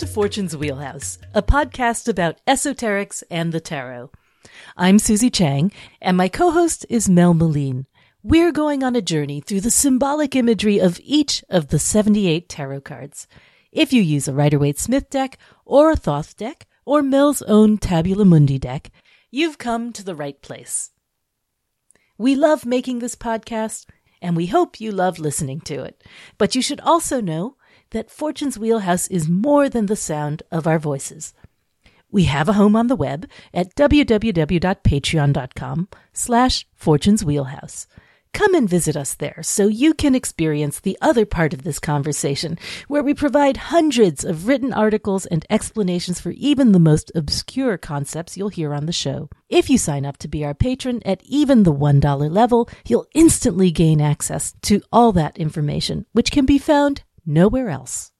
To 0.00 0.06
Fortune's 0.06 0.56
Wheelhouse, 0.56 1.18
a 1.34 1.42
podcast 1.42 2.08
about 2.08 2.40
esoterics 2.46 3.22
and 3.30 3.52
the 3.52 3.60
tarot. 3.60 4.10
I'm 4.74 4.98
Susie 4.98 5.28
Chang, 5.28 5.72
and 6.00 6.16
my 6.16 6.26
co 6.26 6.52
host 6.52 6.86
is 6.88 7.06
Mel 7.06 7.34
Meleen. 7.34 7.84
We're 8.22 8.50
going 8.50 8.82
on 8.82 8.96
a 8.96 9.02
journey 9.02 9.42
through 9.42 9.60
the 9.60 9.70
symbolic 9.70 10.34
imagery 10.34 10.78
of 10.78 10.98
each 11.04 11.44
of 11.50 11.68
the 11.68 11.78
78 11.78 12.48
tarot 12.48 12.80
cards. 12.80 13.28
If 13.72 13.92
you 13.92 14.00
use 14.00 14.26
a 14.26 14.32
Rider 14.32 14.58
Waite 14.58 14.78
Smith 14.78 15.10
deck, 15.10 15.36
or 15.66 15.90
a 15.90 15.96
Thoth 15.96 16.34
deck, 16.34 16.66
or 16.86 17.02
Mel's 17.02 17.42
own 17.42 17.76
Tabula 17.76 18.24
Mundi 18.24 18.58
deck, 18.58 18.90
you've 19.30 19.58
come 19.58 19.92
to 19.92 20.02
the 20.02 20.14
right 20.14 20.40
place. 20.40 20.92
We 22.16 22.36
love 22.36 22.64
making 22.64 23.00
this 23.00 23.16
podcast, 23.16 23.84
and 24.22 24.34
we 24.34 24.46
hope 24.46 24.80
you 24.80 24.92
love 24.92 25.18
listening 25.18 25.60
to 25.66 25.82
it. 25.82 26.02
But 26.38 26.54
you 26.54 26.62
should 26.62 26.80
also 26.80 27.20
know 27.20 27.56
that 27.90 28.10
Fortune's 28.10 28.58
Wheelhouse 28.58 29.06
is 29.08 29.28
more 29.28 29.68
than 29.68 29.84
the 29.86 29.96
sound 29.96 30.42
of 30.50 30.66
our 30.66 30.78
voices. 30.78 31.34
We 32.10 32.24
have 32.24 32.48
a 32.48 32.54
home 32.54 32.74
on 32.74 32.88
the 32.88 32.96
web 32.96 33.28
at 33.54 33.76
www.patreon.com 33.76 35.88
slash 36.12 36.66
Fortune's 36.74 37.24
Wheelhouse. 37.24 37.86
Come 38.32 38.54
and 38.54 38.68
visit 38.68 38.96
us 38.96 39.14
there 39.14 39.40
so 39.42 39.66
you 39.66 39.92
can 39.92 40.14
experience 40.14 40.78
the 40.78 40.96
other 41.00 41.26
part 41.26 41.52
of 41.52 41.64
this 41.64 41.80
conversation, 41.80 42.58
where 42.86 43.02
we 43.02 43.12
provide 43.12 43.56
hundreds 43.56 44.24
of 44.24 44.46
written 44.46 44.72
articles 44.72 45.26
and 45.26 45.44
explanations 45.50 46.20
for 46.20 46.30
even 46.30 46.70
the 46.70 46.78
most 46.78 47.10
obscure 47.14 47.76
concepts 47.76 48.36
you'll 48.36 48.48
hear 48.48 48.72
on 48.72 48.86
the 48.86 48.92
show. 48.92 49.28
If 49.48 49.68
you 49.68 49.78
sign 49.78 50.06
up 50.06 50.16
to 50.18 50.28
be 50.28 50.44
our 50.44 50.54
patron 50.54 51.02
at 51.04 51.22
even 51.24 51.64
the 51.64 51.74
$1 51.74 52.30
level, 52.30 52.68
you'll 52.86 53.08
instantly 53.14 53.72
gain 53.72 54.00
access 54.00 54.54
to 54.62 54.80
all 54.92 55.10
that 55.12 55.36
information, 55.36 56.06
which 56.12 56.30
can 56.30 56.46
be 56.46 56.58
found 56.58 57.02
nowhere 57.30 57.70
else. 57.70 58.12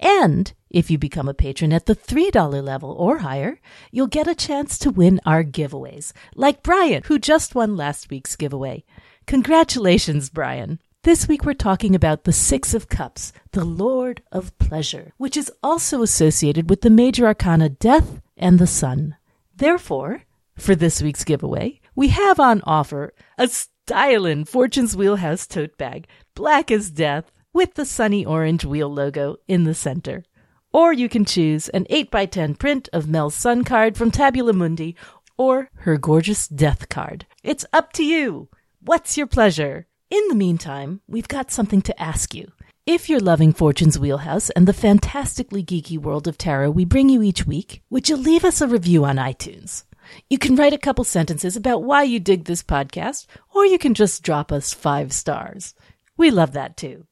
And 0.00 0.52
if 0.70 0.90
you 0.90 0.98
become 0.98 1.28
a 1.28 1.34
patron 1.34 1.72
at 1.72 1.86
the 1.86 1.94
$3 1.94 2.64
level 2.64 2.92
or 2.92 3.18
higher, 3.18 3.60
you'll 3.90 4.06
get 4.06 4.26
a 4.26 4.34
chance 4.34 4.78
to 4.78 4.90
win 4.90 5.20
our 5.24 5.44
giveaways, 5.44 6.12
like 6.34 6.62
Brian, 6.62 7.02
who 7.04 7.18
just 7.18 7.54
won 7.54 7.76
last 7.76 8.10
week's 8.10 8.34
giveaway. 8.34 8.84
Congratulations, 9.26 10.30
Brian. 10.30 10.80
This 11.04 11.26
week 11.26 11.44
we're 11.44 11.54
talking 11.54 11.96
about 11.96 12.22
the 12.22 12.32
Six 12.32 12.74
of 12.74 12.88
Cups, 12.88 13.32
the 13.50 13.64
Lord 13.64 14.22
of 14.30 14.56
Pleasure, 14.58 15.12
which 15.16 15.36
is 15.36 15.50
also 15.60 16.00
associated 16.02 16.70
with 16.70 16.82
the 16.82 16.90
major 16.90 17.26
arcana 17.26 17.68
Death 17.68 18.20
and 18.36 18.60
the 18.60 18.68
Sun. 18.68 19.16
Therefore, 19.54 20.22
for 20.56 20.76
this 20.76 21.02
week's 21.02 21.24
giveaway, 21.24 21.80
we 21.96 22.08
have 22.08 22.38
on 22.38 22.62
offer 22.62 23.12
a 23.36 23.48
stylin' 23.48 24.46
Fortune's 24.46 24.96
Wheelhouse 24.96 25.46
tote 25.48 25.76
bag, 25.76 26.06
black 26.36 26.70
as 26.70 26.90
death, 26.90 27.31
with 27.52 27.74
the 27.74 27.84
sunny 27.84 28.24
orange 28.24 28.64
wheel 28.64 28.92
logo 28.92 29.36
in 29.46 29.64
the 29.64 29.74
center. 29.74 30.24
Or 30.72 30.92
you 30.92 31.08
can 31.08 31.24
choose 31.24 31.68
an 31.68 31.84
8x10 31.90 32.58
print 32.58 32.88
of 32.92 33.08
Mel's 33.08 33.34
Sun 33.34 33.64
card 33.64 33.96
from 33.96 34.10
Tabula 34.10 34.52
Mundi 34.52 34.96
or 35.36 35.70
her 35.74 35.98
gorgeous 35.98 36.48
death 36.48 36.88
card. 36.88 37.26
It's 37.42 37.66
up 37.72 37.92
to 37.94 38.04
you. 38.04 38.48
What's 38.80 39.16
your 39.16 39.26
pleasure? 39.26 39.86
In 40.10 40.28
the 40.28 40.34
meantime, 40.34 41.00
we've 41.06 41.28
got 41.28 41.50
something 41.50 41.82
to 41.82 42.02
ask 42.02 42.34
you. 42.34 42.52
If 42.84 43.08
you're 43.08 43.20
loving 43.20 43.52
Fortune's 43.52 43.98
Wheelhouse 43.98 44.50
and 44.50 44.66
the 44.66 44.72
fantastically 44.72 45.62
geeky 45.62 45.98
world 45.98 46.26
of 46.26 46.36
tarot 46.36 46.70
we 46.72 46.84
bring 46.84 47.08
you 47.08 47.22
each 47.22 47.46
week, 47.46 47.82
would 47.90 48.08
you 48.08 48.16
leave 48.16 48.44
us 48.44 48.60
a 48.60 48.66
review 48.66 49.04
on 49.04 49.16
iTunes? 49.16 49.84
You 50.28 50.38
can 50.38 50.56
write 50.56 50.72
a 50.72 50.78
couple 50.78 51.04
sentences 51.04 51.56
about 51.56 51.84
why 51.84 52.02
you 52.02 52.18
dig 52.18 52.44
this 52.44 52.62
podcast, 52.62 53.26
or 53.54 53.64
you 53.64 53.78
can 53.78 53.94
just 53.94 54.22
drop 54.22 54.50
us 54.50 54.74
five 54.74 55.12
stars. 55.12 55.74
We 56.16 56.30
love 56.30 56.52
that 56.52 56.76
too. 56.76 57.06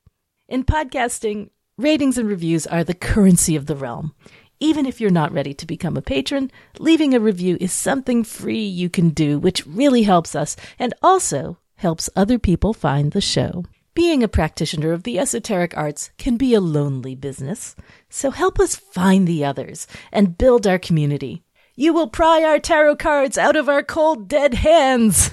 In 0.51 0.65
podcasting, 0.65 1.51
ratings 1.79 2.19
and 2.19 2.29
reviews 2.29 2.67
are 2.67 2.83
the 2.83 2.93
currency 2.93 3.55
of 3.55 3.67
the 3.67 3.77
realm. 3.77 4.17
Even 4.59 4.85
if 4.85 5.01
you're 5.01 5.09
not 5.09 5.33
ready 5.33 5.55
to 5.55 5.65
become 5.65 5.97
a 5.97 6.03
patron, 6.03 6.51
leaving 6.81 7.15
a 7.15 7.21
review 7.21 7.57
is 7.61 7.73
something 7.73 8.25
free 8.25 8.65
you 8.65 8.91
can 8.91 9.11
do, 9.11 9.39
which 9.39 9.65
really 9.65 10.03
helps 10.03 10.35
us 10.35 10.57
and 10.77 10.93
also 11.05 11.59
helps 11.77 12.11
other 12.17 12.37
people 12.37 12.75
find 12.75 13.13
the 13.13 13.21
show. 13.21 13.65
Being 13.95 14.25
a 14.25 14.29
practitioner 14.29 14.91
of 14.91 15.05
the 15.05 15.21
esoteric 15.21 15.77
arts 15.77 16.11
can 16.19 16.37
be 16.37 16.53
a 16.55 16.61
lonely 16.61 17.15
business, 17.15 17.77
so 18.09 18.33
help 18.33 18.59
us 18.59 18.75
find 18.75 19.29
the 19.29 19.45
others 19.45 19.87
and 20.11 20.37
build 20.37 20.67
our 20.67 20.81
community. 20.81 21.45
You 21.77 21.93
will 21.93 22.09
pry 22.09 22.43
our 22.43 22.59
tarot 22.59 22.97
cards 22.97 23.39
out 23.39 23.55
of 23.55 23.69
our 23.69 23.85
cold, 23.85 24.27
dead 24.27 24.55
hands. 24.55 25.31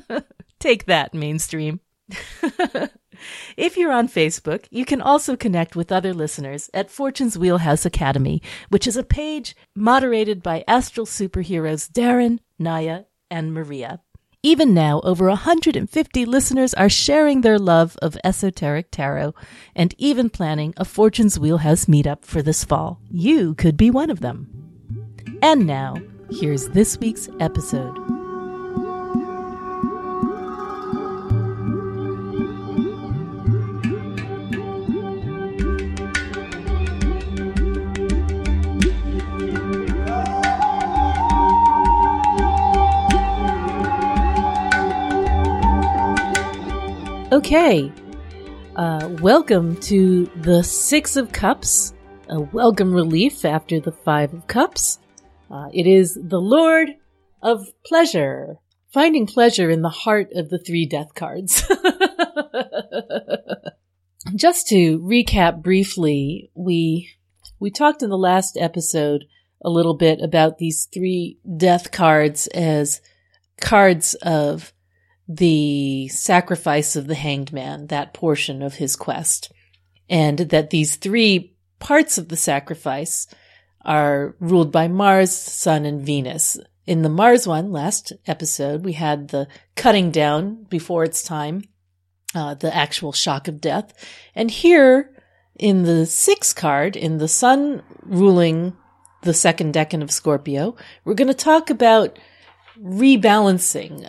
Take 0.58 0.84
that, 0.84 1.14
mainstream. 1.14 1.80
If 3.56 3.76
you're 3.76 3.92
on 3.92 4.08
Facebook, 4.08 4.66
you 4.70 4.84
can 4.84 5.00
also 5.00 5.36
connect 5.36 5.76
with 5.76 5.92
other 5.92 6.14
listeners 6.14 6.70
at 6.72 6.90
Fortune's 6.90 7.38
Wheelhouse 7.38 7.84
Academy, 7.84 8.42
which 8.68 8.86
is 8.86 8.96
a 8.96 9.02
page 9.02 9.54
moderated 9.74 10.42
by 10.42 10.64
astral 10.66 11.06
superheroes 11.06 11.90
Darren, 11.90 12.38
Naya, 12.58 13.04
and 13.30 13.52
Maria. 13.52 14.00
Even 14.42 14.72
now, 14.72 15.00
over 15.02 15.28
150 15.28 16.24
listeners 16.24 16.72
are 16.72 16.88
sharing 16.88 17.42
their 17.42 17.58
love 17.58 17.98
of 18.00 18.16
esoteric 18.24 18.90
tarot 18.90 19.34
and 19.76 19.94
even 19.98 20.30
planning 20.30 20.72
a 20.78 20.84
Fortune's 20.86 21.38
Wheelhouse 21.38 21.84
meetup 21.84 22.24
for 22.24 22.40
this 22.40 22.64
fall. 22.64 23.00
You 23.10 23.54
could 23.54 23.76
be 23.76 23.90
one 23.90 24.08
of 24.08 24.20
them. 24.20 24.48
And 25.42 25.66
now, 25.66 25.96
here's 26.30 26.70
this 26.70 26.98
week's 26.98 27.28
episode. 27.38 28.29
Okay. 47.40 47.90
Uh, 48.76 49.08
welcome 49.22 49.74
to 49.76 50.26
the 50.42 50.62
Six 50.62 51.16
of 51.16 51.32
Cups, 51.32 51.94
a 52.28 52.38
welcome 52.38 52.92
relief 52.92 53.46
after 53.46 53.80
the 53.80 53.92
Five 53.92 54.34
of 54.34 54.46
Cups. 54.46 54.98
Uh, 55.50 55.70
it 55.72 55.86
is 55.86 56.18
the 56.22 56.38
Lord 56.38 56.90
of 57.40 57.66
Pleasure, 57.86 58.58
finding 58.92 59.26
pleasure 59.26 59.70
in 59.70 59.80
the 59.80 59.88
heart 59.88 60.28
of 60.34 60.50
the 60.50 60.58
three 60.58 60.84
death 60.84 61.14
cards. 61.14 61.62
Just 64.36 64.68
to 64.68 64.98
recap 64.98 65.62
briefly, 65.62 66.50
we 66.54 67.08
we 67.58 67.70
talked 67.70 68.02
in 68.02 68.10
the 68.10 68.18
last 68.18 68.58
episode 68.60 69.24
a 69.64 69.70
little 69.70 69.94
bit 69.94 70.20
about 70.20 70.58
these 70.58 70.86
three 70.92 71.38
death 71.56 71.90
cards 71.90 72.48
as 72.48 73.00
cards 73.62 74.12
of 74.16 74.74
the 75.32 76.08
sacrifice 76.08 76.96
of 76.96 77.06
the 77.06 77.14
hanged 77.14 77.52
man, 77.52 77.86
that 77.86 78.12
portion 78.12 78.62
of 78.62 78.74
his 78.74 78.96
quest. 78.96 79.52
And 80.08 80.38
that 80.38 80.70
these 80.70 80.96
three 80.96 81.54
parts 81.78 82.18
of 82.18 82.28
the 82.28 82.36
sacrifice 82.36 83.28
are 83.84 84.34
ruled 84.40 84.72
by 84.72 84.88
Mars, 84.88 85.30
Sun, 85.30 85.84
and 85.84 86.02
Venus. 86.02 86.58
In 86.84 87.02
the 87.02 87.08
Mars 87.08 87.46
one, 87.46 87.70
last 87.70 88.12
episode, 88.26 88.84
we 88.84 88.94
had 88.94 89.28
the 89.28 89.46
cutting 89.76 90.10
down 90.10 90.64
before 90.64 91.04
its 91.04 91.22
time, 91.22 91.62
uh, 92.34 92.54
the 92.54 92.74
actual 92.74 93.12
shock 93.12 93.46
of 93.46 93.60
death. 93.60 93.94
And 94.34 94.50
here, 94.50 95.16
in 95.56 95.84
the 95.84 96.06
sixth 96.06 96.56
card, 96.56 96.96
in 96.96 97.18
the 97.18 97.28
Sun 97.28 97.84
ruling 98.02 98.76
the 99.22 99.34
second 99.34 99.74
decan 99.74 100.02
of 100.02 100.10
Scorpio, 100.10 100.74
we're 101.04 101.14
going 101.14 101.28
to 101.28 101.34
talk 101.34 101.70
about 101.70 102.18
rebalancing 102.82 104.04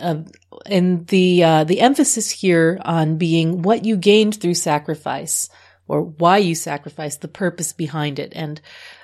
and 0.66 1.06
the 1.08 1.44
uh, 1.44 1.64
the 1.64 1.80
emphasis 1.80 2.30
here 2.30 2.80
on 2.84 3.18
being 3.18 3.62
what 3.62 3.84
you 3.84 3.96
gained 3.96 4.40
through 4.40 4.54
sacrifice 4.54 5.48
or 5.86 6.02
why 6.02 6.38
you 6.38 6.54
sacrifice 6.54 7.16
the 7.16 7.28
purpose 7.28 7.72
behind 7.72 8.18
it. 8.18 8.32
And 8.34 8.60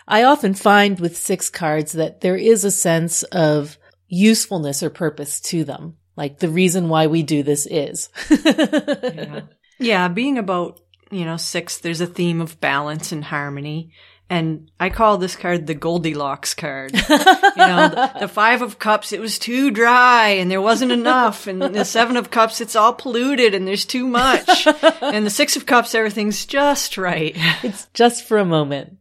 i 0.07 0.23
often 0.23 0.55
find 0.55 0.99
with 0.99 1.17
six 1.17 1.51
cards 1.51 1.93
that 1.93 2.23
there 2.23 2.37
is 2.37 2.65
a 2.65 2.71
sense 2.71 3.25
of 3.25 3.77
usefulness 4.09 4.83
or 4.83 4.91
purpose 4.91 5.41
to 5.41 5.65
them. 5.65 5.97
Like 6.17 6.39
the 6.39 6.49
reason 6.49 6.89
why 6.89 7.07
we 7.07 7.23
do 7.23 7.43
this 7.43 7.67
is. 7.67 8.09
Yeah. 9.01 9.41
yeah 9.79 10.09
being 10.09 10.39
about 10.39 10.81
you 11.11 11.25
know 11.25 11.37
six 11.37 11.79
there's 11.79 12.01
a 12.01 12.07
theme 12.07 12.41
of 12.41 12.61
balance 12.61 13.13
and 13.13 13.25
harmony 13.25 13.93
and 14.31 14.71
I 14.79 14.91
call 14.91 15.17
this 15.17 15.37
card 15.37 15.67
the 15.67 15.75
Goldilocks 15.75 16.53
card. 16.55 16.93
you 17.09 17.17
know, 17.57 17.89
the, 17.89 18.13
the, 18.21 18.29
Five 18.29 18.61
of 18.61 18.79
Cups, 18.79 19.13
it 19.13 19.21
was 19.21 19.39
too 19.39 19.71
dry 19.71 20.29
and 20.29 20.51
there 20.51 20.61
wasn't 20.61 20.93
enough. 20.93 21.47
And 21.47 21.63
the 21.63 21.85
Seven 21.85 22.17
of 22.19 22.31
Cups, 22.31 22.61
it's 22.61 22.77
all 22.77 22.93
polluted 22.93 23.55
and 23.55 23.67
there's 23.67 23.87
too 23.87 24.07
much. 24.07 24.67
and 25.01 25.25
the 25.25 25.31
Six 25.31 25.57
of 25.57 25.65
Cups, 25.65 25.95
everything's 25.95 26.45
just 26.45 26.99
right. 26.99 27.37
It's 27.63 27.87
just 27.95 28.25
for 28.25 28.39
a 28.39 28.45
moment. 28.45 28.99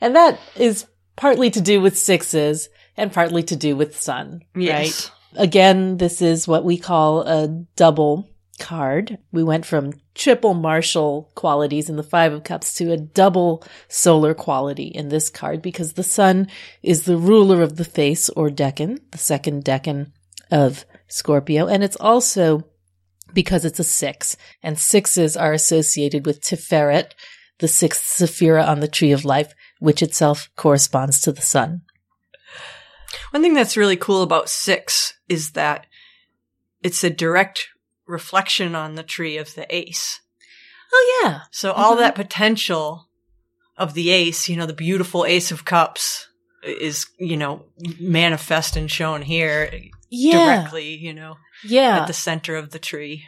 And 0.00 0.14
that 0.14 0.38
is 0.56 0.86
partly 1.16 1.50
to 1.50 1.60
do 1.60 1.80
with 1.80 1.98
sixes 1.98 2.68
and 2.96 3.12
partly 3.12 3.42
to 3.44 3.56
do 3.56 3.76
with 3.76 3.98
sun, 3.98 4.42
yes. 4.54 5.10
right? 5.34 5.42
Again, 5.42 5.96
this 5.96 6.22
is 6.22 6.46
what 6.46 6.64
we 6.64 6.78
call 6.78 7.22
a 7.22 7.48
double 7.76 8.28
card. 8.58 9.18
We 9.32 9.42
went 9.42 9.64
from 9.64 9.94
triple 10.14 10.54
martial 10.54 11.30
qualities 11.34 11.88
in 11.88 11.96
the 11.96 12.02
Five 12.02 12.32
of 12.32 12.44
Cups 12.44 12.74
to 12.74 12.92
a 12.92 12.96
double 12.96 13.64
solar 13.88 14.34
quality 14.34 14.88
in 14.88 15.08
this 15.08 15.30
card 15.30 15.62
because 15.62 15.94
the 15.94 16.02
sun 16.02 16.48
is 16.82 17.04
the 17.04 17.16
ruler 17.16 17.62
of 17.62 17.76
the 17.76 17.84
face 17.84 18.28
or 18.30 18.50
decan, 18.50 18.98
the 19.10 19.18
second 19.18 19.64
decan 19.64 20.12
of 20.50 20.84
Scorpio. 21.06 21.66
And 21.66 21.82
it's 21.82 21.96
also 21.96 22.64
because 23.32 23.64
it's 23.64 23.78
a 23.78 23.84
six 23.84 24.36
and 24.62 24.78
sixes 24.78 25.36
are 25.36 25.52
associated 25.52 26.26
with 26.26 26.40
Tiferet, 26.40 27.12
the 27.58 27.68
sixth 27.68 28.04
Sephira 28.04 28.66
on 28.66 28.80
the 28.80 28.88
tree 28.88 29.12
of 29.12 29.24
life, 29.24 29.54
which 29.80 30.02
itself 30.02 30.50
corresponds 30.56 31.20
to 31.20 31.32
the 31.32 31.42
sun. 31.42 31.82
One 33.30 33.42
thing 33.42 33.54
that's 33.54 33.76
really 33.76 33.96
cool 33.96 34.22
about 34.22 34.48
six 34.48 35.14
is 35.28 35.52
that 35.52 35.86
it's 36.82 37.02
a 37.02 37.10
direct 37.10 37.68
reflection 38.08 38.74
on 38.74 38.94
the 38.94 39.02
tree 39.02 39.36
of 39.36 39.54
the 39.54 39.66
ace. 39.74 40.20
Oh 40.92 41.20
yeah. 41.22 41.40
So 41.50 41.72
all 41.72 41.92
mm-hmm. 41.92 42.00
that 42.00 42.14
potential 42.14 43.08
of 43.76 43.94
the 43.94 44.10
ace, 44.10 44.48
you 44.48 44.56
know, 44.56 44.66
the 44.66 44.72
beautiful 44.72 45.24
ace 45.24 45.52
of 45.52 45.64
cups 45.64 46.28
is, 46.64 47.06
you 47.18 47.36
know, 47.36 47.66
manifest 48.00 48.76
and 48.76 48.90
shown 48.90 49.22
here 49.22 49.70
yeah. 50.10 50.56
directly, 50.56 50.94
you 50.94 51.14
know, 51.14 51.36
yeah. 51.64 52.00
at 52.00 52.06
the 52.06 52.12
center 52.12 52.56
of 52.56 52.70
the 52.70 52.78
tree. 52.78 53.24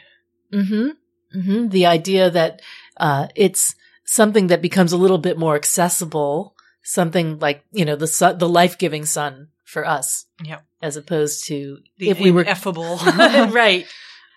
Mm-hmm. 0.51 1.39
Mm-hmm. 1.39 1.69
The 1.69 1.85
idea 1.85 2.29
that, 2.29 2.61
uh, 2.97 3.27
it's 3.35 3.75
something 4.03 4.47
that 4.47 4.61
becomes 4.61 4.91
a 4.91 4.97
little 4.97 5.17
bit 5.17 5.37
more 5.37 5.55
accessible, 5.55 6.55
something 6.83 7.39
like, 7.39 7.63
you 7.71 7.85
know, 7.85 7.95
the 7.95 8.07
sun, 8.07 8.37
the 8.37 8.49
life-giving 8.49 9.05
sun 9.05 9.47
for 9.63 9.87
us. 9.87 10.25
Yeah. 10.43 10.59
As 10.81 10.97
opposed 10.97 11.45
to 11.45 11.79
the 11.97 12.09
if 12.09 12.19
we 12.19 12.31
were 12.31 12.41
ineffable. 12.41 12.97
right. 13.51 13.85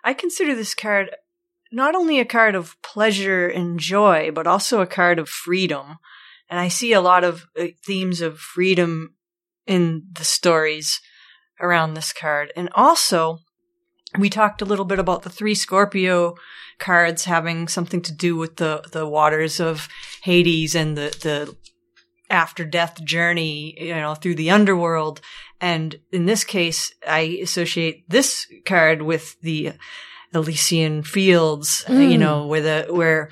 I 0.05 0.15
consider 0.15 0.55
this 0.55 0.75
card 0.75 1.11
not 1.73 1.97
only 1.97 2.21
a 2.21 2.25
card 2.25 2.55
of 2.55 2.81
pleasure 2.83 3.49
and 3.49 3.81
joy, 3.81 4.31
but 4.33 4.47
also 4.47 4.81
a 4.81 4.87
card 4.87 5.19
of 5.19 5.29
freedom. 5.29 5.97
And 6.49 6.61
I 6.61 6.69
see 6.69 6.93
a 6.93 7.01
lot 7.01 7.25
of 7.25 7.47
uh, 7.59 7.69
themes 7.85 8.21
of 8.21 8.39
freedom 8.39 9.15
in 9.67 10.05
the 10.13 10.25
stories 10.25 11.01
around 11.61 11.95
this 11.95 12.13
card. 12.13 12.53
And 12.55 12.69
also, 12.75 13.41
we 14.17 14.31
talked 14.31 14.63
a 14.63 14.67
little 14.67 14.85
bit 14.85 15.01
about 15.01 15.23
the 15.23 15.31
three 15.31 15.55
Scorpio 15.55 16.35
cards 16.79 17.25
having 17.25 17.67
something 17.67 18.03
to 18.03 18.13
do 18.13 18.37
with 18.37 18.57
the, 18.57 18.85
the 18.93 19.09
waters 19.09 19.59
of 19.59 19.89
Hades 20.23 20.75
and 20.77 20.97
the, 20.97 21.17
the 21.23 21.57
after 22.31 22.65
death 22.65 23.03
journey, 23.05 23.77
you 23.81 23.95
know, 23.95 24.15
through 24.15 24.35
the 24.37 24.51
underworld. 24.51 25.21
And 25.65 25.99
in 26.13 26.27
this 26.27 26.45
case, 26.45 26.93
I 27.09 27.39
associate 27.43 28.05
this 28.07 28.47
card 28.67 29.01
with 29.01 29.41
the 29.41 29.73
Elysian 30.35 31.03
fields, 31.03 31.87
mm. 31.89 32.13
you 32.13 32.19
know, 32.19 32.47
where 32.47 32.61
the, 32.61 32.93
where 32.93 33.31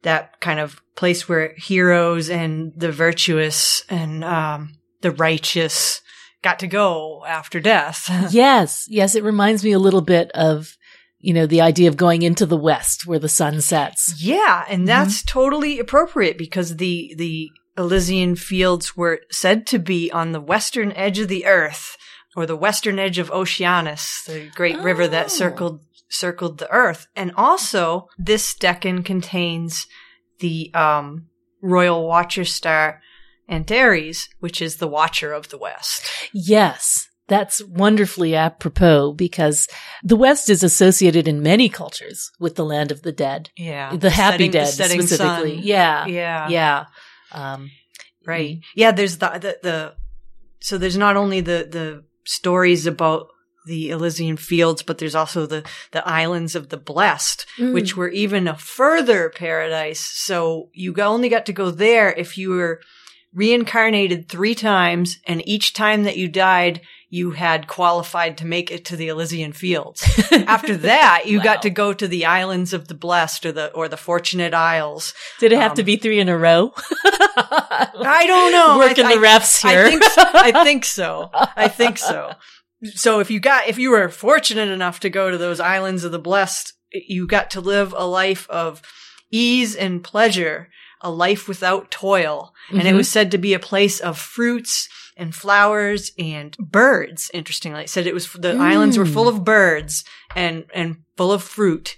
that 0.00 0.40
kind 0.40 0.60
of 0.60 0.80
place 0.96 1.28
where 1.28 1.52
heroes 1.58 2.30
and 2.30 2.72
the 2.74 2.90
virtuous 2.90 3.84
and, 3.90 4.24
um, 4.24 4.78
the 5.02 5.10
righteous 5.10 6.00
got 6.40 6.60
to 6.60 6.66
go 6.66 7.22
after 7.26 7.60
death. 7.60 8.08
yes. 8.30 8.86
Yes. 8.88 9.14
It 9.14 9.22
reminds 9.22 9.62
me 9.62 9.72
a 9.72 9.78
little 9.78 10.00
bit 10.00 10.30
of, 10.30 10.74
you 11.18 11.34
know, 11.34 11.44
the 11.44 11.60
idea 11.60 11.90
of 11.90 11.98
going 11.98 12.22
into 12.22 12.46
the 12.46 12.56
West 12.56 13.06
where 13.06 13.18
the 13.18 13.28
sun 13.28 13.60
sets. 13.60 14.14
Yeah. 14.22 14.64
And 14.70 14.88
that's 14.88 15.18
mm-hmm. 15.18 15.38
totally 15.38 15.80
appropriate 15.80 16.38
because 16.38 16.76
the, 16.76 17.12
the 17.18 17.50
Elysian 17.78 18.34
fields 18.36 18.96
were 18.96 19.20
said 19.30 19.66
to 19.68 19.78
be 19.78 20.10
on 20.10 20.32
the 20.32 20.40
western 20.40 20.92
edge 20.92 21.18
of 21.18 21.28
the 21.28 21.46
earth 21.46 21.96
or 22.36 22.44
the 22.44 22.56
western 22.56 22.98
edge 22.98 23.18
of 23.18 23.30
Oceanus, 23.30 24.24
the 24.26 24.50
great 24.54 24.76
oh. 24.76 24.82
river 24.82 25.06
that 25.08 25.26
oh. 25.26 25.28
circled 25.28 25.80
circled 26.10 26.58
the 26.58 26.70
earth. 26.70 27.06
And 27.14 27.32
also 27.36 28.08
this 28.18 28.54
decan 28.54 29.04
contains 29.04 29.86
the 30.40 30.72
um, 30.74 31.28
royal 31.62 32.06
watcher 32.06 32.44
star 32.44 33.00
Antares, 33.48 34.28
which 34.40 34.60
is 34.60 34.76
the 34.76 34.88
watcher 34.88 35.32
of 35.32 35.48
the 35.48 35.58
west. 35.58 36.06
Yes. 36.32 37.08
That's 37.28 37.62
wonderfully 37.64 38.34
apropos 38.34 39.12
because 39.12 39.68
the 40.02 40.16
West 40.16 40.48
is 40.48 40.62
associated 40.62 41.28
in 41.28 41.42
many 41.42 41.68
cultures 41.68 42.30
with 42.40 42.54
the 42.54 42.64
land 42.64 42.90
of 42.90 43.02
the 43.02 43.12
dead. 43.12 43.50
Yeah. 43.54 43.94
The 43.94 44.08
happy 44.08 44.50
setting, 44.50 44.50
dead 44.50 44.66
the 44.66 44.72
specifically. 44.72 45.56
Sun. 45.56 45.62
Yeah. 45.62 46.06
Yeah. 46.06 46.48
Yeah. 46.48 46.84
Um, 47.32 47.70
right. 48.26 48.58
Yeah. 48.74 48.92
There's 48.92 49.18
the, 49.18 49.28
the, 49.28 49.58
the, 49.62 49.94
so 50.60 50.78
there's 50.78 50.96
not 50.96 51.16
only 51.16 51.40
the, 51.40 51.68
the 51.70 52.04
stories 52.24 52.86
about 52.86 53.28
the 53.66 53.90
Elysian 53.90 54.36
fields, 54.36 54.82
but 54.82 54.98
there's 54.98 55.14
also 55.14 55.46
the, 55.46 55.64
the 55.92 56.06
islands 56.08 56.56
of 56.56 56.70
the 56.70 56.76
blessed, 56.76 57.46
mm. 57.58 57.72
which 57.72 57.96
were 57.96 58.08
even 58.08 58.48
a 58.48 58.56
further 58.56 59.30
paradise. 59.30 60.00
So 60.00 60.70
you 60.72 60.94
only 60.98 61.28
got 61.28 61.46
to 61.46 61.52
go 61.52 61.70
there 61.70 62.10
if 62.12 62.38
you 62.38 62.50
were 62.50 62.80
reincarnated 63.34 64.28
three 64.28 64.54
times 64.54 65.18
and 65.26 65.46
each 65.46 65.74
time 65.74 66.04
that 66.04 66.16
you 66.16 66.28
died, 66.28 66.80
you 67.10 67.30
had 67.30 67.66
qualified 67.66 68.36
to 68.38 68.46
make 68.46 68.70
it 68.70 68.84
to 68.86 68.96
the 68.96 69.08
Elysian 69.08 69.52
fields. 69.52 70.02
After 70.32 70.76
that, 70.76 71.24
you 71.26 71.38
wow. 71.38 71.44
got 71.44 71.62
to 71.62 71.70
go 71.70 71.94
to 71.94 72.06
the 72.06 72.26
islands 72.26 72.74
of 72.74 72.88
the 72.88 72.94
blessed 72.94 73.46
or 73.46 73.52
the 73.52 73.72
or 73.72 73.88
the 73.88 73.96
fortunate 73.96 74.52
isles. 74.52 75.14
Did 75.40 75.52
it 75.52 75.58
have 75.58 75.72
um, 75.72 75.76
to 75.76 75.84
be 75.84 75.96
three 75.96 76.20
in 76.20 76.28
a 76.28 76.36
row? 76.36 76.72
I 77.14 78.24
don't 78.26 78.52
know. 78.52 78.78
Working 78.78 79.06
I, 79.06 79.14
the 79.14 79.20
refs 79.20 79.62
here. 79.62 79.86
I 79.86 79.90
think, 79.90 80.04
so. 80.04 80.22
I 80.34 80.64
think 80.64 80.84
so. 80.84 81.30
I 81.32 81.68
think 81.68 81.98
so. 81.98 82.32
So 82.94 83.20
if 83.20 83.30
you 83.30 83.40
got 83.40 83.68
if 83.68 83.78
you 83.78 83.90
were 83.90 84.08
fortunate 84.10 84.68
enough 84.68 85.00
to 85.00 85.10
go 85.10 85.30
to 85.30 85.38
those 85.38 85.60
islands 85.60 86.04
of 86.04 86.12
the 86.12 86.18
blessed, 86.18 86.74
you 86.92 87.26
got 87.26 87.50
to 87.52 87.60
live 87.60 87.94
a 87.96 88.06
life 88.06 88.48
of 88.50 88.82
ease 89.30 89.74
and 89.74 90.04
pleasure, 90.04 90.68
a 91.00 91.10
life 91.10 91.48
without 91.48 91.90
toil. 91.90 92.52
Mm-hmm. 92.66 92.78
And 92.78 92.82
it 92.82 92.90
mm-hmm. 92.90 92.98
was 92.98 93.08
said 93.10 93.30
to 93.30 93.38
be 93.38 93.54
a 93.54 93.58
place 93.58 93.98
of 93.98 94.18
fruits 94.18 94.88
and 95.18 95.34
flowers 95.34 96.12
and 96.18 96.56
birds. 96.58 97.30
Interestingly, 97.34 97.82
it 97.82 97.90
said 97.90 98.06
it 98.06 98.14
was 98.14 98.32
the 98.32 98.54
mm. 98.54 98.60
islands 98.60 98.96
were 98.96 99.04
full 99.04 99.28
of 99.28 99.44
birds 99.44 100.04
and 100.34 100.64
and 100.72 100.98
full 101.16 101.32
of 101.32 101.42
fruit. 101.42 101.96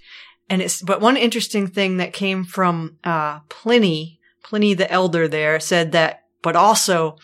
And 0.49 0.61
it's 0.61 0.81
but 0.81 0.99
one 0.99 1.15
interesting 1.15 1.67
thing 1.67 1.97
that 1.97 2.11
came 2.11 2.43
from 2.43 2.97
uh, 3.03 3.39
Pliny, 3.47 4.19
Pliny 4.43 4.73
the 4.73 4.91
Elder, 4.91 5.27
there 5.27 5.59
said 5.59 5.93
that, 5.93 6.23
but 6.41 6.57
also 6.57 7.17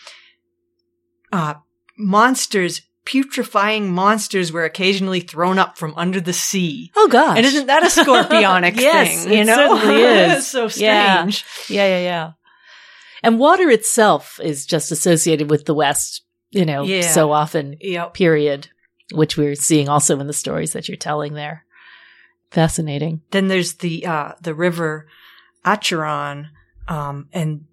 uh, 1.33 1.55
monsters 1.97 2.83
putrefying 3.07 3.89
monsters 3.89 4.51
were 4.51 4.65
occasionally 4.65 5.21
thrown 5.21 5.57
up 5.57 5.77
from 5.77 5.93
under 5.95 6.19
the 6.19 6.33
sea. 6.33 6.91
Oh 6.95 7.07
gosh. 7.07 7.37
And 7.37 7.45
isn't 7.45 7.67
that 7.67 7.83
a 7.83 7.85
scorpionic 7.85 8.75
yes, 8.79 9.23
thing? 9.23 9.33
You 9.33 9.41
it 9.41 9.45
know? 9.45 9.55
certainly 9.55 10.01
is. 10.03 10.47
so 10.51 10.67
strange. 10.67 11.45
Yeah. 11.69 11.85
yeah, 11.85 11.97
yeah, 11.97 12.03
yeah. 12.03 12.31
And 13.23 13.39
water 13.39 13.69
itself 13.69 14.39
is 14.43 14.65
just 14.65 14.91
associated 14.91 15.49
with 15.49 15.65
the 15.65 15.73
West, 15.73 16.23
you 16.51 16.65
know, 16.65 16.83
yeah. 16.83 17.01
so 17.01 17.31
often, 17.31 17.77
yep. 17.79 18.13
period, 18.13 18.69
which 19.13 19.37
we're 19.37 19.55
seeing 19.55 19.89
also 19.89 20.19
in 20.19 20.27
the 20.27 20.33
stories 20.33 20.73
that 20.73 20.87
you're 20.87 20.97
telling 20.97 21.33
there. 21.33 21.65
Fascinating. 22.51 23.21
Then 23.31 23.47
there's 23.47 23.75
the, 23.75 24.05
uh, 24.05 24.33
the 24.41 24.53
river 24.53 25.07
Acheron, 25.65 26.49
um, 26.87 27.27
and 27.33 27.65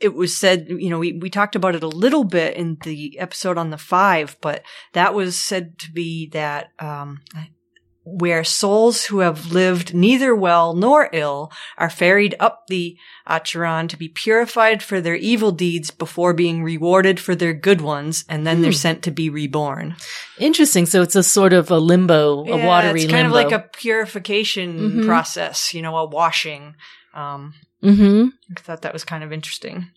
it 0.00 0.14
was 0.14 0.36
said, 0.36 0.66
you 0.68 0.90
know, 0.90 0.98
we, 0.98 1.12
we 1.12 1.30
talked 1.30 1.54
about 1.56 1.76
it 1.76 1.82
a 1.82 1.88
little 1.88 2.24
bit 2.24 2.56
in 2.56 2.76
the 2.82 3.18
episode 3.18 3.56
on 3.56 3.70
the 3.70 3.78
five, 3.78 4.36
but 4.40 4.62
that 4.92 5.14
was 5.14 5.38
said 5.38 5.78
to 5.78 5.92
be 5.92 6.28
that, 6.30 6.70
um, 6.80 7.20
where 8.04 8.42
souls 8.42 9.04
who 9.04 9.20
have 9.20 9.52
lived 9.52 9.94
neither 9.94 10.34
well 10.34 10.74
nor 10.74 11.08
ill 11.12 11.52
are 11.78 11.90
ferried 11.90 12.34
up 12.40 12.66
the 12.66 12.96
Acheron 13.26 13.86
to 13.88 13.96
be 13.96 14.08
purified 14.08 14.82
for 14.82 15.00
their 15.00 15.14
evil 15.14 15.52
deeds 15.52 15.90
before 15.90 16.34
being 16.34 16.64
rewarded 16.64 17.20
for 17.20 17.34
their 17.34 17.54
good 17.54 17.80
ones, 17.80 18.24
and 18.28 18.46
then 18.46 18.60
they're 18.60 18.72
hmm. 18.72 18.76
sent 18.76 19.02
to 19.02 19.10
be 19.12 19.30
reborn. 19.30 19.94
Interesting. 20.38 20.86
So 20.86 21.02
it's 21.02 21.14
a 21.14 21.22
sort 21.22 21.52
of 21.52 21.70
a 21.70 21.78
limbo, 21.78 22.44
yeah, 22.44 22.54
a 22.54 22.66
watery 22.66 23.02
it's 23.02 23.12
kind 23.12 23.30
limbo. 23.30 23.38
of 23.38 23.52
like 23.52 23.52
a 23.52 23.68
purification 23.68 24.78
mm-hmm. 24.78 25.06
process, 25.06 25.72
you 25.72 25.82
know, 25.82 25.96
a 25.96 26.04
washing. 26.04 26.74
Um, 27.14 27.54
mm-hmm. 27.82 28.28
I 28.56 28.60
thought 28.60 28.82
that 28.82 28.92
was 28.92 29.04
kind 29.04 29.22
of 29.22 29.32
interesting. 29.32 29.90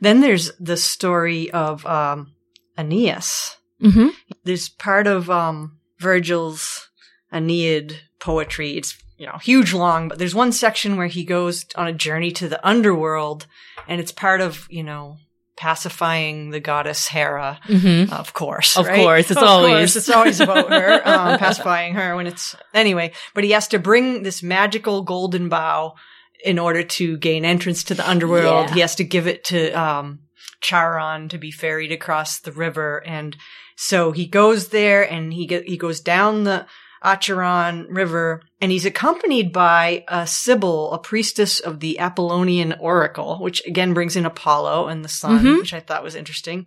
Then 0.00 0.20
there's 0.20 0.52
the 0.60 0.76
story 0.76 1.50
of 1.50 1.84
um, 1.86 2.34
Aeneas. 2.76 3.56
Mm-hmm. 3.82 4.08
There's 4.44 4.68
part 4.68 5.06
of 5.06 5.30
um, 5.30 5.78
Virgil's 5.98 6.87
Aeneid 7.32 8.00
poetry. 8.18 8.76
It's, 8.76 8.96
you 9.16 9.26
know, 9.26 9.38
huge 9.38 9.72
long, 9.72 10.08
but 10.08 10.18
there's 10.18 10.34
one 10.34 10.52
section 10.52 10.96
where 10.96 11.06
he 11.06 11.24
goes 11.24 11.66
on 11.76 11.86
a 11.86 11.92
journey 11.92 12.30
to 12.32 12.48
the 12.48 12.66
underworld 12.66 13.46
and 13.86 14.00
it's 14.00 14.12
part 14.12 14.40
of, 14.40 14.66
you 14.70 14.82
know, 14.82 15.16
pacifying 15.58 16.50
the 16.50 16.60
goddess 16.60 17.08
Hera, 17.08 17.58
mm-hmm. 17.66 18.12
of 18.12 18.32
course. 18.32 18.76
Of 18.76 18.86
right? 18.86 19.02
course, 19.02 19.30
it's 19.30 19.42
of 19.42 19.48
always 19.48 19.72
course, 19.72 19.96
it's 19.96 20.08
always 20.08 20.40
about 20.40 20.70
her, 20.70 21.02
um, 21.04 21.38
pacifying 21.38 21.94
her 21.94 22.14
when 22.14 22.28
it's 22.28 22.54
anyway. 22.72 23.12
But 23.34 23.44
he 23.44 23.50
has 23.50 23.66
to 23.68 23.80
bring 23.80 24.22
this 24.22 24.42
magical 24.42 25.02
golden 25.02 25.48
bough 25.48 25.96
in 26.44 26.60
order 26.60 26.84
to 26.84 27.16
gain 27.16 27.44
entrance 27.44 27.82
to 27.84 27.94
the 27.94 28.08
underworld. 28.08 28.68
Yeah. 28.68 28.74
He 28.74 28.80
has 28.80 28.94
to 28.96 29.04
give 29.04 29.26
it 29.26 29.44
to 29.46 29.72
um, 29.72 30.20
Charon 30.60 31.28
to 31.30 31.38
be 31.38 31.50
ferried 31.50 31.90
across 31.90 32.38
the 32.38 32.52
river, 32.52 33.02
and 33.04 33.36
so 33.76 34.12
he 34.12 34.26
goes 34.26 34.68
there 34.68 35.10
and 35.10 35.32
he 35.32 35.46
get, 35.46 35.64
he 35.68 35.76
goes 35.76 36.00
down 36.00 36.44
the 36.44 36.66
Acheron 37.02 37.86
River, 37.88 38.42
and 38.60 38.70
he's 38.72 38.84
accompanied 38.84 39.52
by 39.52 40.04
a 40.08 40.26
Sibyl, 40.26 40.92
a 40.92 40.98
priestess 40.98 41.60
of 41.60 41.80
the 41.80 41.98
Apollonian 41.98 42.74
Oracle, 42.80 43.38
which 43.40 43.64
again 43.66 43.94
brings 43.94 44.16
in 44.16 44.26
Apollo 44.26 44.88
and 44.88 45.04
the 45.04 45.08
sun, 45.08 45.44
Mhm. 45.44 45.58
which 45.58 45.74
I 45.74 45.80
thought 45.80 46.02
was 46.02 46.14
interesting. 46.14 46.66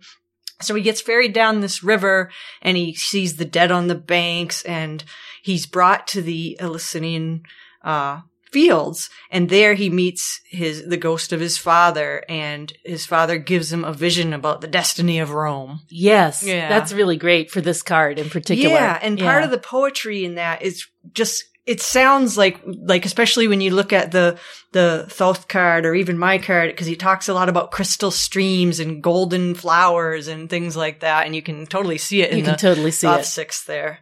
So 0.60 0.74
he 0.74 0.82
gets 0.82 1.00
ferried 1.00 1.32
down 1.32 1.60
this 1.60 1.82
river 1.82 2.30
and 2.60 2.76
he 2.76 2.94
sees 2.94 3.36
the 3.36 3.44
dead 3.44 3.72
on 3.72 3.88
the 3.88 3.96
banks 3.96 4.62
and 4.62 5.02
he's 5.42 5.66
brought 5.66 6.06
to 6.08 6.22
the 6.22 6.56
Eleusinian, 6.60 7.42
uh, 7.84 8.20
fields 8.52 9.08
and 9.30 9.48
there 9.48 9.74
he 9.74 9.88
meets 9.88 10.40
his, 10.50 10.86
the 10.86 10.96
ghost 10.96 11.32
of 11.32 11.40
his 11.40 11.56
father 11.56 12.22
and 12.28 12.72
his 12.84 13.06
father 13.06 13.38
gives 13.38 13.72
him 13.72 13.84
a 13.84 13.92
vision 13.92 14.32
about 14.32 14.60
the 14.60 14.68
destiny 14.68 15.18
of 15.18 15.30
Rome. 15.30 15.80
Yes. 15.88 16.42
Yeah. 16.44 16.68
That's 16.68 16.92
really 16.92 17.16
great 17.16 17.50
for 17.50 17.60
this 17.60 17.82
card 17.82 18.18
in 18.18 18.30
particular. 18.30 18.74
Yeah, 18.74 18.98
and 19.02 19.18
part 19.18 19.44
of 19.44 19.50
the 19.50 19.58
poetry 19.58 20.24
in 20.24 20.34
that 20.36 20.62
is 20.62 20.86
just 21.14 21.44
it 21.64 21.80
sounds 21.80 22.36
like 22.36 22.60
like 22.66 23.06
especially 23.06 23.46
when 23.46 23.60
you 23.60 23.70
look 23.70 23.92
at 23.92 24.10
the 24.10 24.38
the 24.72 25.06
Thoth 25.08 25.46
card 25.46 25.86
or 25.86 25.94
even 25.94 26.18
my 26.18 26.38
card 26.38 26.70
because 26.70 26.88
he 26.88 26.96
talks 26.96 27.28
a 27.28 27.34
lot 27.34 27.48
about 27.48 27.70
crystal 27.70 28.10
streams 28.10 28.80
and 28.80 29.02
golden 29.02 29.54
flowers 29.54 30.26
and 30.26 30.50
things 30.50 30.76
like 30.76 31.00
that, 31.00 31.24
and 31.24 31.36
you 31.36 31.42
can 31.42 31.66
totally 31.66 31.98
see 31.98 32.22
it 32.22 32.32
in 32.32 32.38
you 32.38 32.44
can 32.44 32.54
the 32.54 32.58
totally 32.58 32.90
see 32.90 33.06
Thoth 33.06 33.20
it. 33.20 33.26
six 33.26 33.64
there. 33.64 34.00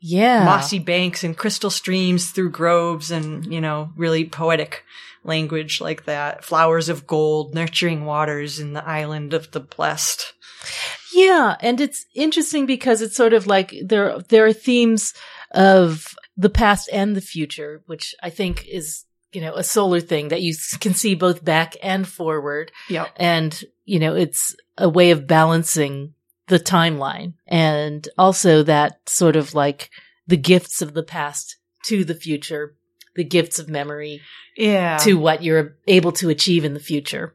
Yeah. 0.00 0.44
Mossy 0.44 0.78
banks 0.78 1.24
and 1.24 1.36
crystal 1.36 1.70
streams 1.70 2.30
through 2.30 2.50
groves 2.50 3.10
and 3.10 3.52
you 3.52 3.60
know 3.60 3.90
really 3.96 4.24
poetic 4.24 4.84
language 5.24 5.80
like 5.80 6.04
that. 6.04 6.44
Flowers 6.44 6.88
of 6.88 7.06
gold, 7.06 7.54
nurturing 7.54 8.04
waters 8.04 8.60
in 8.60 8.72
the 8.72 8.86
island 8.86 9.34
of 9.34 9.50
the 9.50 9.60
blessed. 9.60 10.32
Yeah, 11.14 11.56
and 11.60 11.80
it's 11.80 12.06
interesting 12.14 12.66
because 12.66 13.02
it's 13.02 13.16
sort 13.16 13.32
of 13.32 13.46
like 13.46 13.74
there 13.82 14.18
there 14.28 14.46
are 14.46 14.52
themes 14.52 15.14
of 15.52 16.14
the 16.36 16.50
past 16.50 16.88
and 16.92 17.16
the 17.16 17.20
future, 17.20 17.82
which 17.86 18.14
I 18.22 18.30
think 18.30 18.66
is 18.68 19.04
you 19.32 19.40
know 19.40 19.54
a 19.54 19.64
solar 19.64 20.00
thing 20.00 20.28
that 20.28 20.42
you 20.42 20.54
can 20.80 20.94
see 20.94 21.14
both 21.14 21.44
back 21.44 21.76
and 21.82 22.06
forward, 22.06 22.72
yeah 22.88 23.06
and 23.16 23.64
you 23.84 23.98
know 23.98 24.14
it's 24.14 24.54
a 24.76 24.88
way 24.88 25.10
of 25.10 25.26
balancing 25.26 26.14
the 26.48 26.58
timeline, 26.60 27.34
and 27.46 28.08
also 28.18 28.62
that 28.64 29.00
sort 29.08 29.36
of 29.36 29.54
like 29.54 29.90
the 30.26 30.36
gifts 30.36 30.82
of 30.82 30.94
the 30.94 31.02
past 31.02 31.56
to 31.86 32.04
the 32.04 32.14
future, 32.14 32.74
the 33.16 33.24
gifts 33.24 33.58
of 33.58 33.68
memory 33.68 34.20
Yeah. 34.56 34.98
to 34.98 35.14
what 35.14 35.42
you're 35.42 35.76
able 35.86 36.12
to 36.12 36.28
achieve 36.28 36.64
in 36.64 36.74
the 36.74 36.80
future. 36.80 37.34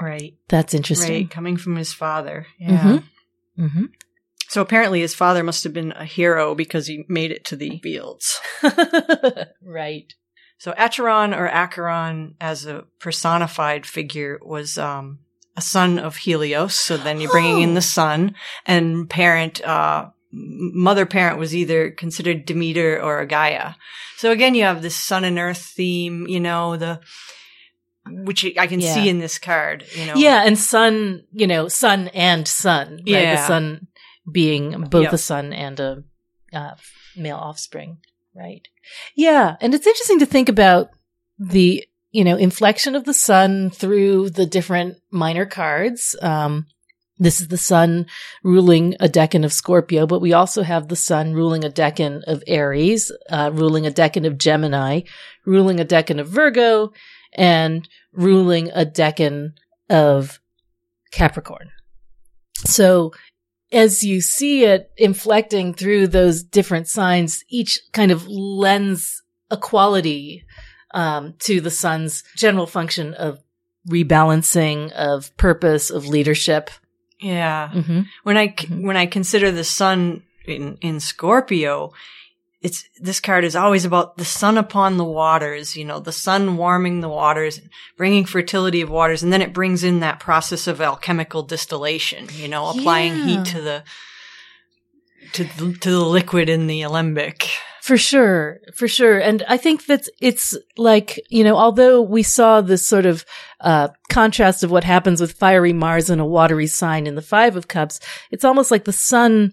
right. 0.00 0.34
That's 0.48 0.74
interesting. 0.74 1.12
Right. 1.24 1.30
Coming 1.30 1.56
from 1.56 1.76
his 1.76 1.92
father. 1.92 2.46
Yeah. 2.58 3.00
Mhm. 3.58 3.68
hmm 3.70 3.84
So 4.48 4.60
apparently 4.60 5.00
his 5.00 5.14
father 5.14 5.42
must 5.44 5.62
have 5.64 5.72
been 5.72 5.92
a 5.92 6.04
hero 6.04 6.54
because 6.54 6.86
he 6.88 7.04
made 7.08 7.30
it 7.30 7.44
to 7.46 7.56
the 7.56 7.78
fields. 7.82 8.40
right. 9.62 10.12
So 10.58 10.72
Acheron 10.76 11.34
or 11.34 11.48
Acheron 11.48 12.34
as 12.40 12.64
a 12.66 12.84
personified 13.00 13.86
figure 13.86 14.38
was 14.42 14.78
um, 14.78 15.18
a 15.56 15.60
son 15.60 15.98
of 15.98 16.16
Helios. 16.16 16.74
So 16.74 16.96
then 16.96 17.20
you're 17.20 17.30
bringing 17.30 17.60
in 17.62 17.70
Oh. 17.70 17.74
the 17.74 17.82
son 17.82 18.34
and 18.66 19.08
parent, 19.08 19.60
uh, 19.62 20.10
mother 20.32 21.06
parent 21.06 21.38
was 21.38 21.54
either 21.54 21.90
considered 21.90 22.44
Demeter 22.44 23.00
or 23.00 23.20
a 23.20 23.26
Gaia. 23.26 23.74
So 24.16 24.30
again, 24.32 24.54
you 24.54 24.64
have 24.64 24.82
this 24.82 24.96
sun 24.96 25.24
and 25.24 25.38
earth 25.38 25.58
theme, 25.76 26.26
you 26.26 26.40
know, 26.40 26.76
the, 26.76 27.00
which 28.06 28.44
I 28.58 28.66
can 28.66 28.80
Yeah. 28.80 28.94
see 28.94 29.08
in 29.08 29.18
this 29.18 29.38
card, 29.38 29.84
you 29.94 30.06
know. 30.06 30.14
Yeah, 30.16 30.42
and 30.44 30.58
sun, 30.58 31.24
you 31.32 31.46
know, 31.46 31.68
sun 31.68 32.08
and 32.08 32.46
sun. 32.48 33.00
Right? 33.06 33.36
The 33.36 33.46
sun 33.46 33.86
being 34.30 34.72
both 34.90 35.04
Yep. 35.04 35.12
a 35.12 35.18
son 35.18 35.52
and 35.52 35.80
a 35.80 36.02
uh, 36.52 36.74
male 37.16 37.36
offspring. 37.36 37.98
Right. 38.34 38.66
Yeah. 39.14 39.56
And 39.60 39.74
it's 39.74 39.86
interesting 39.86 40.18
to 40.18 40.26
think 40.26 40.48
about 40.48 40.90
the, 41.38 41.84
you 42.14 42.22
know, 42.22 42.36
inflection 42.36 42.94
of 42.94 43.04
the 43.04 43.12
sun 43.12 43.70
through 43.70 44.30
the 44.30 44.46
different 44.46 44.98
minor 45.10 45.44
cards. 45.44 46.14
Um, 46.22 46.66
this 47.18 47.40
is 47.40 47.48
the 47.48 47.58
sun 47.58 48.06
ruling 48.44 48.94
a 49.00 49.08
decan 49.08 49.44
of 49.44 49.52
Scorpio, 49.52 50.06
but 50.06 50.20
we 50.20 50.32
also 50.32 50.62
have 50.62 50.86
the 50.86 50.94
sun 50.94 51.34
ruling 51.34 51.64
a 51.64 51.68
decan 51.68 52.22
of 52.28 52.44
Aries, 52.46 53.10
uh, 53.30 53.50
ruling 53.52 53.84
a 53.84 53.90
decan 53.90 54.28
of 54.28 54.38
Gemini, 54.38 55.00
ruling 55.44 55.80
a 55.80 55.84
decan 55.84 56.20
of 56.20 56.28
Virgo, 56.28 56.92
and 57.32 57.88
ruling 58.12 58.70
a 58.70 58.86
decan 58.86 59.54
of 59.90 60.38
Capricorn. 61.10 61.72
So 62.64 63.12
as 63.72 64.04
you 64.04 64.20
see 64.20 64.64
it 64.64 64.92
inflecting 64.96 65.74
through 65.74 66.06
those 66.08 66.44
different 66.44 66.86
signs, 66.86 67.42
each 67.48 67.80
kind 67.92 68.12
of 68.12 68.28
lends 68.28 69.20
a 69.50 69.56
quality 69.56 70.44
um, 70.94 71.34
to 71.40 71.60
the 71.60 71.70
sun's 71.70 72.24
general 72.36 72.66
function 72.66 73.12
of 73.14 73.40
rebalancing, 73.88 74.90
of 74.92 75.36
purpose, 75.36 75.90
of 75.90 76.06
leadership. 76.08 76.70
Yeah. 77.20 77.70
Mm-hmm. 77.74 78.00
When 78.22 78.36
I 78.36 78.48
Mhm. 78.48 78.82
when 78.82 78.96
I 78.96 79.06
consider 79.06 79.50
the 79.52 79.64
sun 79.64 80.22
in 80.46 80.78
in 80.80 81.00
Scorpio, 81.00 81.92
it's 82.62 82.84
this 82.98 83.20
card 83.20 83.44
is 83.44 83.54
always 83.56 83.84
about 83.84 84.16
the 84.16 84.24
sun 84.24 84.56
upon 84.58 84.96
the 84.96 85.04
waters. 85.04 85.76
You 85.76 85.84
know, 85.84 86.00
the 86.00 86.12
sun 86.12 86.56
warming 86.56 87.00
the 87.00 87.08
waters, 87.08 87.60
bringing 87.98 88.24
fertility 88.24 88.80
of 88.80 88.88
waters, 88.90 89.22
and 89.22 89.32
then 89.32 89.42
it 89.42 89.52
brings 89.52 89.84
in 89.84 90.00
that 90.00 90.20
process 90.20 90.66
of 90.66 90.80
alchemical 90.80 91.42
distillation. 91.42 92.28
You 92.32 92.48
know, 92.48 92.68
applying 92.70 93.16
Yeah. 93.16 93.24
heat 93.26 93.44
to 93.52 93.60
the 93.60 93.84
to 95.32 95.44
the, 95.44 95.72
to 95.80 95.90
the 95.90 96.04
liquid 96.04 96.48
in 96.48 96.66
the 96.66 96.82
alembic. 96.82 97.48
For 97.84 97.98
sure, 97.98 98.60
for 98.74 98.88
sure. 98.88 99.18
And 99.18 99.44
I 99.46 99.58
think 99.58 99.84
that 99.88 100.08
it's 100.18 100.56
like, 100.78 101.20
you 101.28 101.44
know, 101.44 101.54
although 101.54 102.00
we 102.00 102.22
saw 102.22 102.62
this 102.62 102.88
sort 102.88 103.04
of 103.04 103.26
uh, 103.60 103.88
contrast 104.08 104.64
of 104.64 104.70
what 104.70 104.84
happens 104.84 105.20
with 105.20 105.32
fiery 105.32 105.74
Mars 105.74 106.08
and 106.08 106.18
a 106.18 106.24
watery 106.24 106.66
sign 106.66 107.06
in 107.06 107.14
the 107.14 107.20
Five 107.20 107.56
of 107.56 107.68
Cups, 107.68 108.00
it's 108.30 108.42
almost 108.42 108.70
like 108.70 108.84
the 108.84 108.92
sun, 108.92 109.52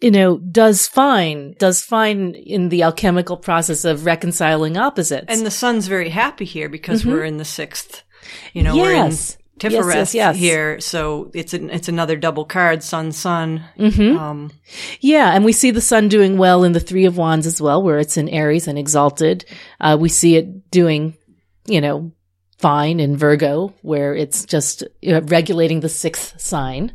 you 0.00 0.10
know, 0.10 0.38
does 0.38 0.88
fine, 0.88 1.54
does 1.60 1.80
fine 1.80 2.34
in 2.34 2.70
the 2.70 2.82
alchemical 2.82 3.36
process 3.36 3.84
of 3.84 4.04
reconciling 4.04 4.76
opposites. 4.76 5.26
And 5.28 5.46
the 5.46 5.50
sun's 5.52 5.86
very 5.86 6.08
happy 6.08 6.46
here 6.46 6.68
because 6.68 7.04
Mhm. 7.04 7.12
we're 7.12 7.24
in 7.24 7.36
the 7.36 7.44
sixth. 7.44 8.02
You 8.52 8.64
know, 8.64 8.74
yes. 8.74 9.38
Tifereth 9.60 9.94
yes, 9.94 10.14
yes. 10.14 10.36
here, 10.36 10.80
so 10.80 11.30
it's 11.34 11.52
an, 11.52 11.70
it's 11.70 11.88
another 11.88 12.16
double 12.16 12.44
card, 12.44 12.82
sun, 12.82 13.12
sun. 13.12 13.62
hmm 13.76 14.16
Um, 14.16 14.50
Yeah, 15.00 15.32
and 15.34 15.44
we 15.44 15.52
see 15.52 15.70
the 15.70 15.80
sun 15.80 16.08
doing 16.08 16.38
well 16.38 16.64
in 16.64 16.72
the 16.72 16.80
Three 16.80 17.04
of 17.04 17.18
Wands 17.18 17.46
as 17.46 17.60
well, 17.60 17.82
where 17.82 17.98
it's 17.98 18.16
in 18.16 18.28
Aries 18.28 18.66
and 18.66 18.78
exalted. 18.78 19.44
Uh, 19.78 19.96
we 20.00 20.08
see 20.08 20.36
it 20.36 20.70
doing, 20.70 21.14
you 21.66 21.80
know, 21.80 22.12
fine 22.58 23.00
in 23.00 23.16
Virgo, 23.16 23.74
where 23.82 24.14
it's 24.14 24.44
just 24.44 24.82
uh, 25.06 25.22
regulating 25.22 25.80
the 25.80 25.88
sixth 25.88 26.40
sign. 26.40 26.92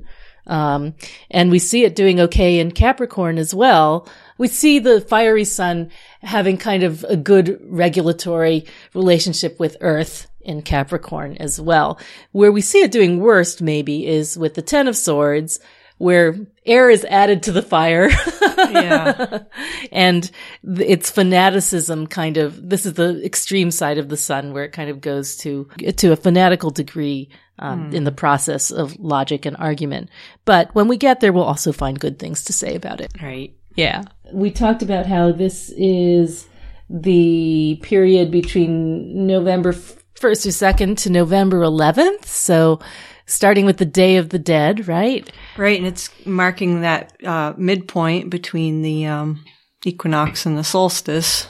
Um, 0.47 0.93
and 1.31 1.49
we 1.49 1.59
see 1.59 1.85
it 1.85 1.95
doing 1.95 2.19
okay 2.19 2.59
in 2.59 2.71
Capricorn 2.71 3.37
as 3.37 3.53
well. 3.53 4.07
We 4.37 4.47
see 4.47 4.79
the 4.79 5.01
fiery 5.01 5.45
sun 5.45 5.89
having 6.21 6.57
kind 6.57 6.83
of 6.83 7.03
a 7.03 7.17
good 7.17 7.59
regulatory 7.63 8.65
relationship 8.93 9.59
with 9.59 9.77
Earth 9.81 10.27
in 10.45 10.61
Capricorn 10.61 11.37
as 11.37 11.59
well. 11.59 11.99
Where 12.31 12.51
we 12.51 12.61
see 12.61 12.81
it 12.81 12.91
doing 12.91 13.19
worst 13.19 13.61
maybe 13.61 14.05
is 14.07 14.37
with 14.37 14.53
the 14.53 14.61
Ten 14.61 14.87
of 14.87 14.95
Swords, 14.95 15.59
where 15.97 16.35
air 16.65 16.89
is 16.89 17.05
added 17.05 17.43
to 17.43 17.51
the 17.51 17.61
fire. 17.61 18.09
Yeah. 18.57 19.43
and 19.91 20.29
its 20.63 21.09
fanaticism 21.09 22.07
kind 22.07 22.37
of, 22.37 22.69
this 22.69 22.85
is 22.85 22.93
the 22.93 23.23
extreme 23.23 23.71
side 23.71 23.97
of 23.97 24.09
the 24.09 24.17
sun 24.17 24.53
where 24.53 24.63
it 24.63 24.71
kind 24.71 24.89
of 24.89 25.01
goes 25.01 25.37
to, 25.37 25.65
to 25.97 26.11
a 26.11 26.17
fanatical 26.17 26.69
degree, 26.69 27.29
um, 27.59 27.93
in 27.93 28.03
the 28.03 28.11
process 28.11 28.71
of 28.71 28.99
logic 28.99 29.45
and 29.45 29.55
argument. 29.57 30.09
But 30.43 30.73
when 30.75 30.87
we 30.87 30.97
get 30.97 31.21
there, 31.21 31.31
we'll 31.31 31.43
also 31.43 31.71
find 31.71 31.97
good 31.97 32.19
things 32.19 32.43
to 32.45 32.53
say 32.53 32.75
about 32.75 33.01
it. 33.01 33.13
right. 33.21 33.55
Yeah. 33.75 34.03
We 34.31 34.51
talked 34.51 34.81
about 34.81 35.05
how 35.05 35.33
this 35.33 35.69
is 35.75 36.47
the 36.89 37.79
period 37.83 38.31
between 38.31 39.27
November 39.27 39.73
1st 40.19 40.45
or 40.45 40.73
2nd 40.73 40.97
to 40.97 41.09
November 41.09 41.61
11th. 41.61 42.25
So 42.25 42.79
starting 43.25 43.65
with 43.65 43.77
the 43.77 43.85
Day 43.85 44.17
of 44.17 44.29
the 44.29 44.39
Dead, 44.39 44.87
right? 44.87 45.29
Right, 45.57 45.77
and 45.77 45.87
it's 45.87 46.09
marking 46.25 46.81
that 46.81 47.15
uh, 47.23 47.53
midpoint 47.57 48.29
between 48.29 48.81
the 48.81 49.07
um, 49.07 49.43
equinox 49.83 50.45
and 50.45 50.57
the 50.57 50.63
solstice. 50.63 51.47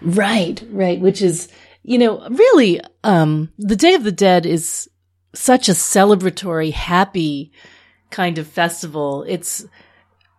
Right, 0.00 0.62
right. 0.70 1.00
Which 1.00 1.22
is, 1.22 1.48
you 1.82 1.98
know, 1.98 2.26
really, 2.28 2.80
um, 3.04 3.52
the 3.58 3.76
Day 3.76 3.94
of 3.94 4.04
the 4.04 4.12
Dead 4.12 4.46
is 4.46 4.88
such 5.34 5.68
a 5.68 5.72
celebratory, 5.72 6.72
happy 6.72 7.52
kind 8.10 8.38
of 8.38 8.46
festival. 8.46 9.24
It's 9.26 9.64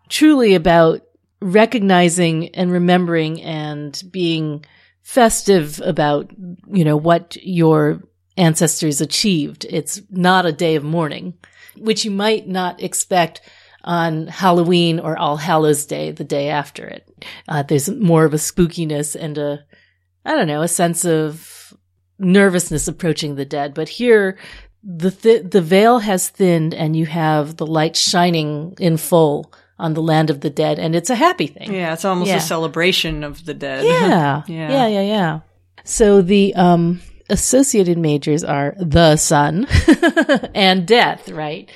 truly 0.09 0.55
about 0.55 1.01
recognizing 1.41 2.49
and 2.49 2.71
remembering 2.71 3.41
and 3.41 4.01
being 4.11 4.65
festive 5.03 5.81
about, 5.83 6.31
you 6.71 6.83
know, 6.83 6.97
what 6.97 7.37
your 7.41 8.01
ancestors 8.37 9.01
achieved. 9.01 9.65
It's 9.69 10.01
not 10.09 10.45
a 10.45 10.51
day 10.51 10.75
of 10.75 10.83
mourning, 10.83 11.35
which 11.77 12.03
you 12.03 12.11
might 12.11 12.47
not 12.47 12.81
expect 12.81 13.41
on 13.83 14.27
Halloween 14.27 14.99
or 14.99 15.17
All 15.17 15.37
Hallows 15.37 15.85
Day, 15.85 16.11
the 16.11 16.23
day 16.23 16.49
after 16.49 16.87
it. 16.87 17.07
Uh, 17.47 17.63
there's 17.63 17.89
more 17.89 18.23
of 18.23 18.33
a 18.33 18.37
spookiness 18.37 19.15
and 19.15 19.37
a, 19.37 19.65
I 20.25 20.35
don't 20.35 20.47
know, 20.47 20.61
a 20.61 20.67
sense 20.69 21.05
of 21.05 21.73
nervousness 22.17 22.87
approaching 22.87 23.35
the 23.35 23.45
dead. 23.45 23.73
But 23.73 23.89
here, 23.89 24.37
the 24.83 25.11
th- 25.11 25.49
the 25.51 25.61
veil 25.61 25.99
has 25.99 26.29
thinned 26.29 26.73
and 26.73 26.95
you 26.95 27.05
have 27.05 27.57
the 27.57 27.67
light 27.67 27.95
shining 27.95 28.75
in 28.79 28.97
full 28.97 29.53
on 29.83 29.93
the 29.93 30.01
land 30.01 30.29
of 30.29 30.39
the 30.41 30.49
dead 30.49 30.79
and 30.79 30.95
it's 30.95 31.09
a 31.09 31.15
happy 31.15 31.47
thing. 31.47 31.73
Yeah, 31.73 31.93
it's 31.93 32.05
almost 32.05 32.29
Yeah. 32.29 32.37
a 32.37 32.41
celebration 32.41 33.23
of 33.23 33.45
the 33.45 33.53
dead. 33.53 33.83
Yeah. 33.85 34.41
Yeah. 34.47 34.69
yeah. 34.71 34.87
Yeah. 34.87 35.01
Yeah. 35.01 35.39
So 35.83 36.21
the 36.21 36.55
um 36.55 37.01
associated 37.29 37.97
majors 37.97 38.43
are 38.43 38.75
the 38.79 39.15
sun 39.17 39.67
and 40.55 40.87
death, 40.87 41.29
right? 41.29 41.69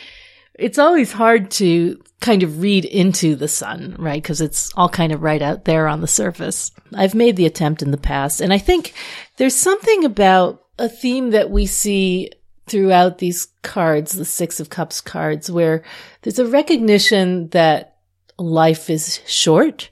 It's 0.55 0.79
always 0.79 1.11
hard 1.11 1.51
to 1.51 2.01
kind 2.19 2.41
of 2.43 2.61
read 2.61 2.85
into 2.85 3.35
the 3.35 3.47
sun, 3.47 3.95
right? 3.99 4.21
Because 4.21 4.41
it's 4.41 4.71
all 4.75 4.89
kind 4.89 5.11
of 5.11 5.21
right 5.21 5.41
out 5.41 5.65
there 5.65 5.87
on 5.87 6.01
the 6.01 6.07
surface. 6.07 6.71
I've 6.95 7.13
made 7.13 7.35
the 7.35 7.45
attempt 7.45 7.81
in 7.83 7.91
the 7.91 7.97
past, 7.97 8.41
and 8.41 8.51
I 8.51 8.57
think 8.57 8.93
there's 9.37 9.53
something 9.55 10.03
about 10.03 10.63
a 10.79 10.89
theme 10.89 11.29
that 11.31 11.51
we 11.51 11.65
see 11.67 12.31
throughout 12.65 13.19
these 13.19 13.47
cards, 13.61 14.13
the 14.13 14.25
Six 14.25 14.59
of 14.59 14.69
Cups 14.69 14.99
cards, 14.99 15.49
where 15.51 15.83
there's 16.23 16.39
a 16.39 16.47
recognition 16.47 17.49
that 17.49 17.96
life 18.37 18.89
is 18.89 19.19
short 19.25 19.89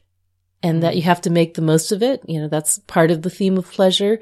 and 0.63 0.83
that 0.83 0.95
you 0.95 1.01
have 1.03 1.21
to 1.21 1.29
make 1.29 1.53
the 1.53 1.61
most 1.61 1.91
of 1.91 2.01
it. 2.03 2.21
You 2.27 2.41
know, 2.41 2.47
that's 2.47 2.79
part 2.79 3.11
of 3.11 3.21
the 3.21 3.29
theme 3.29 3.57
of 3.57 3.71
pleasure. 3.71 4.19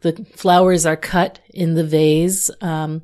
The 0.00 0.24
flowers 0.36 0.84
are 0.86 0.96
cut 0.96 1.40
in 1.50 1.74
the 1.74 1.84
vase. 1.84 2.50
Um, 2.60 3.02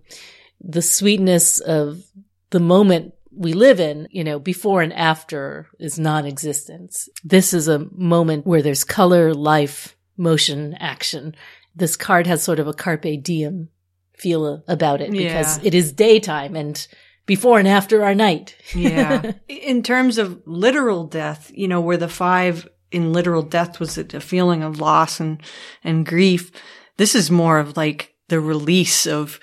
the 0.60 0.82
sweetness 0.82 1.58
of 1.60 2.04
the 2.50 2.60
moment 2.60 3.14
we 3.34 3.54
live 3.54 3.80
in, 3.80 4.08
you 4.10 4.24
know, 4.24 4.38
before 4.38 4.82
and 4.82 4.92
after 4.92 5.66
is 5.78 5.98
non-existent. 5.98 6.94
This 7.24 7.54
is 7.54 7.66
a 7.66 7.86
moment 7.92 8.46
where 8.46 8.60
there's 8.62 8.84
color, 8.84 9.32
life, 9.32 9.96
motion, 10.18 10.74
action. 10.74 11.34
This 11.74 11.96
card 11.96 12.26
has 12.26 12.42
sort 12.42 12.58
of 12.58 12.68
a 12.68 12.74
carpe 12.74 13.22
diem 13.22 13.70
feel 14.14 14.62
about 14.68 15.00
it 15.00 15.10
because 15.10 15.56
Yeah. 15.58 15.64
it 15.64 15.74
is 15.74 15.92
daytime 15.92 16.54
and 16.54 16.86
before 17.32 17.58
and 17.58 17.66
after 17.66 18.04
our 18.04 18.14
night. 18.14 18.54
yeah. 18.74 19.32
In 19.48 19.82
terms 19.82 20.18
of 20.18 20.42
literal 20.44 21.04
death, 21.04 21.50
you 21.54 21.66
know, 21.66 21.80
where 21.80 21.96
the 21.96 22.06
five 22.06 22.68
in 22.90 23.14
literal 23.14 23.40
death 23.40 23.80
was 23.80 23.96
a 23.96 24.20
feeling 24.20 24.62
of 24.62 24.80
loss 24.80 25.18
and, 25.18 25.42
and 25.82 26.04
grief, 26.04 26.52
this 26.98 27.14
is 27.14 27.30
more 27.30 27.58
of 27.58 27.74
like 27.74 28.14
the 28.28 28.38
release 28.38 29.06
of, 29.06 29.40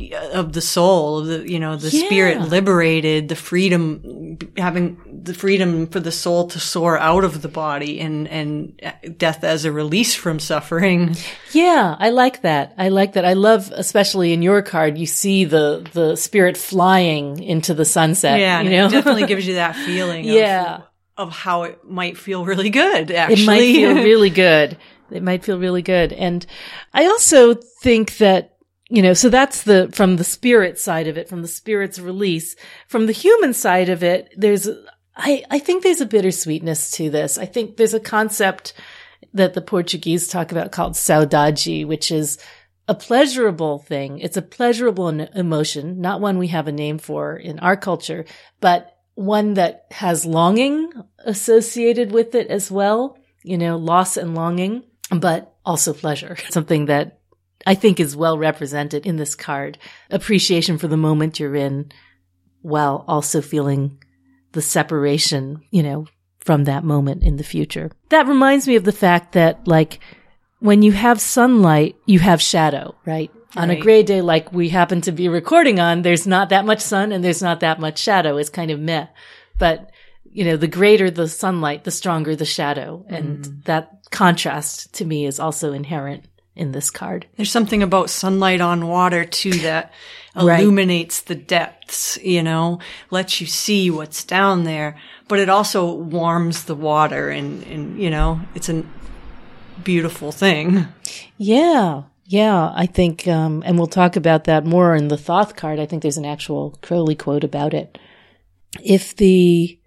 Uh, 0.00 0.28
of 0.40 0.52
the 0.52 0.60
soul, 0.60 1.18
of 1.20 1.26
the, 1.26 1.50
you 1.50 1.58
know, 1.58 1.76
the 1.76 1.88
Yeah. 1.88 2.06
spirit 2.06 2.40
liberated, 2.42 3.28
the 3.28 3.36
freedom, 3.36 4.38
having 4.56 4.98
the 5.24 5.32
freedom 5.34 5.86
for 5.86 6.00
the 6.00 6.12
soul 6.12 6.48
to 6.48 6.60
soar 6.60 6.98
out 6.98 7.24
of 7.24 7.42
the 7.42 7.48
body 7.48 8.00
and, 8.00 8.28
and 8.28 8.78
uh, 8.82 8.92
death 9.16 9.42
as 9.44 9.64
a 9.64 9.72
release 9.72 10.14
from 10.14 10.38
suffering. 10.38 11.16
Yeah, 11.52 11.96
I 11.98 12.10
like 12.10 12.42
that. 12.42 12.74
I 12.78 12.88
like 12.90 13.14
that. 13.14 13.24
I 13.24 13.32
love, 13.32 13.72
especially 13.74 14.32
in 14.32 14.42
your 14.42 14.62
card, 14.62 14.98
you 14.98 15.06
see 15.06 15.44
the 15.44 15.86
the 15.92 16.16
spirit 16.16 16.56
flying 16.56 17.42
into 17.42 17.72
the 17.74 17.84
sunset. 17.84 18.38
Yeah. 18.40 18.60
you 18.62 18.70
know, 18.70 18.86
it 18.86 18.90
definitely 18.90 19.26
gives 19.26 19.46
you 19.46 19.54
that 19.54 19.76
feeling. 19.86 20.24
Yeah. 20.24 20.76
Of, 20.76 21.28
of 21.28 21.32
how 21.32 21.62
it 21.62 21.78
might 21.88 22.18
feel 22.18 22.44
really 22.44 22.70
good, 22.70 23.10
actually. 23.10 23.42
it 23.42 23.46
might 23.46 23.60
feel 23.74 23.94
really 24.10 24.30
good. 24.30 24.76
It 25.10 25.22
might 25.22 25.44
feel 25.44 25.58
really 25.58 25.82
good. 25.82 26.12
And 26.12 26.44
I 26.92 27.06
also 27.06 27.54
think 27.54 28.18
that 28.18 28.55
you 28.88 29.02
know, 29.02 29.14
so 29.14 29.28
that's 29.28 29.64
the 29.64 29.90
from 29.92 30.16
the 30.16 30.24
spirit 30.24 30.78
side 30.78 31.08
of 31.08 31.18
it, 31.18 31.28
from 31.28 31.42
the 31.42 31.48
spirit's 31.48 31.98
release. 31.98 32.54
From 32.86 33.06
the 33.06 33.12
human 33.12 33.52
side 33.52 33.88
of 33.88 34.02
it, 34.02 34.32
there's 34.36 34.68
I 35.16 35.44
I 35.50 35.58
think 35.58 35.82
there's 35.82 36.00
a 36.00 36.06
bittersweetness 36.06 36.92
to 36.92 37.10
this. 37.10 37.36
I 37.36 37.46
think 37.46 37.76
there's 37.76 37.94
a 37.94 38.00
concept 38.00 38.74
that 39.34 39.54
the 39.54 39.60
Portuguese 39.60 40.28
talk 40.28 40.52
about 40.52 40.72
called 40.72 40.92
saudade, 40.92 41.86
which 41.86 42.12
is 42.12 42.38
a 42.86 42.94
pleasurable 42.94 43.80
thing. 43.80 44.20
It's 44.20 44.36
a 44.36 44.42
pleasurable 44.42 45.08
emotion, 45.08 46.00
not 46.00 46.20
one 46.20 46.38
we 46.38 46.48
have 46.48 46.68
a 46.68 46.72
name 46.72 46.98
for 46.98 47.36
in 47.36 47.58
our 47.58 47.76
culture, 47.76 48.24
but 48.60 48.96
one 49.14 49.54
that 49.54 49.86
has 49.90 50.24
longing 50.24 50.92
associated 51.24 52.12
with 52.12 52.34
it 52.36 52.46
as 52.48 52.70
well. 52.70 53.18
You 53.42 53.58
know, 53.58 53.76
loss 53.76 54.16
and 54.16 54.34
longing, 54.34 54.84
but 55.10 55.56
also 55.64 55.92
pleasure. 55.92 56.36
Something 56.50 56.86
that 56.86 57.18
I 57.66 57.74
think 57.74 57.98
is 57.98 58.16
well 58.16 58.38
represented 58.38 59.04
in 59.04 59.16
this 59.16 59.34
card. 59.34 59.76
Appreciation 60.08 60.78
for 60.78 60.86
the 60.86 60.96
moment 60.96 61.40
you're 61.40 61.56
in 61.56 61.90
while 62.62 63.04
also 63.08 63.42
feeling 63.42 64.02
the 64.52 64.62
separation, 64.62 65.62
you 65.70 65.82
know, 65.82 66.06
from 66.38 66.64
that 66.64 66.84
moment 66.84 67.24
in 67.24 67.36
the 67.36 67.44
future. 67.44 67.90
That 68.10 68.28
reminds 68.28 68.68
me 68.68 68.76
of 68.76 68.84
the 68.84 68.92
fact 68.92 69.32
that 69.32 69.66
like 69.66 69.98
when 70.60 70.82
you 70.82 70.92
have 70.92 71.20
sunlight, 71.20 71.96
you 72.06 72.20
have 72.20 72.40
shadow, 72.40 72.94
right? 73.04 73.30
On 73.56 73.70
a 73.70 73.80
gray 73.80 74.02
day 74.02 74.20
like 74.20 74.52
we 74.52 74.68
happen 74.68 75.00
to 75.02 75.12
be 75.12 75.28
recording 75.28 75.80
on, 75.80 76.02
there's 76.02 76.26
not 76.26 76.50
that 76.50 76.66
much 76.66 76.80
sun 76.80 77.10
and 77.10 77.24
there's 77.24 77.42
not 77.42 77.60
that 77.60 77.80
much 77.80 77.98
shadow. 77.98 78.36
It's 78.36 78.50
kind 78.50 78.70
of 78.70 78.78
meh. 78.78 79.06
But, 79.58 79.90
you 80.30 80.44
know, 80.44 80.58
the 80.58 80.68
greater 80.68 81.10
the 81.10 81.26
sunlight, 81.26 81.84
the 81.84 81.90
stronger 81.90 82.36
the 82.36 82.44
shadow. 82.44 83.06
And 83.08 83.44
mm. 83.44 83.64
that 83.64 83.90
contrast 84.10 84.92
to 84.94 85.06
me 85.06 85.24
is 85.24 85.40
also 85.40 85.72
inherent 85.72 86.26
in 86.56 86.72
this 86.72 86.90
card. 86.90 87.26
There's 87.36 87.50
something 87.52 87.82
about 87.82 88.10
sunlight 88.10 88.60
on 88.60 88.88
water 88.88 89.24
too 89.24 89.52
that 89.60 89.92
Right. 90.36 90.60
illuminates 90.60 91.22
the 91.22 91.34
depths, 91.34 92.18
you 92.22 92.42
know, 92.42 92.78
lets 93.10 93.40
you 93.40 93.46
see 93.46 93.90
what's 93.90 94.22
down 94.22 94.64
there, 94.64 94.98
but 95.28 95.38
it 95.38 95.48
also 95.48 95.90
warms 95.94 96.64
the 96.64 96.74
water 96.74 97.30
and, 97.30 97.62
and 97.62 97.98
you 97.98 98.10
know, 98.10 98.42
it's 98.54 98.68
a 98.68 98.84
beautiful 99.82 100.32
thing. 100.32 100.88
Yeah. 101.38 102.02
Yeah. 102.26 102.70
I 102.76 102.84
think, 102.84 103.26
um, 103.26 103.62
and 103.64 103.78
we'll 103.78 103.86
talk 103.86 104.14
about 104.16 104.44
that 104.44 104.66
more 104.66 104.94
in 104.94 105.08
the 105.08 105.16
Thoth 105.16 105.56
card. 105.56 105.78
I 105.80 105.86
think 105.86 106.02
there's 106.02 106.18
an 106.18 106.26
actual 106.26 106.78
Crowley 106.82 107.14
quote 107.14 107.44
about 107.44 107.72
it. 107.72 107.98
If 108.84 109.16
the 109.16 109.78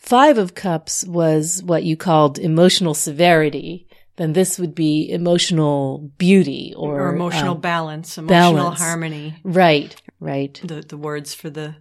Five 0.00 0.38
of 0.38 0.54
Cups 0.54 1.04
was 1.04 1.62
what 1.64 1.82
you 1.82 1.96
called 1.96 2.38
emotional 2.38 2.94
severity, 2.94 3.88
then 4.16 4.32
this 4.34 4.58
would 4.58 4.74
be 4.74 5.10
emotional 5.10 6.10
beauty 6.18 6.74
or, 6.76 7.00
Or, 7.08 7.14
emotional 7.14 7.54
um, 7.54 7.60
balance, 7.60 8.18
emotional 8.18 8.54
balance. 8.54 8.78
harmony. 8.80 9.34
right. 9.44 9.94
Right. 10.20 10.60
The, 10.64 10.82
the 10.82 10.96
words 10.96 11.34
for 11.34 11.50
the 11.50 11.74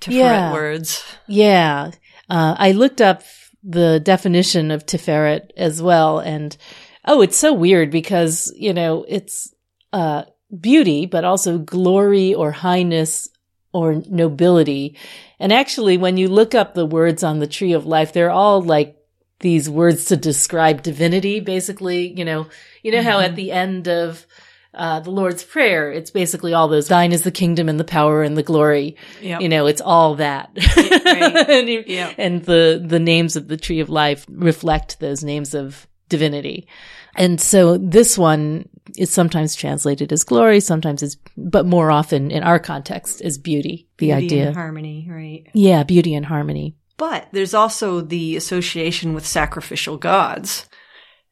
Tiferet 0.00 0.12
Yeah. 0.14 0.52
words. 0.52 1.04
Yeah. 1.26 1.90
Uh, 2.30 2.54
I 2.58 2.72
looked 2.72 3.00
up 3.00 3.22
the 3.62 4.00
definition 4.00 4.70
of 4.70 4.86
Tiferet 4.86 5.50
as 5.56 5.82
well. 5.82 6.18
And 6.20 6.56
oh, 7.04 7.20
it's 7.20 7.36
so 7.36 7.52
weird 7.52 7.90
because, 7.90 8.52
you 8.56 8.72
know, 8.72 9.04
it's, 9.08 9.52
uh, 9.92 10.24
beauty, 10.60 11.04
but 11.06 11.24
also 11.24 11.58
glory 11.58 12.32
or 12.34 12.52
highness 12.52 13.28
or 13.72 14.02
nobility. 14.08 14.96
And 15.40 15.52
actually, 15.52 15.96
when 15.98 16.16
you 16.16 16.28
look 16.28 16.54
up 16.54 16.74
the 16.74 16.86
words 16.86 17.22
on 17.24 17.40
the 17.40 17.46
tree 17.46 17.72
of 17.72 17.86
life, 17.86 18.12
they're 18.12 18.30
all 18.30 18.62
like 18.62 18.96
these 19.44 19.68
words 19.70 20.06
to 20.06 20.16
describe 20.16 20.82
divinity, 20.82 21.38
basically. 21.38 22.08
You 22.18 22.24
know, 22.24 22.46
you 22.82 22.90
know 22.92 23.02
how 23.02 23.20
at 23.20 23.36
the 23.36 23.52
end 23.52 23.86
of, 23.88 24.26
uh, 24.72 24.98
the 25.00 25.10
Lord's 25.10 25.44
Prayer, 25.44 25.92
it's 25.92 26.10
basically 26.10 26.52
all 26.54 26.66
those, 26.66 26.88
thine 26.88 27.12
is 27.12 27.22
the 27.22 27.30
kingdom 27.30 27.68
and 27.68 27.78
the 27.78 27.84
power 27.84 28.22
and 28.24 28.36
the 28.36 28.42
glory. 28.42 28.96
Yep. 29.22 29.40
You 29.42 29.48
know, 29.48 29.66
it's 29.66 29.80
all 29.80 30.16
that. 30.16 30.50
right. 30.56 31.48
and, 31.58 31.68
you- 31.68 31.84
Yeah. 31.86 32.12
and 32.18 32.42
the, 32.44 32.82
the 32.84 32.98
names 32.98 33.36
of 33.36 33.46
the 33.46 33.56
tree 33.56 33.78
of 33.80 33.88
life 33.88 34.26
reflect 34.28 34.98
those 34.98 35.22
names 35.22 35.54
of 35.54 35.86
divinity. 36.08 36.66
And 37.14 37.40
so 37.40 37.76
this 37.78 38.18
one 38.18 38.68
is 38.96 39.10
sometimes 39.10 39.54
translated 39.54 40.12
as 40.12 40.24
glory, 40.24 40.58
sometimes 40.60 41.02
as, 41.02 41.16
but 41.36 41.66
more 41.66 41.90
often 41.92 42.30
in 42.32 42.42
our 42.42 42.58
context 42.58 43.20
as 43.22 43.38
beauty, 43.38 43.86
the 43.98 44.06
Beauty 44.08 44.24
idea. 44.26 44.46
and 44.48 44.56
harmony, 44.56 45.06
right? 45.08 45.46
yeah, 45.54 45.84
beauty 45.84 46.14
and 46.14 46.26
harmony. 46.26 46.74
But 46.96 47.28
there's 47.32 47.54
also 47.54 48.00
the 48.00 48.36
association 48.36 49.14
with 49.14 49.26
sacrificial 49.26 49.96
gods. 49.96 50.68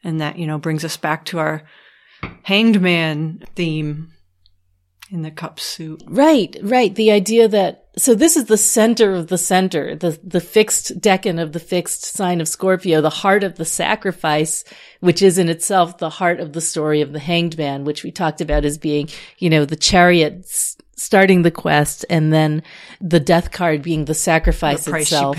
And 0.05 0.21
that, 0.21 0.37
you 0.37 0.47
know, 0.49 0.59
brings 0.59 0.85
us 0.85 0.97
back 0.97 1.25
to 1.27 1.39
our 1.39 1.63
hanged 2.43 2.81
man 2.81 3.45
theme 3.55 4.13
in 5.13 5.23
the 5.23 5.31
cup 5.31 5.61
suit. 5.61 6.03
Right, 6.07 6.57
right. 6.63 6.93
The 6.95 7.13
idea 7.13 7.47
that, 7.47 7.91
so 7.99 8.15
this 8.15 8.37
is 8.37 8.47
the 8.47 8.57
center 8.57 9.13
of 9.13 9.29
the 9.29 9.39
center, 9.39 9.95
the, 9.95 10.19
the 10.25 10.41
fixed 10.41 11.01
decan 11.01 11.41
of 11.41 11.53
the 11.53 11.61
fixed 11.61 12.05
sign 12.05 12.41
of 12.41 12.49
Scorpio, 12.49 13.01
the 13.01 13.11
heart 13.11 13.45
of 13.45 13.57
the 13.57 13.65
sacrifice, 13.65 14.65
which 15.01 15.21
is 15.21 15.39
in 15.39 15.49
itself 15.49 15.99
the 15.99 16.11
heart 16.11 16.41
of 16.41 16.55
the 16.55 16.63
story 16.63 17.03
of 17.03 17.13
the 17.13 17.19
hanged 17.19 17.59
man, 17.59 17.85
which 17.85 18.03
we 18.03 18.11
talked 18.11 18.41
about 18.41 18.65
as 18.65 18.79
being, 18.79 19.09
you 19.39 19.51
know, 19.51 19.65
the 19.65 19.77
chariot 19.77 20.47
starting 21.03 21.43
the 21.43 21.51
quest 21.51 22.05
and 22.09 22.33
then 22.33 22.63
the 23.01 23.21
death 23.21 23.51
card 23.51 23.83
being 23.83 24.05
the 24.05 24.15
sacrifice 24.15 24.85
The 24.85 24.91
price 24.93 25.03
itself. 25.13 25.37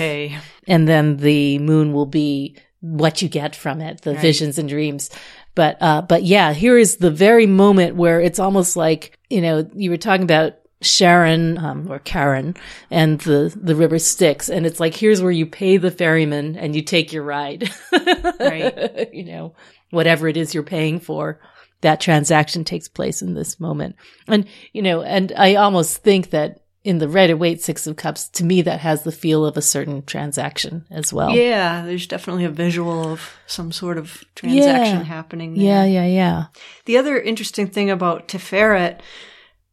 And 0.67 0.87
then 0.87 1.17
the 1.17 1.59
moon 1.59 1.93
will 1.93 2.05
be 2.05 2.57
what 2.81 3.21
you 3.21 3.29
get 3.29 3.55
from 3.55 3.79
it, 3.81 4.01
the 4.01 4.11
Right. 4.13 4.21
visions 4.21 4.57
and 4.57 4.67
dreams. 4.67 5.09
But, 5.55 5.77
uh, 5.81 6.01
but 6.01 6.23
yeah, 6.23 6.53
here 6.53 6.77
is 6.77 6.97
the 6.97 7.11
very 7.11 7.45
moment 7.47 7.95
where 7.95 8.19
it's 8.19 8.39
almost 8.39 8.75
like, 8.75 9.17
you 9.29 9.39
know, 9.41 9.69
you 9.75 9.89
were 9.89 9.97
talking 9.97 10.23
about 10.23 10.53
Sharon 10.81 11.57
um, 11.59 11.89
or 11.89 11.99
Karen 11.99 12.55
and 12.91 13.17
the 13.21 13.53
the 13.55 13.73
river 13.73 13.97
Styx, 13.99 14.49
and 14.49 14.65
it's 14.65 14.81
like 14.81 14.93
here's 14.93 15.21
where 15.21 15.31
you 15.31 15.45
pay 15.45 15.77
the 15.77 15.89
ferryman 15.91 16.57
and 16.57 16.75
you 16.75 16.81
take 16.81 17.13
your 17.13 17.23
ride, 17.23 17.71
Right. 18.39 19.13
you 19.13 19.23
know, 19.23 19.55
whatever 19.91 20.27
it 20.27 20.35
is 20.35 20.53
you're 20.53 20.61
paying 20.63 20.99
for. 20.99 21.39
That 21.83 22.01
transaction 22.01 22.63
takes 22.65 22.87
place 22.89 23.21
in 23.21 23.33
this 23.35 23.59
moment, 23.59 23.95
and 24.27 24.45
you 24.73 24.81
know, 24.81 25.01
and 25.03 25.31
I 25.37 25.55
almost 25.55 25.97
think 26.03 26.31
that 26.31 26.59
in 26.83 26.97
the 26.97 27.07
Rider 27.07 27.37
Waite 27.37 27.61
Six 27.61 27.87
of 27.87 27.95
Cups, 27.95 28.27
to 28.29 28.43
me, 28.43 28.61
that 28.63 28.81
has 28.81 29.03
the 29.03 29.11
feel 29.11 29.45
of 29.45 29.55
a 29.55 29.61
certain 29.61 30.01
transaction 30.03 30.85
as 30.91 31.13
well. 31.13 31.29
Yeah, 31.31 31.85
there's 31.85 32.07
definitely 32.07 32.43
a 32.43 32.49
visual 32.49 33.07
of 33.13 33.21
some 33.47 33.71
sort 33.71 33.97
of 33.97 34.23
transaction 34.35 34.97
Yeah. 34.97 35.03
happening. 35.03 35.53
There. 35.53 35.63
yeah, 35.63 35.85
yeah, 35.85 36.05
yeah. 36.05 36.45
The 36.83 36.97
other 36.97 37.17
interesting 37.19 37.67
thing 37.67 37.89
about 37.89 38.27
Tiferet, 38.27 38.99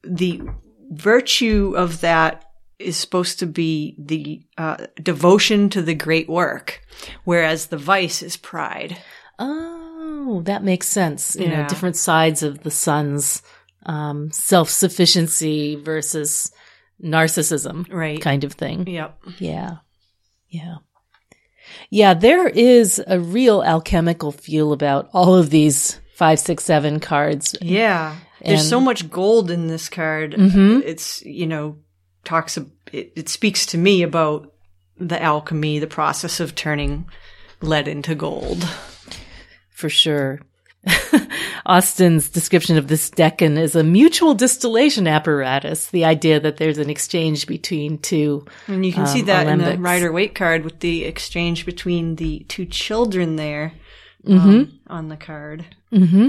the 0.04 0.40
virtue 0.90 1.74
of 1.76 2.00
that 2.02 2.44
is 2.78 2.96
supposed 2.96 3.38
to 3.40 3.46
be 3.46 3.94
the 3.98 4.42
uh, 4.56 4.86
devotion 5.02 5.68
to 5.70 5.82
the 5.82 5.94
great 5.94 6.28
work, 6.28 6.80
whereas 7.24 7.66
the 7.66 7.76
vice 7.78 8.22
is 8.22 8.36
pride. 8.36 8.96
Oh, 9.38 9.79
that 10.44 10.62
makes 10.64 10.86
sense. 10.86 11.36
You 11.36 11.48
know, 11.48 11.66
different 11.68 11.96
sides 11.96 12.42
of 12.42 12.62
the 12.62 12.70
sun's 12.70 13.42
um, 13.86 14.30
self 14.32 14.68
sufficiency 14.70 15.76
versus 15.76 16.52
narcissism, 17.02 17.90
Right. 17.90 18.20
kind 18.20 18.44
of 18.44 18.52
thing. 18.52 18.86
Yep. 18.86 19.18
Yeah. 19.38 19.76
Yeah. 20.48 20.76
Yeah, 21.88 22.14
there 22.14 22.48
is 22.48 23.02
a 23.06 23.18
real 23.20 23.62
alchemical 23.62 24.32
feel 24.32 24.72
about 24.72 25.08
all 25.12 25.34
of 25.34 25.50
these 25.50 26.00
five, 26.14 26.38
six, 26.38 26.64
seven 26.64 27.00
cards. 27.00 27.54
Yeah. 27.60 28.16
There's 28.44 28.68
so 28.68 28.80
much 28.80 29.10
gold 29.10 29.50
in 29.50 29.66
this 29.68 29.88
card. 29.88 30.32
Mhm. 30.32 30.82
It's, 30.84 31.22
you 31.24 31.46
know, 31.46 31.76
talks, 32.24 32.56
it, 32.92 33.12
it 33.16 33.28
speaks 33.28 33.66
to 33.66 33.78
me 33.78 34.02
about 34.02 34.52
the 34.98 35.20
alchemy, 35.22 35.78
the 35.78 35.86
process 35.86 36.40
of 36.40 36.54
turning 36.54 37.06
lead 37.62 37.86
into 37.88 38.14
gold. 38.14 38.66
For 39.80 39.88
sure. 39.88 40.40
Austin's 41.66 42.28
description 42.28 42.76
of 42.76 42.88
this 42.88 43.10
decan 43.10 43.58
is 43.58 43.76
a 43.76 43.82
mutual 43.84 44.34
distillation 44.34 45.06
apparatus. 45.06 45.86
The 45.90 46.04
idea 46.04 46.40
that 46.40 46.56
there's 46.56 46.78
an 46.78 46.90
exchange 46.90 47.46
between 47.46 47.98
two. 47.98 48.44
And 48.66 48.84
you 48.84 48.92
can 48.92 49.06
see 49.06 49.20
Um, 49.20 49.26
that 49.26 49.46
in 49.46 49.58
the 49.58 49.78
Rider 49.78 50.10
Waite 50.12 50.34
card 50.34 50.64
with 50.64 50.80
the 50.80 51.04
exchange 51.04 51.66
between 51.66 52.16
the 52.16 52.44
two 52.48 52.66
children 52.66 53.36
there 53.36 53.72
Mm-hmm. 54.26 54.48
um, 54.50 54.80
on 54.88 55.08
the 55.08 55.16
card. 55.16 55.64
hmm 55.90 56.28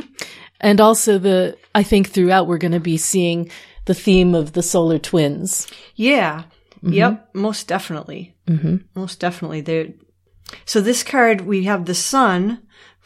And 0.62 0.80
also 0.80 1.18
the, 1.18 1.58
I 1.76 1.84
think 1.84 2.08
throughout 2.10 2.48
we're 2.48 2.58
going 2.58 2.72
to 2.72 2.80
be 2.80 2.98
seeing 2.98 3.52
the 3.86 3.94
theme 3.94 4.34
of 4.34 4.54
the 4.54 4.64
solar 4.64 4.98
twins. 4.98 5.68
Yeah. 5.96 6.44
Yep. 6.84 7.32
Most 7.34 7.68
definitely. 7.68 8.34
Mm-hmm. 8.48 8.78
Most 8.96 9.20
definitely. 9.20 9.60
There. 9.62 9.88
So 10.66 10.80
this 10.80 11.04
card, 11.04 11.42
we 11.42 11.66
have 11.66 11.84
the 11.86 11.94
sun 11.96 12.60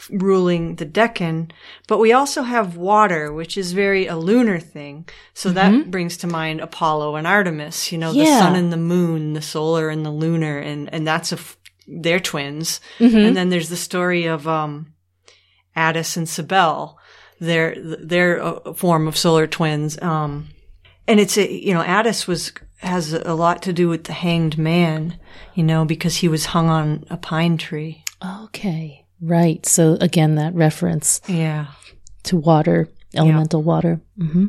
ruling 0.10 0.76
the 0.76 0.86
decan, 0.86 1.52
but 1.88 2.00
we 2.00 2.12
also 2.14 2.44
have 2.44 2.76
water, 2.78 3.32
which 3.32 3.58
is 3.58 3.72
very 3.72 4.08
a 4.08 4.18
lunar 4.18 4.60
thing. 4.60 5.08
So 5.34 5.50
that 5.52 5.72
brings 5.90 6.18
to 6.18 6.28
mind 6.28 6.62
Apollo 6.62 7.16
and 7.16 7.26
Artemis, 7.26 7.92
you 7.92 7.98
know, 7.98 8.12
the 8.12 8.20
sun 8.40 8.56
and 8.56 8.72
the 8.74 8.78
moon, 8.78 9.34
the 9.34 9.42
solar 9.42 9.90
and 9.90 10.06
the 10.06 10.12
lunar, 10.12 10.60
and, 10.60 10.94
and 10.94 11.08
that's 11.08 11.32
a, 11.32 11.36
f- 11.36 11.58
they're 11.88 12.20
twins. 12.20 12.82
And 13.26 13.38
then 13.38 13.50
there's 13.50 13.70
the 13.70 13.76
story 13.78 14.26
of, 14.26 14.48
um, 14.48 14.94
Attis 15.76 16.18
and. 16.18 16.98
They're, 17.40 17.76
they're 17.78 18.38
a 18.38 18.74
form 18.74 19.08
of 19.08 19.18
solar 19.18 19.48
twins. 19.48 20.02
Um, 20.02 20.50
and 21.08 21.20
it's 21.20 21.38
a, 21.38 21.52
you 21.52 21.74
know, 21.74 21.84
Attis 21.84 22.28
was, 22.28 22.54
has 22.78 23.14
a 23.14 23.34
lot 23.34 23.62
to 23.64 23.74
do 23.74 23.90
with 23.90 24.06
the 24.06 24.14
hanged 24.14 24.58
man, 24.58 25.20
you 25.54 25.64
know, 25.64 25.86
because 25.86 26.18
he 26.18 26.28
was 26.28 26.46
hung 26.48 26.70
on 26.70 27.06
a 27.10 27.18
pine 27.18 27.58
tree. 27.58 28.04
Okay. 28.44 29.05
Right. 29.22 29.66
So 29.66 29.98
again, 30.02 30.36
that 30.36 30.54
reference 30.54 31.22
Yeah. 31.28 31.68
to 32.24 32.38
water, 32.38 32.90
elemental 33.16 33.62
water. 33.64 34.02
hmm 34.18 34.48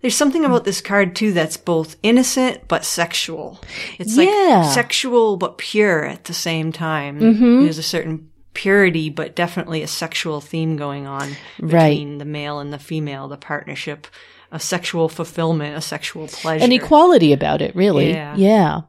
There's 0.00 0.16
something 0.16 0.44
about 0.44 0.64
this 0.64 0.80
card 0.80 1.14
too 1.14 1.32
that's 1.32 1.56
both 1.56 1.96
innocent 2.02 2.66
but 2.66 2.84
sexual. 2.84 3.60
It's 3.98 4.16
Yeah. 4.16 4.62
like 4.64 4.72
sexual 4.74 5.36
but 5.36 5.58
pure 5.58 6.04
at 6.06 6.24
the 6.24 6.34
same 6.34 6.72
time. 6.72 7.20
Mhm. 7.20 7.62
There's 7.62 7.78
a 7.78 7.82
certain 7.82 8.28
purity, 8.54 9.10
but 9.10 9.36
definitely 9.36 9.82
a 9.82 9.86
sexual 9.86 10.40
theme 10.40 10.76
going 10.76 11.06
on 11.06 11.36
Right. 11.60 11.90
between 11.90 12.18
the 12.18 12.24
male 12.24 12.58
and 12.58 12.72
the 12.72 12.78
female, 12.80 13.28
the 13.28 13.36
partnership, 13.36 14.06
a 14.50 14.58
sexual 14.58 15.08
fulfillment, 15.08 15.76
a 15.76 15.80
sexual 15.80 16.26
pleasure. 16.26 16.64
An 16.64 16.72
equality 16.72 17.32
about 17.32 17.62
it, 17.62 17.76
really. 17.76 18.10
Yeah. 18.10 18.34
Yeah. 18.36 18.80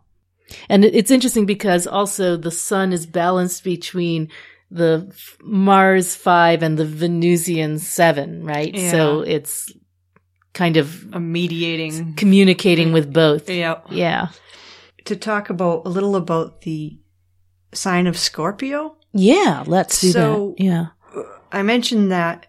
And 0.68 0.84
it's 0.84 1.12
interesting 1.12 1.46
because 1.46 1.86
also 1.86 2.36
the 2.38 2.52
sun 2.52 2.92
is 2.92 3.06
balanced 3.06 3.64
between 3.64 4.30
the 4.72 5.14
Mars 5.44 6.16
five 6.16 6.64
and 6.64 6.78
the 6.78 6.86
Venusian 6.86 7.78
seven, 7.78 8.44
right? 8.46 8.74
Yeah. 8.74 8.92
So 8.92 9.20
it's 9.22 9.72
kind 10.54 10.78
of 10.78 11.14
a 11.14 11.20
mediating. 11.20 12.14
communicating 12.16 12.94
with 12.94 13.12
both. 13.14 13.50
Yeah. 13.50 13.82
Yeah. 13.90 14.30
To 15.06 15.16
talk 15.16 15.50
about 15.50 15.86
a 15.86 15.90
little 15.90 16.16
about 16.16 16.62
the 16.62 16.98
sign 17.74 18.08
of 18.08 18.18
Scorpio. 18.18 18.96
Yeah. 19.14 19.64
Let's 19.68 20.00
do 20.02 20.12
So- 20.12 20.56
that. 20.58 20.64
Yeah. 20.64 20.86
I 21.52 21.64
mentioned 21.64 22.12
that 22.12 22.48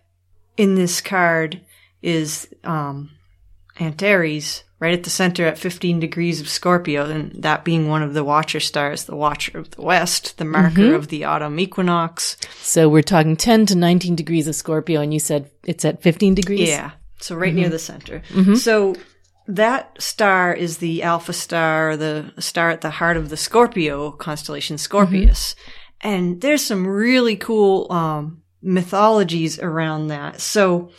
in 0.56 0.76
this 0.76 1.00
card 1.00 1.60
is 2.02 2.46
um, 2.62 3.10
Antares 3.80 4.62
right 4.82 4.94
at 4.98 5.04
the 5.04 5.10
center 5.10 5.46
at 5.46 5.56
15 5.58 6.00
degrees 6.00 6.40
of 6.40 6.48
Scorpio, 6.48 7.08
and 7.08 7.30
that 7.44 7.64
being 7.64 7.88
one 7.88 8.02
of 8.02 8.14
the 8.14 8.24
Watcher 8.24 8.58
stars, 8.58 9.04
the 9.04 9.14
Watcher 9.14 9.56
of 9.58 9.70
the 9.70 9.80
West, 9.82 10.36
the 10.38 10.44
marker 10.44 10.80
Mm-hmm. 10.80 10.94
of 10.94 11.06
the 11.06 11.22
autumn 11.24 11.60
equinox. 11.60 12.36
So 12.60 12.88
we're 12.88 13.02
talking 13.02 13.36
10 13.36 13.66
to 13.66 13.76
19 13.76 14.16
degrees 14.16 14.48
of 14.48 14.56
Scorpio, 14.56 15.00
and 15.00 15.14
you 15.14 15.20
said 15.20 15.48
it's 15.64 15.84
at 15.84 16.02
15 16.02 16.34
degrees? 16.34 16.68
Yeah, 16.68 16.90
so 17.20 17.36
right 17.36 17.50
Mm-hmm. 17.50 17.60
near 17.60 17.68
the 17.68 17.78
center. 17.78 18.22
So 18.56 18.96
that 19.46 20.02
star 20.02 20.52
is 20.52 20.78
the 20.78 21.04
Alpha 21.04 21.32
star, 21.32 21.96
the 21.96 22.32
star 22.38 22.70
at 22.70 22.80
the 22.80 22.90
heart 22.90 23.16
of 23.16 23.28
the 23.28 23.36
Scorpio 23.36 24.10
constellation, 24.10 24.78
Scorpius. 24.78 25.54
And 26.00 26.40
there's 26.40 26.64
some 26.66 26.84
really 26.86 27.36
cool 27.36 27.86
um, 27.92 28.42
mythologies 28.62 29.60
around 29.60 30.08
that. 30.08 30.40
So 30.40 30.90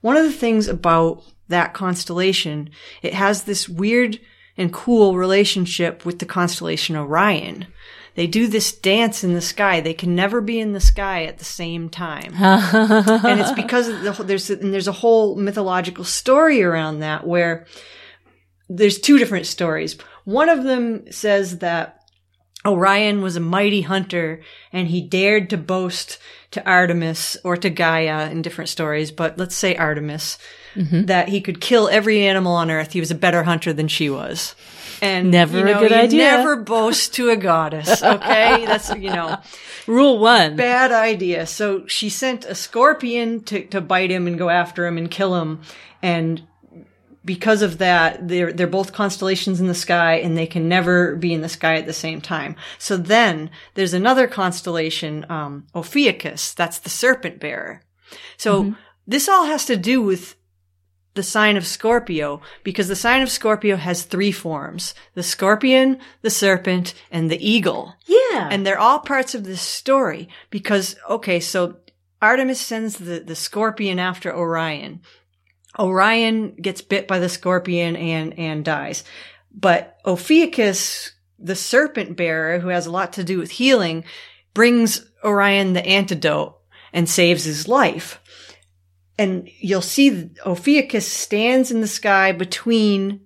one 0.00 0.16
of 0.16 0.24
the 0.24 0.32
things 0.32 0.68
about 0.68 1.22
that 1.48 1.74
constellation, 1.74 2.70
it 3.02 3.14
has 3.14 3.44
this 3.44 3.68
weird 3.68 4.20
and 4.56 4.72
cool 4.72 5.16
relationship 5.16 6.04
with 6.04 6.18
the 6.18 6.26
constellation 6.26 6.96
Orion. 6.96 7.66
They 8.14 8.26
do 8.26 8.46
this 8.46 8.72
dance 8.72 9.22
in 9.22 9.34
the 9.34 9.42
sky. 9.42 9.80
They 9.80 9.92
can 9.92 10.14
never 10.14 10.40
be 10.40 10.58
in 10.58 10.72
the 10.72 10.80
sky 10.80 11.26
at 11.26 11.38
the 11.38 11.44
same 11.44 11.90
time 11.90 12.32
and 12.42 13.40
it's 13.40 13.52
because 13.52 13.88
of 13.88 14.02
the, 14.02 14.24
there's 14.24 14.48
and 14.48 14.72
there's 14.72 14.88
a 14.88 14.92
whole 14.92 15.36
mythological 15.36 16.04
story 16.04 16.62
around 16.62 17.00
that 17.00 17.26
where 17.26 17.66
there's 18.68 18.98
two 18.98 19.18
different 19.18 19.46
stories. 19.46 19.96
One 20.24 20.48
of 20.48 20.64
them 20.64 21.12
says 21.12 21.58
that 21.58 22.00
Orion 22.64 23.22
was 23.22 23.36
a 23.36 23.40
mighty 23.40 23.82
hunter 23.82 24.42
and 24.72 24.88
he 24.88 25.00
dared 25.00 25.50
to 25.50 25.56
boast 25.56 26.18
to 26.52 26.66
Artemis 26.66 27.36
or 27.44 27.56
to 27.58 27.70
Gaia 27.70 28.30
in 28.30 28.42
different 28.42 28.70
stories, 28.70 29.12
but 29.12 29.38
let's 29.38 29.54
say 29.54 29.76
Artemis 29.76 30.38
that 30.76 31.28
he 31.28 31.40
could 31.40 31.60
kill 31.60 31.88
every 31.88 32.26
animal 32.26 32.52
on 32.52 32.70
earth. 32.70 32.92
He 32.92 33.00
was 33.00 33.10
a 33.10 33.14
better 33.14 33.42
hunter 33.44 33.72
than 33.72 33.88
she 33.88 34.10
was. 34.10 34.54
And 35.02 35.30
Never 35.30 35.58
you 35.58 35.76
a 35.76 35.78
good 35.78 35.90
you 35.90 35.96
idea. 35.96 36.22
Never 36.22 36.56
boast 36.56 37.14
to 37.14 37.30
a 37.30 37.36
goddess. 37.36 38.02
Okay, 38.02 38.64
that's 38.66 38.90
you 38.94 39.10
know 39.10 39.38
Rule 39.86 40.18
one. 40.18 40.56
bad 40.56 40.92
idea. 40.92 41.46
So 41.46 41.86
she 41.86 42.08
sent 42.08 42.44
a 42.44 42.54
scorpion 42.54 43.42
to, 43.44 43.66
to 43.66 43.80
bite 43.80 44.10
him 44.10 44.26
and 44.26 44.38
go 44.38 44.48
after 44.48 44.86
him 44.86 44.96
and 44.98 45.10
kill 45.10 45.34
him. 45.36 45.60
And 46.02 46.42
because 47.24 47.62
of 47.62 47.78
that, 47.78 48.26
they're, 48.28 48.52
they're 48.52 48.66
both 48.66 48.92
constellations 48.92 49.60
in 49.60 49.66
the 49.66 49.74
sky 49.74 50.14
and 50.14 50.36
they 50.36 50.46
can 50.46 50.68
never 50.68 51.16
be 51.16 51.34
in 51.34 51.40
the 51.40 51.48
sky 51.48 51.76
at 51.76 51.86
the 51.86 51.92
same 51.92 52.20
time. 52.20 52.56
So 52.78 52.96
then 52.96 53.50
there's 53.74 53.94
another 53.94 54.26
constellation, 54.28 55.26
um, 55.28 55.66
Ophiuchus. 55.74 56.54
That's 56.54 56.78
the 56.78 56.90
serpent 56.90 57.40
bearer. 57.40 57.82
So 58.36 58.74
this 59.06 59.28
all 59.28 59.46
has 59.46 59.66
to 59.66 59.76
do 59.76 60.00
with 60.02 60.36
the 61.16 61.22
sign 61.22 61.56
of 61.56 61.66
Scorpio 61.66 62.40
because 62.62 62.88
the 62.88 62.96
sign 62.96 63.22
of 63.22 63.30
Scorpio 63.30 63.76
has 63.76 64.04
three 64.04 64.32
forms. 64.32 64.94
The 65.14 65.22
scorpion, 65.22 65.98
the 66.22 66.30
serpent, 66.30 66.94
and 67.10 67.30
the 67.30 67.44
eagle. 67.44 67.94
Yeah. 68.06 68.48
And 68.50 68.64
they're 68.64 68.78
all 68.78 69.00
parts 69.00 69.34
of 69.34 69.44
this 69.44 69.62
story 69.62 70.28
because, 70.50 70.96
okay, 71.08 71.40
so 71.40 71.76
Artemis 72.22 72.60
sends 72.60 72.96
the, 72.96 73.20
the 73.20 73.34
scorpion 73.34 73.98
after 73.98 74.34
Orion. 74.34 75.00
Orion 75.78 76.54
gets 76.54 76.80
bit 76.80 77.08
by 77.08 77.18
the 77.18 77.28
scorpion 77.28 77.96
and, 77.96 78.38
and 78.38 78.64
dies. 78.64 79.04
But 79.52 79.98
Ophiuchus, 80.04 81.12
the 81.38 81.56
serpent 81.56 82.16
bearer, 82.16 82.58
who 82.58 82.68
has 82.68 82.86
a 82.86 82.90
lot 82.90 83.14
to 83.14 83.24
do 83.24 83.38
with 83.38 83.50
healing, 83.50 84.04
brings 84.54 85.04
Orion 85.24 85.72
the 85.72 85.84
antidote 85.84 86.56
and 86.92 87.08
saves 87.08 87.44
his 87.44 87.68
life. 87.68 88.20
And 89.18 89.48
you'll 89.60 89.80
see 89.82 90.30
Ophiuchus 90.44 91.10
stands 91.10 91.70
in 91.70 91.80
the 91.80 91.86
sky 91.86 92.32
between 92.32 93.22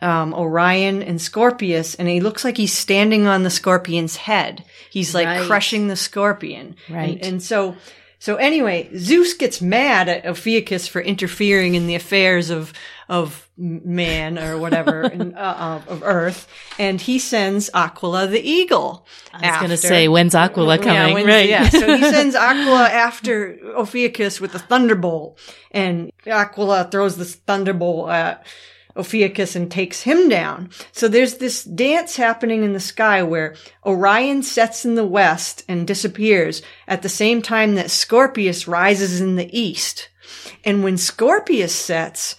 um, 0.00 0.34
Orion 0.34 1.02
and 1.02 1.20
Scorpius, 1.20 1.94
and 1.94 2.08
he 2.08 2.20
looks 2.20 2.44
like 2.44 2.56
he's 2.56 2.72
standing 2.72 3.26
on 3.26 3.42
the 3.42 3.50
scorpion's 3.50 4.16
head. 4.16 4.64
He's 4.90 5.14
like 5.14 5.26
Right. 5.26 5.46
crushing 5.46 5.88
the 5.88 5.96
scorpion. 5.96 6.76
Right. 6.88 7.16
And, 7.16 7.24
and 7.24 7.42
so, 7.42 7.76
so 8.18 8.36
anyway, 8.36 8.90
Zeus 8.96 9.34
gets 9.34 9.60
mad 9.62 10.08
at 10.08 10.24
Ophiuchus 10.26 10.86
for 10.88 11.00
interfering 11.00 11.74
in 11.74 11.86
the 11.86 11.94
affairs 11.94 12.50
of 12.50 12.72
of 13.10 13.50
man 13.56 14.38
or 14.38 14.56
whatever 14.56 15.02
and, 15.12 15.36
uh, 15.36 15.80
of 15.88 16.02
Earth, 16.04 16.46
and 16.78 17.00
he 17.00 17.18
sends 17.18 17.68
Aquila 17.74 18.28
the 18.28 18.40
eagle. 18.40 19.04
I 19.34 19.50
was 19.50 19.58
going 19.58 19.70
to 19.70 19.76
say, 19.76 20.06
when's 20.06 20.36
Aquila 20.36 20.78
coming? 20.78 20.94
yeah, 20.94 21.12
when- 21.12 21.26
right. 21.26 21.48
yeah. 21.48 21.68
So 21.68 21.96
he 21.96 22.02
sends 22.10 22.36
Aquila 22.36 22.88
after 22.88 23.58
Ophiuchus 23.76 24.40
with 24.40 24.52
the 24.52 24.60
thunderbolt, 24.60 25.40
and 25.72 26.12
Aquila 26.24 26.88
throws 26.92 27.16
this 27.16 27.34
thunderbolt 27.34 28.10
at 28.10 28.46
Ophiuchus 28.94 29.56
and 29.56 29.68
takes 29.68 30.02
him 30.02 30.28
down. 30.28 30.70
So 30.92 31.08
there's 31.08 31.38
this 31.38 31.64
dance 31.64 32.14
happening 32.14 32.62
in 32.62 32.74
the 32.74 32.80
sky 32.80 33.24
where 33.24 33.56
Orion 33.84 34.44
sets 34.44 34.84
in 34.84 34.94
the 34.94 35.04
west 35.04 35.64
and 35.66 35.84
disappears 35.84 36.62
at 36.86 37.02
the 37.02 37.08
same 37.08 37.42
time 37.42 37.74
that 37.74 37.90
Scorpius 37.90 38.68
rises 38.68 39.20
in 39.20 39.34
the 39.34 39.50
east. 39.58 40.10
And 40.64 40.84
when 40.84 40.96
Scorpius 40.96 41.74
sets, 41.74 42.36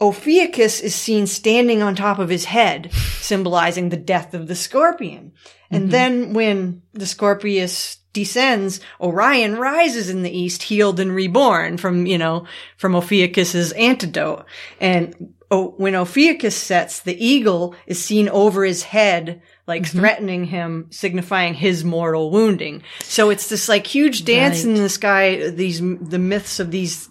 Ophiuchus 0.00 0.80
is 0.80 0.94
seen 0.94 1.26
standing 1.26 1.82
on 1.82 1.96
top 1.96 2.18
of 2.18 2.28
his 2.28 2.44
head, 2.44 2.92
symbolizing 3.20 3.88
the 3.88 3.96
death 3.96 4.32
of 4.32 4.46
the 4.46 4.54
scorpion. 4.54 5.32
And 5.70 5.84
mm-hmm. 5.84 5.90
then 5.90 6.32
when 6.34 6.82
the 6.92 7.06
Scorpius 7.06 7.98
descends, 8.12 8.80
Orion 9.00 9.56
rises 9.56 10.08
in 10.08 10.22
the 10.22 10.36
east, 10.36 10.62
healed 10.62 10.98
and 11.00 11.14
reborn 11.14 11.76
from, 11.76 12.06
you 12.06 12.18
know, 12.18 12.46
from 12.76 12.94
Ophiuchus's 12.94 13.72
antidote. 13.72 14.46
And 14.80 15.34
oh, 15.50 15.74
when 15.76 15.94
Ophiuchus 15.94 16.56
sets, 16.56 17.00
the 17.00 17.24
eagle 17.24 17.74
is 17.86 18.02
seen 18.02 18.28
over 18.28 18.64
his 18.64 18.82
head, 18.82 19.42
like 19.66 19.82
mm-hmm. 19.82 19.98
threatening 19.98 20.44
him, 20.44 20.86
signifying 20.90 21.54
his 21.54 21.84
mortal 21.84 22.30
wounding. 22.30 22.82
So 23.00 23.30
it's 23.30 23.48
this 23.48 23.68
like 23.68 23.86
huge 23.86 24.24
dance 24.24 24.64
Right. 24.64 24.76
in 24.76 24.82
the 24.82 24.88
sky, 24.88 25.50
these, 25.50 25.80
the 25.80 26.18
myths 26.18 26.60
of 26.60 26.70
these 26.70 27.08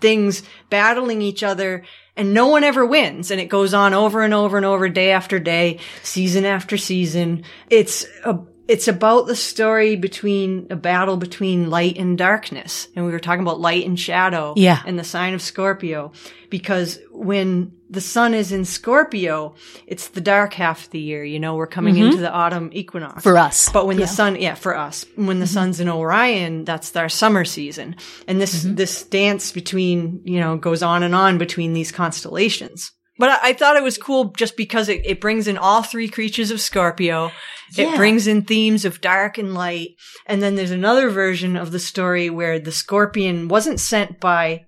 things 0.00 0.42
battling 0.68 1.22
each 1.22 1.42
other 1.42 1.84
and 2.16 2.32
no 2.34 2.48
one 2.48 2.64
ever 2.64 2.84
wins. 2.86 3.30
And 3.30 3.40
it 3.40 3.46
goes 3.46 3.74
on 3.74 3.94
over 3.94 4.22
and 4.22 4.32
over 4.34 4.56
and 4.56 4.66
over 4.66 4.88
day 4.88 5.10
after 5.12 5.38
day 5.38 5.78
season 6.02 6.44
after 6.44 6.76
season. 6.76 7.44
It's 7.70 8.04
a 8.24 8.38
it's 8.68 8.88
about 8.88 9.28
the 9.28 9.36
story 9.36 9.94
between 9.94 10.66
a 10.70 10.76
battle 10.76 11.16
between 11.16 11.70
light 11.70 11.98
and 11.98 12.18
darkness. 12.18 12.88
And 12.96 13.06
we 13.06 13.12
were 13.12 13.20
talking 13.20 13.42
about 13.42 13.60
light 13.60 13.86
and 13.86 13.98
shadow 13.98 14.54
Yeah. 14.56 14.82
and 14.84 14.98
the 14.98 15.04
sign 15.04 15.34
of 15.34 15.42
scorpio. 15.42 16.10
Because 16.50 16.98
when 17.12 17.75
the 17.88 18.00
sun 18.00 18.34
is 18.34 18.50
in 18.52 18.64
scorpio 18.64 19.54
it's 19.86 20.08
the 20.08 20.20
dark 20.20 20.54
half 20.54 20.84
of 20.84 20.90
the 20.90 20.98
year 20.98 21.22
you 21.24 21.38
know 21.38 21.54
we're 21.54 21.66
coming 21.66 21.96
into 21.96 22.16
the 22.16 22.30
autumn 22.32 22.68
equinox 22.72 23.12
Mm-hmm. 23.14 23.20
For 23.20 23.38
us. 23.38 23.68
but 23.68 23.86
when 23.86 23.96
Yeah. 23.98 24.04
Mm-hmm. 24.04 24.10
the 24.10 24.16
sun, 24.16 24.36
yeah, 24.40 24.54
for 24.54 24.76
us, 24.76 25.04
when 25.14 25.38
the 25.40 25.46
sun's 25.46 25.78
in 25.80 25.88
Orion, 25.88 26.64
that's 26.64 26.94
our 26.96 27.08
summer 27.08 27.44
season. 27.44 27.96
And 28.26 28.40
this, 28.40 28.64
Mm-hmm. 28.64 28.74
this 28.74 29.04
dance 29.04 29.52
between, 29.52 30.20
you 30.24 30.40
know, 30.40 30.56
goes 30.56 30.82
on 30.82 31.02
and 31.02 31.14
on 31.14 31.38
between 31.38 31.72
these 31.72 31.92
constellations. 31.92 32.92
But 33.18 33.30
I, 33.30 33.50
I 33.50 33.52
thought 33.52 33.76
it 33.76 33.82
was 33.82 33.96
cool 33.98 34.26
just 34.36 34.56
because 34.56 34.88
it, 34.88 35.06
it 35.06 35.20
brings 35.20 35.46
in 35.48 35.56
all 35.56 35.82
three 35.82 36.08
creatures 36.08 36.50
of 36.50 36.60
Scorpio. 36.60 37.30
Yeah. 37.72 37.92
It 37.92 37.96
brings 37.96 38.26
in 38.26 38.42
themes 38.42 38.84
of 38.84 39.00
dark 39.00 39.38
and 39.38 39.54
light. 39.54 39.90
And 40.26 40.42
then 40.42 40.54
there's 40.56 40.70
another 40.72 41.08
version 41.08 41.56
of 41.56 41.70
the 41.70 41.78
story 41.80 42.28
where 42.30 42.58
the 42.58 42.72
scorpion 42.72 43.48
wasn't 43.48 43.80
sent 43.80 44.20
by 44.20 44.66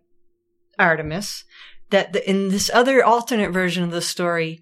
Artemis. 0.79 1.45
That 1.91 2.13
the, 2.13 2.29
in 2.29 2.49
this 2.49 2.71
other 2.73 3.05
alternate 3.05 3.51
version 3.51 3.83
of 3.83 3.91
the 3.91 4.03
story, 4.03 4.61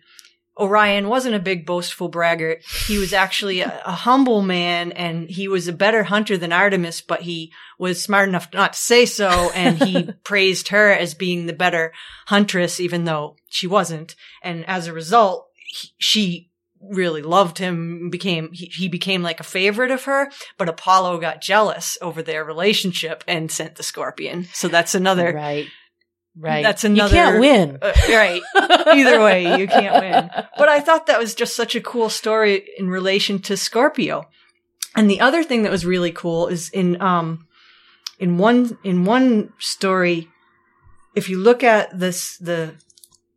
Orion 0.58 1.08
wasn't 1.08 1.34
a 1.34 1.40
big 1.40 1.66
boastful 1.66 2.08
braggart. 2.08 2.62
He 2.86 2.98
was 2.98 3.12
actually 3.12 3.60
a, 3.60 3.82
a 3.84 3.92
humble 3.92 4.40
man 4.42 4.92
and 4.92 5.28
he 5.28 5.48
was 5.48 5.68
a 5.68 5.72
better 5.72 6.04
hunter 6.04 6.38
than 6.38 6.52
Artemis, 6.52 7.02
but 7.02 7.22
he 7.22 7.52
was 7.78 8.02
smart 8.02 8.28
enough 8.28 8.48
not 8.54 8.72
to 8.72 8.78
say 8.78 9.04
so. 9.04 9.50
And 9.54 9.82
he 9.82 10.12
praised 10.24 10.68
her 10.68 10.90
as 10.90 11.14
being 11.14 11.46
the 11.46 11.52
better 11.52 11.92
huntress, 12.26 12.80
even 12.80 13.04
though 13.04 13.36
she 13.48 13.66
wasn't. 13.66 14.16
And 14.42 14.66
as 14.66 14.86
a 14.86 14.94
result, 14.94 15.48
he, 15.66 15.88
she 15.98 16.50
really 16.80 17.22
loved 17.22 17.58
him, 17.58 18.08
became, 18.08 18.50
he, 18.52 18.66
he 18.66 18.88
became 18.88 19.22
like 19.22 19.40
a 19.40 19.44
favorite 19.44 19.90
of 19.90 20.04
her, 20.04 20.30
but 20.56 20.68
Apollo 20.68 21.18
got 21.18 21.42
jealous 21.42 21.98
over 22.00 22.22
their 22.22 22.44
relationship 22.44 23.24
and 23.26 23.50
sent 23.50 23.74
the 23.74 23.82
scorpion. 23.82 24.46
So 24.52 24.68
that's 24.68 24.94
another, 24.94 25.32
Right. 25.34 25.66
Right. 26.38 26.62
That's 26.62 26.84
You 26.84 26.90
another- 26.90 27.14
can't 27.14 27.40
win. 27.40 27.78
uh, 27.80 27.92
right. 28.10 28.42
Either 28.54 29.20
way, 29.22 29.58
you 29.58 29.66
can't 29.66 30.02
win. 30.04 30.30
But 30.58 30.68
I 30.68 30.80
thought 30.80 31.06
that 31.06 31.18
was 31.18 31.34
just 31.34 31.56
such 31.56 31.74
a 31.74 31.80
cool 31.80 32.10
story 32.10 32.68
in 32.78 32.88
relation 32.90 33.38
to 33.42 33.56
Scorpio. 33.56 34.24
And 34.94 35.10
the 35.10 35.20
other 35.20 35.42
thing 35.42 35.62
that 35.62 35.72
was 35.72 35.84
really 35.86 36.12
cool 36.12 36.46
is 36.48 36.68
in 36.70 37.00
um 37.02 37.46
in 38.18 38.38
one 38.38 38.78
in 38.84 39.04
one 39.04 39.52
story, 39.58 40.28
if 41.14 41.28
you 41.28 41.38
look 41.38 41.62
at 41.62 41.98
this 41.98 42.36
the 42.38 42.74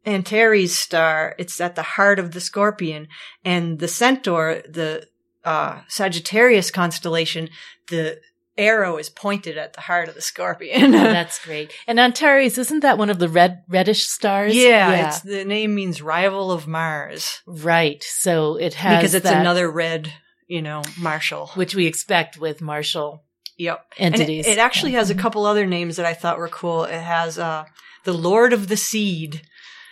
Antares 0.05 0.75
star, 0.77 1.35
it's 1.37 1.59
at 1.61 1.75
the 1.75 1.83
heart 1.83 2.19
of 2.19 2.31
the 2.31 2.39
scorpion, 2.41 3.07
and 3.43 3.79
the 3.79 3.87
centaur, 3.87 4.61
the 4.67 5.05
uh, 5.45 5.81
Sagittarius 5.87 6.71
constellation, 6.71 7.49
the 7.89 8.19
arrow 8.59 8.97
is 8.97 9.09
pointed 9.09 9.57
at 9.57 9.73
the 9.73 9.81
heart 9.81 10.09
of 10.09 10.15
the 10.15 10.21
scorpion. 10.21 10.91
That's 10.91 11.43
great. 11.43 11.71
And 11.87 11.99
Antares, 11.99 12.57
isn't 12.57 12.81
that 12.81 12.97
one 12.97 13.09
of 13.09 13.17
the 13.19 13.29
red 13.29 13.63
reddish 13.67 14.07
stars? 14.07 14.55
Yeah, 14.55 15.07
it's 15.07 15.21
the 15.21 15.45
name 15.45 15.73
means 15.75 16.01
rival 16.01 16.51
of 16.51 16.67
Mars 16.67 17.41
right. 17.47 18.03
So 18.03 18.55
it 18.57 18.73
has 18.75 18.99
because 18.99 19.13
it's 19.15 19.23
that, 19.23 19.39
another 19.41 19.69
red, 19.71 20.13
you 20.47 20.61
know, 20.61 20.83
martial. 20.97 21.47
which 21.55 21.73
we 21.75 21.85
expect 21.87 22.37
with 22.37 22.61
martial 22.61 23.23
Yep. 23.57 23.85
And 23.97 24.15
it, 24.15 24.21
entities. 24.21 24.47
it 24.47 24.57
actually 24.57 24.93
has 24.93 25.09
a 25.09 25.15
Mhm. 25.15 25.19
couple 25.19 25.45
other 25.45 25.65
names 25.65 25.97
that 25.97 26.05
I 26.05 26.13
thought 26.13 26.37
were 26.37 26.47
cool. 26.47 26.83
It 26.85 27.01
has 27.01 27.37
uh 27.39 27.65
the 28.05 28.13
Lord 28.13 28.53
of 28.53 28.67
the 28.69 28.77
Seed 28.77 29.41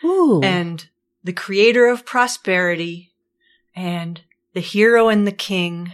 Ooh. 0.04 0.40
and 0.44 0.88
the 1.24 1.34
Creator 1.34 1.88
of 1.88 2.06
Prosperity 2.06 3.12
and 3.76 4.22
the 4.54 4.62
Hero 4.62 5.10
and 5.10 5.28
the 5.28 5.34
King 5.34 5.92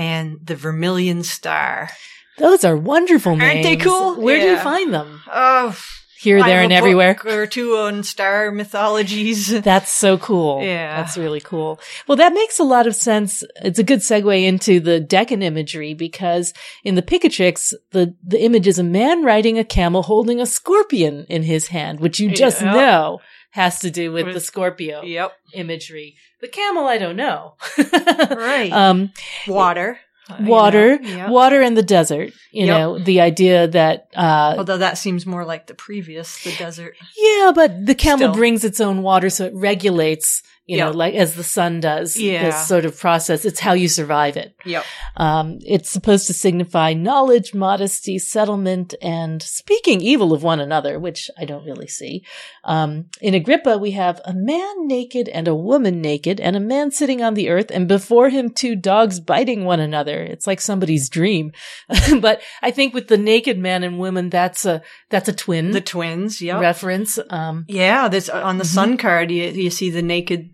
and 0.00 0.38
the 0.42 0.56
Vermilion 0.56 1.22
Star. 1.22 1.90
Those 2.38 2.64
are 2.64 2.76
wonderful 2.76 3.36
names. 3.36 3.42
Aren't 3.42 3.62
they 3.64 3.76
cool? 3.76 4.14
Where 4.16 4.40
do 4.40 4.46
you 4.46 4.56
find 4.56 4.94
them? 4.94 5.20
Oh, 5.30 5.76
Here, 6.18 6.42
there, 6.42 6.62
and 6.62 6.72
everywhere. 6.72 7.18
Or 7.26 7.46
two 7.46 7.76
on 7.76 8.02
star 8.02 8.50
mythologies. 8.50 9.48
That's 9.62 9.92
so 9.92 10.16
cool. 10.16 10.62
Yeah. 10.62 10.96
That's 10.96 11.18
really 11.18 11.40
cool. 11.40 11.78
Well, 12.06 12.16
that 12.16 12.32
makes 12.32 12.58
a 12.58 12.64
lot 12.64 12.86
of 12.86 12.94
sense. 12.94 13.44
It's 13.56 13.78
a 13.78 13.82
good 13.82 14.00
segue 14.00 14.42
into 14.44 14.80
the 14.80 15.00
decan 15.02 15.42
imagery 15.42 15.92
because 15.92 16.54
in 16.82 16.94
the 16.94 17.02
Picatrix, 17.02 17.74
the, 17.90 18.14
the 18.22 18.42
image 18.42 18.66
is 18.66 18.78
a 18.78 18.82
man 18.84 19.22
riding 19.22 19.58
a 19.58 19.64
camel 19.64 20.02
holding 20.02 20.40
a 20.40 20.46
scorpion 20.46 21.26
in 21.28 21.42
his 21.42 21.68
hand, 21.68 22.00
which 22.00 22.18
you 22.20 22.30
just 22.30 22.62
Yeah. 22.62 22.72
know 22.72 23.20
has 23.50 23.80
to 23.80 23.90
do 23.90 24.12
with, 24.12 24.26
With- 24.26 24.34
the 24.34 24.40
Scorpio 24.40 25.02
Yep. 25.02 25.32
imagery. 25.54 26.16
The 26.40 26.48
camel, 26.48 26.86
I 26.86 26.98
don't 26.98 27.16
know. 27.16 27.54
Right. 28.30 28.72
Um, 28.72 29.12
Water. 29.46 29.98
Uh, 30.28 30.36
you 30.40 30.46
water, 30.46 30.98
know, 31.00 31.08
yeah. 31.08 31.28
water 31.30 31.60
in 31.60 31.74
the 31.74 31.82
desert. 31.82 32.32
You 32.52 32.66
Yep. 32.66 32.78
know, 32.78 32.98
the 33.00 33.20
idea 33.20 33.66
that, 33.68 34.06
uh, 34.14 34.54
Although 34.58 34.78
that 34.78 34.96
seems 34.96 35.26
more 35.26 35.44
like 35.44 35.66
the 35.66 35.74
previous, 35.74 36.44
the 36.44 36.52
desert. 36.56 36.94
Yeah, 37.18 37.50
but 37.52 37.84
the 37.84 37.96
camel 37.96 38.28
Still. 38.28 38.34
brings 38.34 38.62
its 38.64 38.80
own 38.80 39.02
water, 39.02 39.28
so 39.28 39.46
it 39.46 39.54
regulates, 39.54 40.42
you 40.70 40.76
know, 40.78 40.90
Yeah. 40.90 41.02
like 41.04 41.14
as 41.14 41.34
the 41.34 41.42
sun 41.56 41.80
does. 41.80 42.16
Yeah. 42.16 42.44
This 42.44 42.68
sort 42.68 42.84
of 42.84 42.98
process. 42.98 43.44
It's 43.44 43.60
how 43.60 43.72
you 43.72 43.88
survive 43.88 44.36
it. 44.36 44.54
Yep. 44.64 44.84
Um, 45.16 45.58
it's 45.66 45.90
supposed 45.90 46.26
to 46.28 46.32
signify 46.32 46.92
knowledge, 46.94 47.52
modesty, 47.54 48.18
settlement, 48.18 48.94
and 49.02 49.42
speaking 49.42 50.00
evil 50.00 50.32
of 50.32 50.42
one 50.44 50.60
another, 50.60 50.98
which 51.00 51.28
I 51.36 51.44
don't 51.44 51.64
really 51.64 51.88
see. 51.88 52.24
Um, 52.64 53.06
in 53.20 53.34
Agrippa, 53.34 53.78
we 53.78 53.90
have 53.92 54.20
a 54.24 54.32
man 54.34 54.86
naked 54.86 55.28
and 55.28 55.48
a 55.48 55.54
woman 55.54 56.00
naked, 56.00 56.38
and 56.40 56.54
a 56.56 56.60
man 56.74 56.90
sitting 56.92 57.20
on 57.22 57.34
the 57.34 57.48
earth, 57.48 57.70
and 57.72 57.88
before 57.88 58.28
him 58.30 58.50
two 58.50 58.76
dogs 58.76 59.18
biting 59.20 59.64
one 59.64 59.80
another. 59.80 60.22
It's 60.22 60.46
like 60.46 60.60
somebody's 60.60 61.08
dream. 61.08 61.52
but 62.20 62.40
I 62.62 62.70
think 62.70 62.94
with 62.94 63.08
the 63.08 63.18
naked 63.18 63.58
man 63.58 63.82
and 63.82 63.98
woman, 63.98 64.30
that's 64.30 64.64
a 64.64 64.82
that's 65.08 65.28
a 65.28 65.32
twin 65.32 65.72
The 65.72 65.80
twins. 65.80 66.40
Yep. 66.40 66.60
reference. 66.60 67.18
Um, 67.30 67.64
Yeah, 67.68 68.08
there's 68.08 68.28
on 68.28 68.58
the 68.58 68.64
Mhm. 68.64 68.74
sun 68.78 68.96
card 68.96 69.30
you 69.30 69.44
you 69.64 69.70
see 69.70 69.90
the 69.90 70.02
naked 70.02 70.50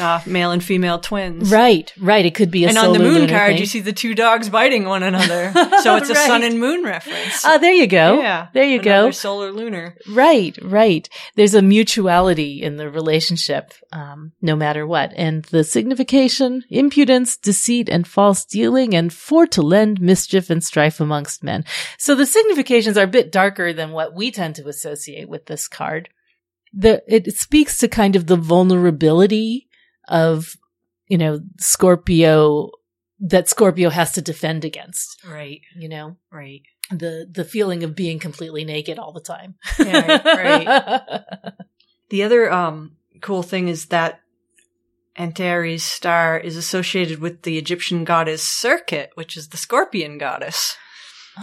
uh, 0.00 0.20
male 0.26 0.50
and 0.50 0.62
female 0.62 0.98
twins. 0.98 1.50
right, 1.50 1.92
right. 2.00 2.24
It 2.26 2.34
could 2.34 2.50
be 2.50 2.64
a 2.64 2.68
And 2.68 2.78
on 2.78 2.92
the 2.92 2.98
moon 2.98 3.28
card 3.28 3.52
thing. 3.52 3.58
you 3.58 3.66
see 3.66 3.80
the 3.80 3.92
two 3.92 4.14
dogs 4.14 4.48
biting 4.48 4.84
one 4.84 5.02
another. 5.02 5.52
so 5.82 5.96
it's 5.96 6.10
a 6.10 6.14
Right. 6.14 6.26
sun 6.26 6.42
and 6.42 6.58
moon 6.58 6.82
reference. 6.84 7.44
Ah, 7.44 7.58
there 7.58 7.72
you 7.72 7.86
go. 7.86 8.20
yeah. 8.20 8.48
there 8.52 8.64
you 8.64 8.80
Another 8.80 9.06
go. 9.08 9.10
Solar 9.12 9.52
lunar. 9.52 9.96
Right, 10.08 10.58
right. 10.62 11.08
There's 11.36 11.54
a 11.54 11.62
mutuality 11.62 12.62
in 12.62 12.76
the 12.76 12.90
relationship, 12.90 13.72
um, 13.92 14.32
no 14.42 14.56
matter 14.56 14.86
what. 14.86 15.12
And 15.16 15.44
the 15.46 15.62
signification, 15.64 16.64
impudence, 16.68 17.36
deceit, 17.36 17.88
and 17.88 18.06
false 18.06 18.44
dealing, 18.44 18.94
and 18.94 19.12
for 19.12 19.46
to 19.48 19.62
lend 19.62 20.00
mischief 20.00 20.50
and 20.50 20.62
strife 20.64 21.00
amongst 21.00 21.44
men. 21.44 21.64
So 21.98 22.14
the 22.14 22.26
significations 22.26 22.96
are 22.98 23.04
a 23.04 23.06
bit 23.06 23.30
darker 23.32 23.72
than 23.72 23.92
what 23.92 24.14
we 24.14 24.30
tend 24.30 24.56
to 24.56 24.68
associate 24.68 25.28
with 25.28 25.46
this 25.46 25.68
card. 25.68 26.08
The 26.72 27.02
it 27.06 27.34
speaks 27.36 27.78
to 27.78 27.88
kind 27.88 28.16
of 28.16 28.26
the 28.26 28.36
vulnerability 28.36 29.68
of 30.08 30.56
you 31.08 31.18
know 31.18 31.40
Scorpio 31.58 32.70
that 33.20 33.48
Scorpio 33.48 33.90
has 33.90 34.12
to 34.12 34.22
defend 34.22 34.64
against. 34.64 35.18
Right. 35.26 35.60
You 35.76 35.88
know 35.88 36.16
Right. 36.30 36.62
the 36.90 37.28
the 37.30 37.44
feeling 37.44 37.82
of 37.84 37.94
being 37.94 38.18
completely 38.18 38.64
naked 38.64 38.98
all 38.98 39.12
the 39.12 39.20
time. 39.20 39.54
Yeah, 39.78 40.22
right. 40.24 41.22
The 42.10 42.24
other 42.24 42.52
um, 42.52 42.96
cool 43.20 43.44
thing 43.44 43.68
is 43.68 43.86
that 43.86 44.20
Antares 45.16 45.84
star 45.84 46.36
is 46.38 46.56
associated 46.56 47.20
with 47.20 47.42
the 47.42 47.56
Egyptian 47.56 48.02
goddess 48.02 48.42
Serket, 48.44 49.10
which 49.14 49.36
is 49.36 49.48
the 49.48 49.56
scorpion 49.56 50.18
goddess. 50.18 50.76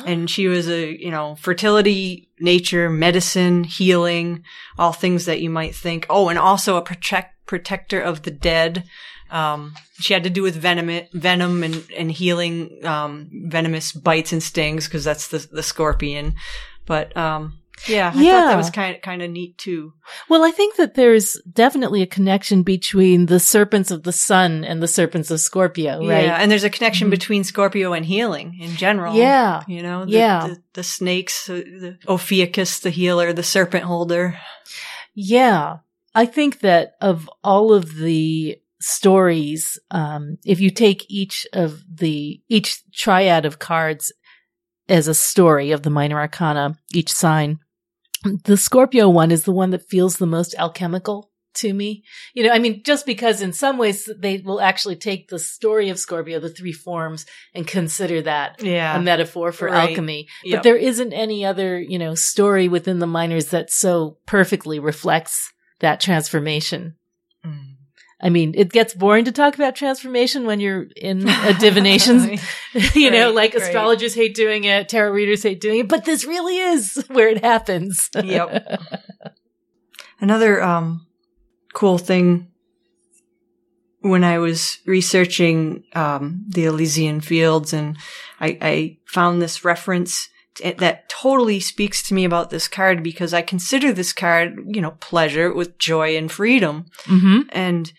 And 0.06 0.30
she 0.30 0.48
was 0.48 0.68
a, 0.70 1.02
you 1.02 1.12
know, 1.12 1.36
fertility, 1.36 2.30
nature, 2.40 2.90
medicine, 2.90 3.64
healing, 3.64 4.44
all 4.78 4.92
things 4.92 5.26
that 5.26 5.42
you 5.42 5.50
might 5.50 5.76
think. 5.76 6.06
Oh, 6.10 6.30
and 6.30 6.38
also 6.38 6.78
a 6.78 6.82
protect, 6.82 7.46
protector 7.46 8.00
of 8.00 8.24
the 8.24 8.32
dead. 8.32 8.84
Um, 9.30 9.74
she 10.00 10.14
had 10.14 10.24
to 10.24 10.30
do 10.30 10.42
with 10.42 10.56
venom, 10.56 11.08
venom 11.14 11.64
and, 11.64 11.84
and 11.96 12.12
healing, 12.12 12.80
um, 12.86 13.30
venomous 13.48 13.92
bites 13.92 14.32
and 14.32 14.42
stings 14.42 14.86
because 14.86 15.04
that's 15.04 15.28
the, 15.28 15.46
the 15.52 15.64
scorpion. 15.64 16.36
But, 16.86 17.16
um, 17.18 17.60
yeah, 17.88 18.08
I 18.10 18.12
thought 18.12 18.22
Yeah. 18.24 18.42
that 18.48 18.58
was 18.58 18.70
kind 18.70 18.96
of, 18.96 19.02
kind 19.02 19.22
of 19.22 19.30
neat 19.30 19.58
too. 19.58 19.94
Well, 20.30 20.44
I 20.44 20.52
think 20.52 20.76
that 20.78 20.96
there's 20.96 21.40
definitely 21.52 22.02
a 22.02 22.08
connection 22.08 22.64
between 22.64 23.28
the 23.28 23.40
serpents 23.40 23.92
of 23.92 24.04
the 24.04 24.12
sun 24.12 24.64
and 24.64 24.82
the 24.82 24.88
serpents 24.88 25.30
of 25.32 25.40
Scorpio, 25.40 26.00
right? 26.00 26.26
Yeah, 26.26 26.38
and 26.40 26.50
there's 26.50 26.64
a 26.64 26.70
connection 26.70 27.08
Mhm. 27.08 27.12
between 27.12 27.44
Scorpio 27.44 27.94
and 27.94 28.06
healing 28.06 28.58
in 28.60 28.76
general. 28.76 29.16
Yeah. 29.16 29.62
You 29.68 29.84
know, 29.84 30.06
the, 30.06 30.12
Yeah. 30.12 30.48
the, 30.48 30.64
the 30.74 30.84
snakes, 30.84 31.50
uh, 31.50 31.54
the 31.56 31.98
Ophiuchus, 32.08 32.80
the 32.80 32.90
healer, 32.90 33.32
the 33.34 33.44
serpent 33.44 33.84
holder. 33.84 34.40
Yeah. 35.14 35.78
I 36.16 36.26
think 36.26 36.62
that 36.62 36.94
of 37.02 37.30
all 37.44 37.74
of 37.74 37.96
the 37.96 38.58
stories, 38.80 39.80
um, 39.92 40.38
if 40.46 40.60
you 40.60 40.70
take 40.70 41.06
each 41.10 41.46
of 41.54 41.84
the, 41.92 42.42
each 42.50 42.82
triad 42.94 43.46
of 43.46 43.60
cards 43.60 44.12
as 44.90 45.08
a 45.08 45.14
story 45.14 45.72
of 45.72 45.84
the 45.84 45.90
minor 45.90 46.20
arcana, 46.20 46.76
each 46.94 47.12
sign, 47.12 47.60
the 48.24 48.58
Scorpio 48.58 49.10
one 49.10 49.32
is 49.32 49.44
the 49.44 49.52
one 49.52 49.72
that 49.72 49.88
feels 49.90 50.18
the 50.18 50.26
most 50.26 50.56
alchemical 50.58 51.32
to 51.56 51.74
me. 51.74 52.04
You 52.34 52.44
know, 52.44 52.52
I 52.52 52.60
mean, 52.60 52.84
just 52.84 53.06
because 53.06 53.42
in 53.42 53.52
some 53.52 53.78
ways 53.78 54.10
they 54.18 54.38
will 54.38 54.62
actually 54.62 54.96
take 54.96 55.30
the 55.30 55.40
story 55.40 55.90
of 55.90 55.98
Scorpio, 55.98 56.40
the 56.40 56.50
three 56.50 56.72
forms, 56.72 57.26
and 57.54 57.66
consider 57.68 58.22
that 58.22 58.62
Yeah. 58.62 58.96
a 58.96 59.02
metaphor 59.02 59.52
for 59.52 59.68
Right. 59.68 59.90
alchemy. 59.90 60.28
Yep. 60.44 60.58
But 60.58 60.64
there 60.64 60.78
isn't 60.78 61.14
any 61.14 61.44
other, 61.46 61.80
you 61.80 61.98
know, 61.98 62.14
story 62.14 62.68
within 62.68 63.00
the 63.00 63.08
minors 63.08 63.48
that 63.48 63.72
so 63.72 64.18
perfectly 64.28 64.78
reflects 64.80 65.52
that 65.80 66.00
transformation. 66.00 66.96
Mm. 67.46 67.77
I 68.20 68.30
mean, 68.30 68.54
it 68.58 68.72
gets 68.72 68.96
boring 68.96 69.26
to 69.26 69.32
talk 69.32 69.56
about 69.56 69.76
transformation 69.76 70.48
when 70.48 70.60
you're 70.60 70.88
in 70.96 71.28
a 71.28 71.54
divination. 71.54 72.40
you 72.96 73.12
know, 73.12 73.32
like 73.32 73.54
right. 73.54 73.62
astrologers 73.62 74.16
hate 74.16 74.36
doing 74.36 74.64
it, 74.64 74.90
tarot 74.90 75.12
readers 75.12 75.44
hate 75.44 75.62
doing 75.62 75.80
it, 75.80 75.88
but 75.88 76.06
this 76.06 76.26
really 76.26 76.58
is 76.58 77.04
where 77.10 77.30
it 77.30 77.44
happens. 77.44 78.10
Yep. 78.16 78.82
Another 80.20 80.64
um, 80.64 81.06
cool 81.74 81.98
thing 81.98 82.48
when 84.02 84.24
I 84.24 84.40
was 84.40 84.80
researching 84.86 85.84
um, 85.94 86.46
the 86.48 86.66
Elysian 86.66 87.22
Fields, 87.22 87.74
and 87.74 87.98
I, 88.40 88.58
I 88.62 88.98
found 89.06 89.42
this 89.42 89.64
reference 89.64 90.30
t- 90.56 90.72
that 90.72 91.10
totally 91.10 91.60
speaks 91.60 92.08
to 92.08 92.14
me 92.14 92.26
about 92.26 92.50
this 92.50 92.68
card 92.68 93.04
because 93.04 93.34
I 93.34 93.42
consider 93.42 93.94
this 93.94 94.14
card, 94.14 94.58
you 94.68 94.82
know, 94.82 94.92
pleasure 94.92 95.54
with 95.54 95.78
joy 95.78 96.18
and 96.18 96.32
freedom. 96.32 96.86
hmm 97.06 97.42
And 97.50 97.92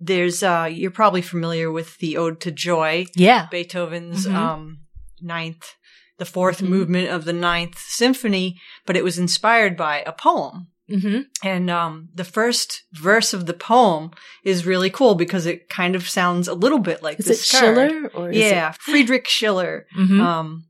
there's, 0.00 0.42
uh, 0.42 0.68
you're 0.70 0.90
probably 0.90 1.22
familiar 1.22 1.70
with 1.70 1.98
the 1.98 2.16
Ode 2.16 2.40
to 2.40 2.50
Joy, 2.50 3.06
Yeah. 3.14 3.46
Beethoven's 3.50 4.26
Mhm. 4.26 4.34
um, 4.34 4.78
ninth, 5.20 5.74
the 6.18 6.24
4th 6.24 6.60
Mhm. 6.60 6.68
movement 6.68 7.08
of 7.10 7.24
the 7.24 7.32
ninth 7.32 7.78
symphony, 7.78 8.58
but 8.86 8.96
it 8.96 9.04
was 9.04 9.18
inspired 9.18 9.76
by 9.76 10.02
a 10.06 10.12
poem. 10.12 10.68
hmm 10.88 11.20
And 11.44 11.70
um, 11.70 12.08
the 12.14 12.24
first 12.24 12.82
verse 12.92 13.32
of 13.32 13.46
the 13.46 13.54
poem 13.54 14.10
is 14.42 14.66
really 14.66 14.90
cool 14.90 15.14
because 15.14 15.46
it 15.46 15.68
kind 15.68 15.94
of 15.94 16.08
sounds 16.08 16.48
a 16.48 16.54
little 16.54 16.80
bit 16.80 17.00
like 17.00 17.20
Is 17.20 17.26
it 17.26 17.28
this 17.28 17.50
card. 17.52 17.62
Schiller 17.76 18.08
or 18.12 18.30
is 18.30 18.36
Yeah, 18.38 18.72
Friedrich 18.72 19.28
Schiller. 19.28 19.86
it? 19.96 19.96
Mhm. 19.96 20.20
Um, 20.20 20.64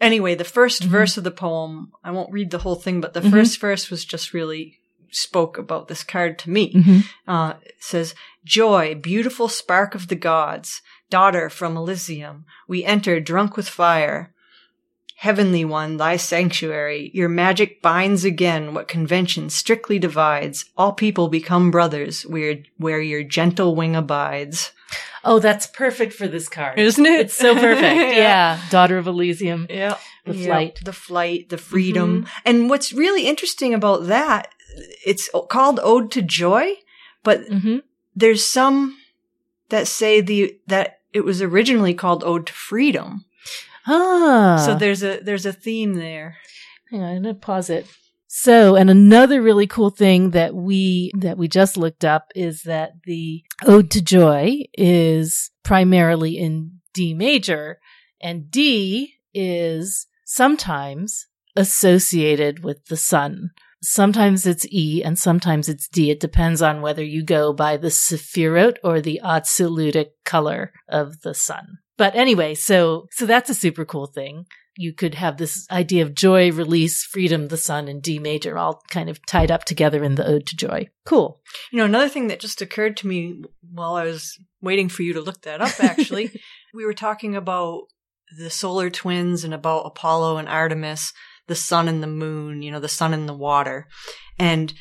anyway, 0.00 0.34
the 0.34 0.44
1st 0.44 0.84
Mhm. 0.84 0.86
verse 0.86 1.18
of 1.18 1.24
the 1.24 1.30
poem, 1.30 1.90
I 2.02 2.12
won't 2.12 2.32
read 2.32 2.50
the 2.50 2.58
whole 2.64 2.76
thing, 2.76 3.02
but 3.02 3.12
the 3.12 3.20
Mhm. 3.20 3.30
first 3.30 3.60
verse 3.60 3.90
was 3.90 4.06
just 4.06 4.32
really 4.32 4.78
spoke 5.10 5.58
about 5.58 5.88
this 5.88 6.02
card 6.04 6.38
to 6.38 6.50
me. 6.50 6.72
Mhm. 6.72 7.04
Uh, 7.26 7.54
it 7.64 7.76
says, 7.80 8.14
Joy, 8.48 8.94
beautiful 8.94 9.48
spark 9.48 9.94
of 9.94 10.08
the 10.08 10.16
gods, 10.16 10.80
daughter 11.10 11.50
from 11.50 11.76
Elysium, 11.76 12.46
we 12.66 12.82
enter 12.82 13.20
drunk 13.20 13.58
with 13.58 13.68
fire. 13.68 14.32
Heavenly 15.16 15.66
one, 15.66 15.98
thy 15.98 16.16
sanctuary, 16.16 17.10
your 17.12 17.28
magic 17.28 17.82
binds 17.82 18.24
again 18.24 18.72
what 18.72 18.88
convention 18.88 19.50
strictly 19.50 19.98
divides. 19.98 20.64
All 20.78 20.94
people 20.94 21.28
become 21.28 21.70
brothers 21.70 22.22
where, 22.22 22.60
where 22.78 23.02
your 23.02 23.22
gentle 23.22 23.76
wing 23.76 23.94
abides. 23.94 24.72
Oh, 25.24 25.40
that's 25.40 25.66
perfect 25.66 26.14
for 26.14 26.26
this 26.26 26.48
card. 26.48 26.78
Isn't 26.78 27.04
it? 27.04 27.20
It's 27.20 27.36
so 27.36 27.54
perfect. 27.54 28.14
yeah. 28.16 28.58
Daughter 28.70 28.96
of 28.96 29.06
Elysium. 29.06 29.66
Yeah. 29.68 29.98
The 30.24 30.34
Yep, 30.34 30.46
flight. 30.46 30.80
The 30.82 30.92
flight, 30.94 31.48
the 31.50 31.58
freedom. 31.58 32.26
And 32.46 32.70
what's 32.70 32.94
really 32.94 33.26
interesting 33.26 33.74
about 33.74 34.06
that, 34.06 34.48
it's 35.04 35.28
called 35.50 35.80
Ode 35.82 36.10
to 36.12 36.22
Joy, 36.22 36.76
but 37.22 37.46
hmm 37.46 37.78
there's 38.18 38.46
some 38.46 38.96
that 39.70 39.86
say 39.86 40.20
the 40.20 40.58
that 40.66 41.00
it 41.12 41.24
was 41.24 41.40
originally 41.40 41.94
called 41.94 42.24
Ode 42.24 42.46
to 42.46 42.52
Freedom. 42.52 43.24
Ah. 43.86 44.62
So 44.64 44.74
there's 44.74 45.02
a 45.02 45.20
there's 45.20 45.46
a 45.46 45.52
theme 45.52 45.94
there. 45.94 46.36
Hang 46.90 47.02
on, 47.02 47.16
I'm 47.16 47.22
gonna 47.22 47.34
pause 47.34 47.70
it. 47.70 47.86
So, 48.30 48.76
and 48.76 48.90
another 48.90 49.40
really 49.40 49.66
cool 49.66 49.88
thing 49.88 50.30
that 50.30 50.54
we, 50.54 51.10
that 51.16 51.38
we 51.38 51.48
just 51.48 51.78
looked 51.78 52.04
up 52.04 52.30
is 52.34 52.62
that 52.64 52.92
the 53.04 53.42
Ode 53.64 53.90
to 53.92 54.02
Joy 54.02 54.64
is 54.76 55.50
primarily 55.62 56.36
in 56.36 56.78
D 56.92 57.14
major 57.14 57.80
and 58.20 58.50
D 58.50 59.14
is 59.32 60.06
sometimes 60.26 61.26
associated 61.56 62.62
with 62.62 62.84
the 62.86 62.98
sun. 62.98 63.50
Sometimes 63.82 64.46
it's 64.46 64.66
E 64.70 65.02
and 65.04 65.18
sometimes 65.18 65.68
it's 65.68 65.88
D. 65.88 66.10
It 66.10 66.20
depends 66.20 66.60
on 66.62 66.82
whether 66.82 67.04
you 67.04 67.22
go 67.22 67.52
by 67.52 67.76
the 67.76 67.88
Sephirot 67.88 68.76
or 68.82 69.00
the 69.00 69.20
Absolutic 69.22 70.12
color 70.24 70.72
of 70.88 71.20
the 71.20 71.34
sun. 71.34 71.78
But 71.96 72.14
anyway, 72.14 72.54
so, 72.54 73.06
so 73.10 73.26
that's 73.26 73.50
a 73.50 73.54
super 73.54 73.84
cool 73.84 74.06
thing 74.06 74.46
you 74.80 74.92
could 74.92 75.16
have 75.16 75.36
this 75.36 75.66
idea 75.72 76.04
of 76.04 76.14
joy, 76.14 76.52
release, 76.52 77.02
freedom, 77.02 77.48
the 77.48 77.56
sun, 77.56 77.88
and 77.88 78.00
D 78.00 78.20
major 78.20 78.56
all 78.56 78.80
kind 78.90 79.10
of 79.10 79.18
tied 79.26 79.50
up 79.50 79.64
together 79.64 80.04
in 80.04 80.14
the 80.14 80.24
Ode 80.24 80.46
to 80.46 80.56
Joy. 80.56 80.88
Cool. 81.04 81.40
You 81.72 81.78
know, 81.78 81.84
another 81.84 82.08
thing 82.08 82.28
that 82.28 82.38
just 82.38 82.62
occurred 82.62 82.96
to 82.98 83.08
me 83.08 83.42
while 83.72 83.94
I 83.94 84.04
was 84.04 84.38
waiting 84.62 84.88
for 84.88 85.02
you 85.02 85.14
to 85.14 85.20
look 85.20 85.42
that 85.42 85.60
up 85.60 85.82
actually, 85.82 86.30
we 86.74 86.84
were 86.86 86.94
talking 86.94 87.34
about 87.34 87.86
the 88.38 88.50
solar 88.50 88.88
twins 88.88 89.42
and 89.42 89.52
about 89.52 89.80
Apollo 89.80 90.36
and 90.36 90.48
Artemis, 90.48 91.12
the 91.48 91.54
sun 91.54 91.88
and 91.88 92.02
the 92.02 92.06
moon, 92.06 92.62
you 92.62 92.70
know, 92.70 92.80
the 92.80 92.88
sun 92.88 93.12
and 93.12 93.28
the 93.28 93.34
water. 93.34 93.86
And 94.38 94.72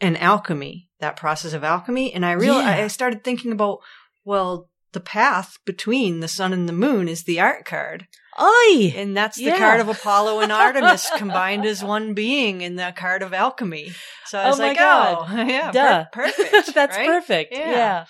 and 0.00 0.18
alchemy, 0.18 0.90
that 0.98 1.16
process 1.16 1.52
of 1.52 1.62
alchemy. 1.62 2.12
And 2.12 2.26
I 2.26 2.32
realized 2.32 2.78
Yeah. 2.78 2.84
I 2.84 2.88
started 2.88 3.22
thinking 3.22 3.52
about, 3.52 3.78
well, 4.24 4.68
the 4.92 5.00
path 5.00 5.58
between 5.64 6.20
the 6.20 6.28
sun 6.28 6.52
and 6.52 6.68
the 6.68 6.72
moon 6.72 7.08
is 7.08 7.22
the 7.22 7.38
art 7.40 7.64
card. 7.64 8.08
Oi! 8.40 8.92
And 8.96 9.16
that's 9.16 9.36
the 9.36 9.44
Yeah. 9.44 9.58
card 9.58 9.80
of 9.80 9.88
Apollo 9.88 10.40
and 10.40 10.50
Artemis 10.50 11.08
combined 11.16 11.64
as 11.64 11.84
one 11.84 12.14
being 12.14 12.62
in 12.62 12.76
the 12.76 12.92
card 12.96 13.22
of 13.22 13.32
alchemy. 13.32 13.92
So 14.26 14.38
I 14.38 14.44
Oh 14.44 14.48
was 14.48 14.58
my 14.58 14.68
like, 14.68 14.78
God. 14.78 15.18
oh, 15.30 15.42
yeah, 15.46 15.66
per- 15.70 15.72
Duh. 15.72 16.04
perfect. 16.12 16.74
That's 16.74 16.96
right? 16.96 17.06
perfect. 17.06 17.52
Yeah. 17.52 17.58
Yeah. 17.68 18.04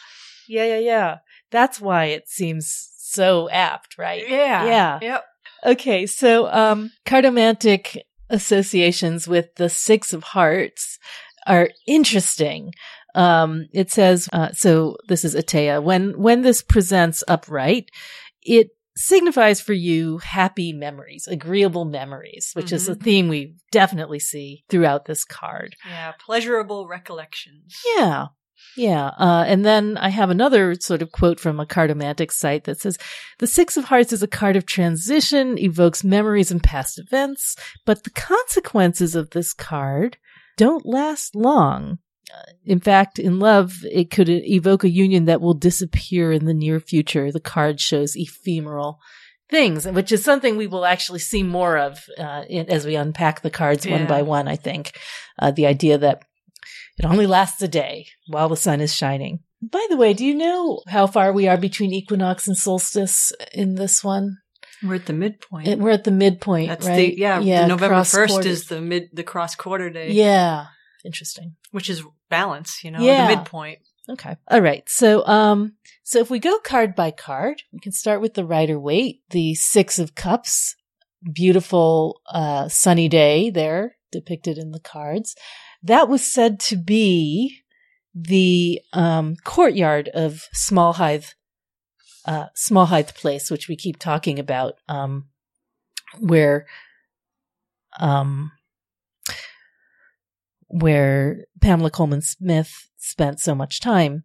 yeah. 0.49 0.65
Yeah, 0.65 0.79
yeah, 0.79 1.19
That's 1.51 1.81
why 1.81 2.07
it 2.07 2.29
seems 2.29 2.91
so 2.99 3.49
apt, 3.51 3.97
right? 3.97 4.29
Yeah. 4.29 4.65
Yeah. 4.67 4.99
Yep. 5.01 5.25
Okay, 5.65 6.07
so 6.07 6.53
um 6.53 6.91
cartomantic 7.07 7.99
associations 8.31 9.29
with 9.29 9.55
the 9.57 9.69
6 9.69 10.13
of 10.13 10.23
hearts 10.23 10.99
are 11.47 11.71
interesting. 11.87 12.73
Um 13.15 13.69
it 13.73 13.91
says 13.91 14.29
uh 14.33 14.53
so 14.53 14.97
this 15.09 15.25
is 15.25 15.35
Etteilla 15.35 15.83
when 15.83 16.19
when 16.19 16.43
this 16.43 16.63
presents 16.63 17.23
upright 17.29 17.91
it 18.43 18.71
signifies 18.97 19.61
for 19.61 19.73
you 19.73 20.19
happy 20.19 20.73
memories, 20.73 21.27
agreeable 21.27 21.85
memories, 21.85 22.51
which 22.55 22.73
is 22.73 22.89
a 22.89 22.95
theme 22.95 23.29
we 23.29 23.55
definitely 23.71 24.19
see 24.19 24.65
throughout 24.69 25.07
this 25.07 25.25
card. 25.25 25.77
Yeah. 25.89 26.13
Pleasurable 26.21 26.87
recollections. 26.87 27.75
Yeah. 27.97 28.27
Yeah. 28.77 29.09
Uh, 29.19 29.45
and 29.47 29.65
then 29.65 29.99
I 29.99 30.09
have 30.09 30.31
another 30.31 30.75
sort 30.75 31.03
of 31.03 31.13
quote 31.13 31.39
from 31.39 31.61
a 31.61 31.67
cartomantic 31.67 32.33
site 32.33 32.65
that 32.65 32.81
says, 32.81 32.97
the 33.39 33.47
six 33.47 33.77
of 33.77 33.85
hearts 33.85 34.13
is 34.13 34.23
a 34.23 34.29
card 34.29 34.57
of 34.57 34.67
transition, 34.67 35.59
evokes 35.59 36.03
memories 36.03 36.51
and 36.51 36.63
past 36.63 36.99
events, 36.99 37.57
but 37.85 38.05
the 38.05 38.11
consequences 38.11 39.15
of 39.15 39.31
this 39.31 39.53
card 39.53 40.17
don't 40.57 40.87
last 40.87 41.35
long. 41.35 41.99
Uh, 42.33 42.53
in 42.65 42.81
fact, 42.81 43.19
in 43.19 43.39
love, 43.39 43.85
it 43.85 44.11
could 44.11 44.29
evoke 44.29 44.85
a 44.85 44.91
union 44.91 45.27
that 45.27 45.41
will 45.41 45.55
disappear 45.55 46.33
in 46.33 46.47
the 46.47 46.55
near 46.55 46.81
future. 46.81 47.31
The 47.31 47.41
card 47.41 47.81
shows 47.81 48.17
ephemeral 48.17 49.01
things, 49.51 49.87
which 49.87 50.11
is 50.11 50.25
something 50.25 50.57
we 50.57 50.67
will 50.67 50.87
actually 50.87 51.19
see 51.19 51.43
more 51.43 51.77
of 51.77 52.01
uh, 52.19 52.45
in, 52.49 52.71
as 52.71 52.87
we 52.87 52.97
unpack 52.97 53.43
the 53.43 53.51
cards 53.51 53.85
yeah. 53.85 53.99
one 53.99 54.07
by 54.07 54.23
one. 54.23 54.49
I 54.49 54.57
think 54.57 54.99
uh, 55.39 55.51
the 55.51 55.67
idea 55.67 55.99
that 55.99 56.25
it 56.99 57.05
only 57.05 57.27
lasts 57.27 57.63
a 57.63 57.69
day 57.69 58.07
while 58.27 58.49
the 58.49 58.57
sun 58.57 58.81
is 58.81 58.95
shining. 58.95 59.41
By 59.61 59.85
the 59.89 59.97
way, 59.97 60.13
do 60.13 60.25
you 60.25 60.35
know 60.35 60.83
how 60.89 61.07
far 61.07 61.33
we 61.33 61.47
are 61.47 61.57
between 61.57 61.93
equinox 61.93 62.49
and 62.49 62.57
solstice 62.57 63.33
in 63.53 63.77
this 63.77 64.03
one? 64.03 64.39
We're 64.83 64.97
at 64.97 65.07
the 65.07 65.13
midpoint. 65.13 65.79
we're 65.79 65.91
at 65.91 66.05
the 66.05 66.11
midpoint, 66.11 66.69
That's 66.69 66.87
right? 66.87 67.15
The, 67.15 67.19
yeah, 67.19 67.39
yeah. 67.39 67.67
November 67.67 68.03
first 68.03 68.45
is 68.45 68.67
the 68.67 68.81
mid, 68.81 69.11
the 69.13 69.23
cross 69.23 69.55
quarter 69.55 69.91
day. 69.91 70.11
Yeah, 70.11 70.67
interesting. 71.05 71.55
Which 71.71 71.89
is 71.89 72.03
balance, 72.29 72.83
you 72.83 72.91
know, 72.91 73.01
yeah. 73.01 73.29
the 73.29 73.37
midpoint. 73.37 73.79
Okay. 74.09 74.37
All 74.49 74.61
right. 74.61 74.83
So, 74.89 75.25
um, 75.27 75.75
so 76.03 76.19
if 76.19 76.31
we 76.31 76.41
go 76.41 76.59
card 76.59 76.97
by 76.97 77.13
card, 77.13 77.63
we 77.73 77.79
can 77.79 77.93
start 77.93 78.21
with 78.21 78.35
the 78.35 78.45
Rider 78.45 78.79
Waite, 78.79 79.21
the 79.31 79.55
Six 79.55 80.01
of 80.01 80.17
Cups, 80.17 80.75
beautiful, 81.33 82.21
uh, 82.29 82.69
sunny 82.69 83.09
day 83.09 83.51
there 83.51 83.97
depicted 84.11 84.59
in 84.59 84.73
the 84.73 84.81
cards. 84.81 85.35
That 85.83 86.09
was 86.09 86.25
said 86.25 86.61
to 86.61 86.77
be 86.77 87.61
the, 88.15 88.81
um, 88.93 89.37
courtyard 89.45 90.09
of 90.15 90.49
Smallhythe 90.55 91.35
uh, 92.25 92.47
Smallhythe 92.57 93.15
Place, 93.15 93.51
which 93.51 93.69
we 93.69 93.77
keep 93.77 93.99
talking 93.99 94.39
about, 94.39 94.75
um, 94.89 95.29
where, 96.21 96.67
um, 97.99 98.53
where 100.69 101.47
Pamela 101.61 101.91
Colman 101.91 102.23
Smith 102.23 102.89
spent 102.97 103.41
so 103.41 103.55
much 103.55 103.81
time. 103.81 104.25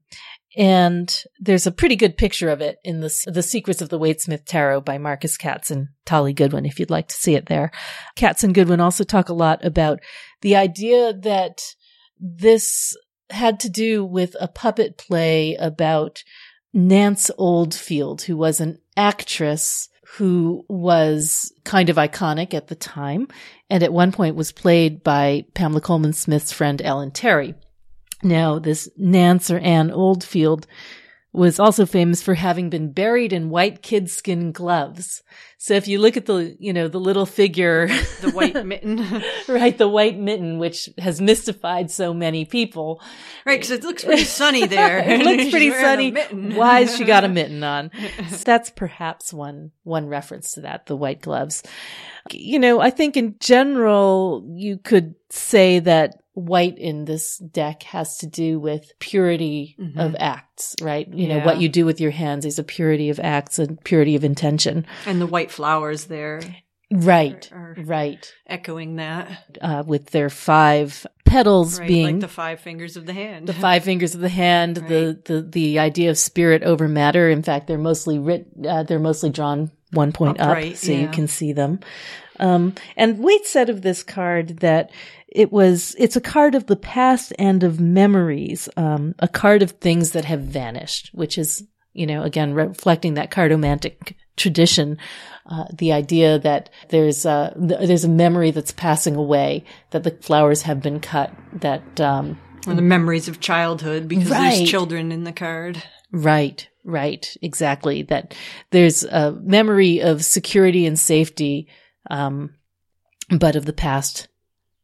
And 0.57 1.23
there's 1.39 1.67
a 1.67 1.71
pretty 1.71 1.95
good 1.95 2.17
picture 2.17 2.49
of 2.49 2.61
it 2.61 2.79
in 2.83 2.99
the, 2.99 3.13
the 3.27 3.43
Secrets 3.43 3.81
of 3.81 3.89
the 3.89 3.99
Waite 3.99 4.21
Smith 4.21 4.43
Tarot 4.43 4.81
by 4.81 4.97
Marcus 4.97 5.37
Katz 5.37 5.69
and 5.69 5.89
Tali 6.03 6.33
Goodwin, 6.33 6.65
if 6.65 6.79
you'd 6.79 6.89
like 6.89 7.07
to 7.09 7.15
see 7.15 7.35
it 7.35 7.45
there. 7.45 7.71
Katz 8.15 8.43
and 8.43 8.55
Goodwin 8.55 8.81
also 8.81 9.03
talk 9.03 9.29
a 9.29 9.33
lot 9.33 9.63
about 9.63 9.99
the 10.41 10.55
idea 10.55 11.13
that 11.13 11.61
this 12.19 12.97
had 13.29 13.59
to 13.59 13.69
do 13.69 14.03
with 14.03 14.35
a 14.39 14.47
puppet 14.47 14.97
play 14.97 15.55
about 15.55 16.23
Nance 16.73 17.29
Oldfield, 17.37 18.23
who 18.23 18.35
was 18.35 18.59
an 18.59 18.79
actress 18.95 19.89
who 20.15 20.65
was 20.67 21.51
kind 21.65 21.89
of 21.89 21.97
iconic 21.97 22.53
at 22.53 22.67
the 22.67 22.75
time 22.75 23.27
and 23.69 23.83
at 23.83 23.93
one 23.93 24.11
point 24.11 24.35
was 24.35 24.51
played 24.51 25.03
by 25.03 25.45
Pamela 25.53 25.81
Colman 25.81 26.13
Smith's 26.13 26.51
friend 26.51 26.81
Ellen 26.81 27.11
Terry. 27.11 27.53
Now, 28.23 28.59
this 28.59 28.89
Nance 28.97 29.51
or 29.51 29.59
Anne 29.59 29.91
Oldfield 29.91 30.67
was 31.31 31.59
also 31.59 31.85
famous 31.85 32.21
for 32.23 32.33
having 32.33 32.69
been 32.69 32.91
buried 32.91 33.31
in 33.31 33.49
white 33.49 33.81
kid 33.81 34.09
skin 34.09 34.51
gloves. 34.51 35.21
So 35.59 35.73
if 35.73 35.87
you 35.87 35.97
look 35.97 36.17
at 36.17 36.27
the, 36.27 36.55
you 36.59 36.71
know, 36.71 36.87
the 36.87 36.99
little 36.99 37.25
figure, 37.25 37.87
the 38.21 38.31
white 38.31 38.63
mitten, 38.65 39.23
right, 39.47 39.75
the 39.75 39.87
white 39.87 40.17
mitten, 40.17 40.59
which 40.59 40.89
has 40.99 41.19
mystified 41.19 41.89
so 41.89 42.13
many 42.13 42.45
people, 42.45 43.01
right? 43.45 43.59
Because 43.59 43.71
it 43.71 43.83
looks 43.83 44.03
pretty 44.03 44.23
sunny 44.23 44.65
there. 44.67 44.99
it 44.99 45.21
looks 45.21 45.49
pretty 45.49 45.71
sunny. 45.71 46.11
Why 46.11 46.81
has 46.81 46.95
she 46.95 47.05
got 47.05 47.23
a 47.23 47.29
mitten 47.29 47.63
on? 47.63 47.89
So 48.29 48.43
that's 48.45 48.69
perhaps 48.69 49.33
one 49.33 49.71
one 49.83 50.07
reference 50.07 50.51
to 50.53 50.61
that, 50.61 50.85
the 50.85 50.95
white 50.95 51.21
gloves. 51.21 51.63
You 52.31 52.59
know, 52.59 52.79
I 52.79 52.91
think 52.91 53.17
in 53.17 53.35
general, 53.39 54.45
you 54.47 54.77
could 54.77 55.15
say 55.29 55.79
that 55.79 56.21
white 56.37 56.77
in 56.77 57.05
this 57.05 57.39
deck 57.39 57.81
has 57.81 58.19
to 58.19 58.27
do 58.27 58.59
with 58.59 58.93
purity 58.99 59.75
mm-hmm. 59.79 59.99
of 59.99 60.15
acts, 60.19 60.75
right? 60.81 61.07
You 61.11 61.27
yeah. 61.27 61.39
know, 61.39 61.45
what 61.45 61.59
you 61.59 61.67
do 61.67 61.83
with 61.83 61.99
your 61.99 62.11
hands 62.11 62.45
is 62.45 62.59
a 62.59 62.63
purity 62.63 63.09
of 63.09 63.19
acts 63.19 63.57
and 63.57 63.83
purity 63.83 64.15
of 64.15 64.23
intention. 64.23 64.85
And 65.07 65.19
the 65.19 65.25
white 65.25 65.46
flowers 65.51 66.05
there. 66.05 66.41
Right, 66.89 67.49
are, 67.51 67.75
are 67.77 67.83
right. 67.83 68.33
Echoing 68.45 68.95
that. 68.95 69.57
Uh, 69.61 69.83
with 69.85 70.07
their 70.11 70.29
five 70.29 71.05
petals 71.25 71.79
right, 71.79 71.87
being 71.87 72.05
like 72.05 72.21
the 72.21 72.27
five 72.29 72.61
fingers 72.61 72.95
of 72.95 73.05
the 73.05 73.13
hand. 73.13 73.47
The 73.47 73.53
five 73.53 73.83
fingers 73.83 74.15
of 74.15 74.21
the 74.21 74.29
hand, 74.29 74.77
right. 74.77 74.87
the, 74.87 75.21
the, 75.25 75.41
the 75.41 75.79
idea 75.79 76.09
of 76.09 76.17
spirit 76.17 76.63
over 76.63 76.87
matter. 76.87 77.29
In 77.29 77.43
fact, 77.43 77.67
they're 77.67 77.77
mostly 77.77 78.19
writ, 78.19 78.47
uh, 78.67 78.83
they're 78.83 78.99
mostly 78.99 79.29
drawn 79.29 79.71
one 79.91 80.13
point 80.13 80.39
Upright, 80.39 80.73
up 80.73 80.77
so 80.77 80.91
yeah. 80.91 81.01
you 81.01 81.07
can 81.09 81.27
see 81.27 81.51
them. 81.51 81.81
Um, 82.39 82.75
and 82.95 83.19
Waite 83.19 83.47
said 83.47 83.69
of 83.69 83.81
this 83.81 84.03
card 84.03 84.59
that 84.59 84.91
it 85.27 85.51
was 85.51 85.95
it's 85.97 86.15
a 86.15 86.21
card 86.21 86.55
of 86.55 86.67
the 86.67 86.75
past 86.75 87.33
and 87.37 87.63
of 87.63 87.79
memories 87.79 88.69
um, 88.77 89.13
a 89.19 89.27
card 89.27 89.61
of 89.61 89.71
things 89.71 90.11
that 90.11 90.25
have 90.25 90.41
vanished 90.41 91.09
which 91.13 91.37
is 91.37 91.63
you 91.93 92.07
know 92.07 92.23
again 92.23 92.53
reflecting 92.53 93.15
that 93.15 93.31
cartomantic 93.31 94.15
tradition 94.37 94.97
uh, 95.47 95.65
the 95.73 95.91
idea 95.91 96.39
that 96.39 96.69
there's 96.89 97.25
a 97.25 97.53
there's 97.55 98.03
a 98.03 98.09
memory 98.09 98.51
that's 98.51 98.71
passing 98.71 99.15
away 99.15 99.63
that 99.91 100.03
the 100.03 100.11
flowers 100.11 100.61
have 100.63 100.81
been 100.81 100.99
cut 100.99 101.33
that 101.53 101.99
um, 101.99 102.39
or 102.65 102.73
the 102.73 102.81
memories 102.81 103.27
of 103.27 103.39
childhood 103.39 104.07
because 104.07 104.29
right. 104.29 104.57
there's 104.57 104.69
children 104.69 105.11
in 105.11 105.23
the 105.23 105.31
card 105.31 105.81
right 106.11 106.69
right 106.83 107.35
exactly 107.41 108.03
that 108.03 108.35
there's 108.71 109.03
a 109.03 109.31
memory 109.41 110.01
of 110.01 110.23
security 110.23 110.85
and 110.85 110.99
safety 110.99 111.67
um, 112.09 112.53
but 113.29 113.55
of 113.55 113.65
the 113.65 113.73
past 113.73 114.27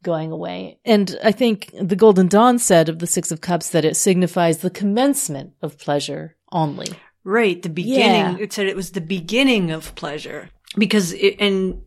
going 0.03 0.31
away. 0.31 0.77
And 0.85 1.17
I 1.23 1.31
think 1.31 1.71
the 1.81 1.95
Golden 1.95 2.27
Dawn 2.27 2.59
said 2.59 2.89
of 2.89 2.99
the 2.99 3.07
Six 3.07 3.31
of 3.31 3.41
Cups 3.41 3.69
that 3.69 3.85
it 3.85 3.95
signifies 3.95 4.59
the 4.59 4.69
commencement 4.69 5.53
of 5.61 5.79
pleasure 5.79 6.35
only. 6.51 6.89
Right. 7.23 7.61
The 7.61 7.69
beginning. 7.69 8.37
Yeah. 8.37 8.37
It 8.39 8.53
said 8.53 8.67
it 8.67 8.75
was 8.75 8.91
the 8.91 9.01
beginning 9.01 9.71
of 9.71 9.95
pleasure 9.95 10.49
because 10.77 11.13
it, 11.13 11.37
and 11.39 11.81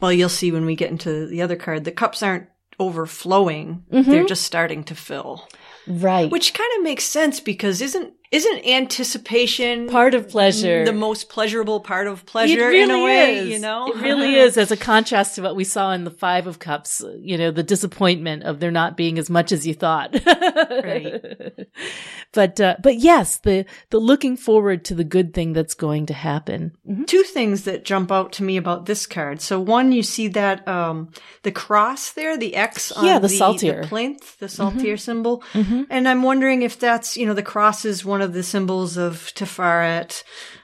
well, 0.00 0.12
you'll 0.12 0.28
see 0.28 0.50
when 0.50 0.66
we 0.66 0.76
get 0.76 0.90
into 0.90 1.26
the 1.26 1.42
other 1.42 1.56
card, 1.56 1.84
the 1.84 1.92
cups 1.92 2.22
aren't 2.22 2.48
overflowing. 2.80 3.84
Mm-hmm. 3.92 4.10
They're 4.10 4.24
just 4.24 4.42
starting 4.42 4.84
to 4.84 4.94
fill. 4.94 5.48
Right. 5.86 6.30
Which 6.30 6.54
kind 6.54 6.70
of 6.76 6.84
makes 6.84 7.04
sense 7.04 7.40
because 7.40 7.80
isn't 7.80 8.12
isn't 8.32 8.66
anticipation 8.66 9.88
part 9.88 10.14
of 10.14 10.28
pleasure 10.28 10.86
the 10.86 10.92
most 10.92 11.28
pleasurable 11.28 11.80
part 11.80 12.06
of 12.06 12.24
pleasure 12.24 12.68
really 12.68 12.80
in 12.80 12.90
a 12.90 13.04
way, 13.04 13.38
is. 13.38 13.48
you 13.50 13.58
know? 13.58 13.88
It 13.88 13.96
really 13.96 14.34
is 14.46 14.56
as 14.56 14.70
a 14.70 14.76
contrast 14.76 15.36
to 15.36 15.42
what 15.42 15.54
we 15.54 15.64
saw 15.64 15.92
in 15.92 16.04
the 16.04 16.10
5 16.10 16.46
of 16.46 16.58
cups, 16.58 17.04
you 17.18 17.36
know, 17.36 17.50
the 17.50 17.62
disappointment 17.62 18.44
of 18.44 18.58
there 18.58 18.70
not 18.70 18.96
being 18.96 19.18
as 19.18 19.28
much 19.28 19.52
as 19.52 19.66
you 19.66 19.74
thought. 19.74 20.16
right. 20.26 21.22
But 22.34 22.58
uh, 22.60 22.76
but 22.82 22.96
yes, 22.96 23.38
the 23.38 23.66
the 23.90 23.98
looking 23.98 24.38
forward 24.38 24.86
to 24.86 24.94
the 24.94 25.04
good 25.04 25.34
thing 25.34 25.52
that's 25.52 25.74
going 25.74 26.06
to 26.06 26.14
happen. 26.14 26.72
Mm-hmm. 26.88 27.04
Two 27.04 27.24
things 27.24 27.64
that 27.64 27.84
jump 27.84 28.10
out 28.10 28.32
to 28.34 28.42
me 28.42 28.56
about 28.56 28.86
this 28.86 29.06
card. 29.06 29.42
So 29.42 29.60
one 29.60 29.92
you 29.92 30.02
see 30.02 30.28
that 30.28 30.66
um 30.66 31.10
the 31.42 31.52
cross 31.52 32.12
there, 32.12 32.38
the 32.38 32.54
X 32.56 32.90
on 32.92 33.04
yeah, 33.04 33.18
the, 33.18 33.28
the, 33.28 33.72
the 33.80 33.86
plinth, 33.86 34.38
the 34.38 34.48
saltire 34.48 34.80
mm-hmm. 34.80 34.96
symbol. 34.96 35.42
Mm-hmm. 35.52 35.82
And 35.90 36.08
I'm 36.08 36.22
wondering 36.22 36.62
if 36.62 36.78
that's, 36.78 37.18
you 37.18 37.26
know, 37.26 37.34
the 37.34 37.42
cross 37.42 37.84
is 37.84 38.02
one 38.02 38.21
of 38.22 38.32
the 38.32 38.42
symbols 38.42 38.96
of 38.96 39.32
Tiferet. 39.34 40.22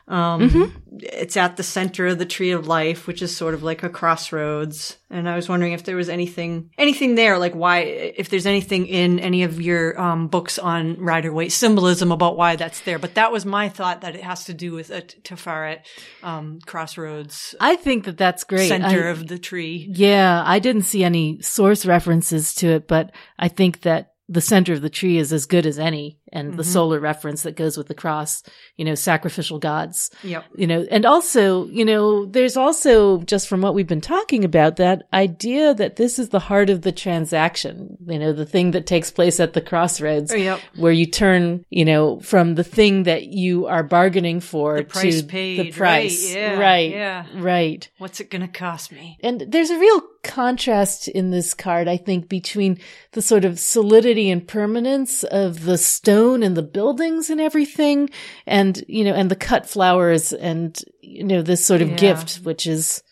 Um, 0.09 0.49
mm-hmm. 0.49 0.97
It's 1.01 1.37
at 1.37 1.59
the 1.59 1.63
center 1.63 2.07
of 2.07 2.19
the 2.19 2.25
tree 2.25 2.53
of 2.53 2.67
life, 2.67 3.07
which 3.07 3.21
is 3.21 3.37
sort 3.37 3.53
of 3.53 3.63
like 3.63 3.83
a 3.83 3.91
crossroads. 3.91 4.97
And 5.11 5.29
I 5.29 5.37
was 5.37 5.51
wondering 5.51 5.75
if 5.75 5.85
there 5.85 5.97
was 5.97 6.09
anything, 6.09 6.71
anything 6.79 7.15
there, 7.15 7.39
like 7.39 7.55
why, 7.55 7.81
if 7.81 8.31
there's 8.31 8.47
anything 8.47 8.87
in 8.87 9.19
any 9.19 9.43
of 9.43 9.61
your 9.61 10.01
um, 10.01 10.29
books 10.29 10.59
on 10.59 10.99
Rider 10.99 11.31
Waite 11.31 11.53
symbolism 11.53 12.11
about 12.11 12.39
why 12.39 12.57
that's 12.57 12.81
there. 12.81 12.99
But 12.99 13.17
that 13.17 13.33
was 13.33 13.45
my 13.45 13.69
thought 13.69 14.01
that 14.01 14.15
it 14.15 14.23
has 14.23 14.45
to 14.47 14.55
do 14.55 14.73
with 14.73 14.91
a 14.91 15.03
Tiferet 15.03 15.81
um, 16.23 16.61
crossroads. 16.65 17.55
I 17.61 17.77
think 17.77 18.05
that 18.05 18.17
that's 18.17 18.45
great. 18.45 18.69
Center 18.69 19.09
I, 19.09 19.11
of 19.11 19.27
the 19.27 19.39
tree. 19.39 19.89
Yeah, 19.91 20.43
I 20.45 20.59
didn't 20.59 20.83
see 20.83 21.05
any 21.05 21.43
source 21.43 21.85
references 21.85 22.55
to 22.57 22.69
it, 22.69 22.89
but 22.89 23.13
I 23.39 23.49
think 23.49 23.83
that 23.83 24.15
the 24.29 24.41
center 24.41 24.75
of 24.75 24.83
the 24.83 24.91
tree 24.91 25.17
is 25.17 25.33
as 25.33 25.47
good 25.47 25.65
as 25.65 25.79
any 25.79 26.19
and 26.33 26.49
mm-hmm. 26.49 26.57
the 26.57 26.65
solar 26.65 27.01
reference 27.01 27.43
that 27.43 27.57
goes 27.57 27.77
with 27.77 27.89
the 27.89 27.95
cross, 27.95 28.43
you 28.77 28.85
know, 28.85 28.95
sacrificial 28.95 29.59
gods. 29.59 30.11
Yep. 30.23 30.45
You 30.57 30.67
know, 30.67 30.87
and 30.91 31.07
also, 31.07 31.67
you 31.69 31.85
know, 31.85 32.27
there's 32.27 32.57
also 32.57 33.19
just 33.23 33.49
from 33.49 33.63
what 33.63 33.75
we've 33.75 33.87
been 33.87 34.01
talking 34.01 34.45
about 34.45 34.77
that 34.77 35.09
idea 35.13 35.75
that 35.75 35.97
this 35.97 36.19
is 36.19 36.29
the 36.29 36.39
heart 36.39 36.71
of 36.71 36.83
the 36.83 36.93
transaction, 36.93 37.97
you 38.07 38.19
know, 38.19 38.33
the 38.33 38.47
thing 38.47 38.73
that 38.73 38.87
takes 38.87 39.11
place 39.11 39.41
at 39.41 39.53
the 39.53 39.61
crossroads 39.61 40.33
oh, 40.33 40.37
yep. 40.37 40.61
where 40.77 40.93
you 40.93 41.07
turn, 41.07 41.65
you 41.71 41.85
know, 41.85 42.21
from 42.21 42.55
the 42.55 42.65
thing 42.65 43.05
that 43.05 43.27
you 43.27 43.67
are 43.67 43.83
bargaining 43.83 44.41
for 44.41 44.83
to 44.83 45.23
paid, 45.23 45.59
the 45.59 45.73
price. 45.73 46.35
Right. 46.35 46.39
Yeah. 46.39 46.59
Right. 46.59 46.91
Yeah. 46.91 47.27
Right. 47.35 47.91
What's 47.99 48.21
it 48.21 48.31
going 48.31 48.43
to 48.43 48.49
cost 48.49 48.93
me? 48.93 49.19
And 49.23 49.45
there's 49.49 49.71
a 49.71 49.79
real 49.79 50.03
contrast 50.25 51.09
in 51.09 51.31
this 51.31 51.55
card, 51.55 51.89
I 51.89 51.97
think, 51.97 52.29
between 52.29 52.79
the 53.13 53.23
sort 53.23 53.45
of 53.45 53.59
solidity 53.59 54.31
and 54.31 54.47
permanence 54.47 55.23
of 55.25 55.65
the 55.65 55.79
stone 55.79 56.18
and 56.43 56.57
the 56.57 56.63
buildings 56.63 57.31
and 57.31 57.41
everything, 57.41 58.11
and, 58.47 58.85
you 58.89 59.05
know, 59.05 59.15
and 59.15 59.31
the 59.31 59.37
cut 59.37 59.69
flowers 59.69 60.33
and, 60.33 60.79
you 61.01 61.25
know, 61.25 61.43
this 61.43 61.65
sort 61.65 61.83
of 61.83 61.91
yeah. 61.91 61.97
gift 61.97 62.37
which 62.45 62.67
is 62.67 63.03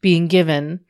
being 0.00 0.28
given. 0.28 0.80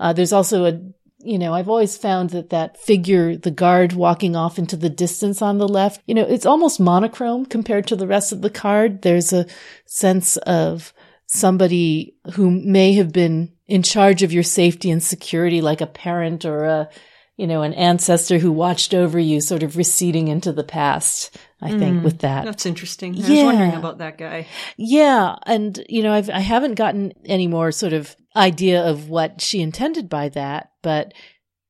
Uh, 0.00 0.12
there's 0.12 0.32
also 0.32 0.64
a 0.64 0.80
you 1.24 1.38
know, 1.38 1.54
I've 1.54 1.70
always 1.70 1.96
found 1.96 2.30
that 2.30 2.50
that 2.50 2.76
figure, 2.76 3.36
the 3.36 3.50
guard 3.50 3.94
walking 3.94 4.36
off 4.36 4.58
into 4.58 4.76
the 4.76 4.90
distance 4.90 5.40
on 5.40 5.56
the 5.56 5.66
left, 5.66 6.02
you 6.06 6.14
know, 6.14 6.22
it's 6.22 6.44
almost 6.44 6.78
monochrome 6.78 7.46
compared 7.46 7.86
to 7.86 7.96
the 7.96 8.06
rest 8.06 8.30
of 8.30 8.42
the 8.42 8.50
card. 8.50 9.00
There's 9.00 9.32
a 9.32 9.46
sense 9.86 10.36
of 10.36 10.92
somebody 11.26 12.14
who 12.34 12.50
may 12.50 12.92
have 12.92 13.10
been 13.10 13.52
in 13.66 13.82
charge 13.82 14.22
of 14.22 14.32
your 14.32 14.42
safety 14.42 14.90
and 14.90 15.02
security, 15.02 15.62
like 15.62 15.80
a 15.80 15.86
parent 15.86 16.44
or 16.44 16.64
a, 16.64 16.90
you 17.36 17.46
know, 17.46 17.62
an 17.62 17.74
ancestor 17.74 18.38
who 18.38 18.52
watched 18.52 18.94
over 18.94 19.18
you, 19.18 19.40
sort 19.40 19.62
of 19.62 19.76
receding 19.76 20.28
into 20.28 20.52
the 20.52 20.64
past. 20.64 21.36
I 21.60 21.70
think 21.70 21.98
Mm, 22.00 22.02
with 22.04 22.18
that. 22.20 22.44
That's 22.44 22.66
interesting. 22.66 23.14
I 23.14 23.18
Yeah. 23.26 23.30
was 23.30 23.44
wondering 23.44 23.72
about 23.74 23.98
that 23.98 24.18
guy. 24.18 24.46
Yeah, 24.76 25.34
and 25.46 25.82
you 25.88 26.02
know, 26.02 26.12
I've 26.12 26.28
I 26.30 26.40
haven't 26.40 26.74
gotten 26.74 27.12
any 27.24 27.46
more 27.46 27.72
sort 27.72 27.92
of 27.94 28.14
idea 28.36 28.82
of 28.84 29.08
what 29.08 29.40
she 29.40 29.62
intended 29.62 30.08
by 30.08 30.28
that, 30.30 30.70
but 30.82 31.14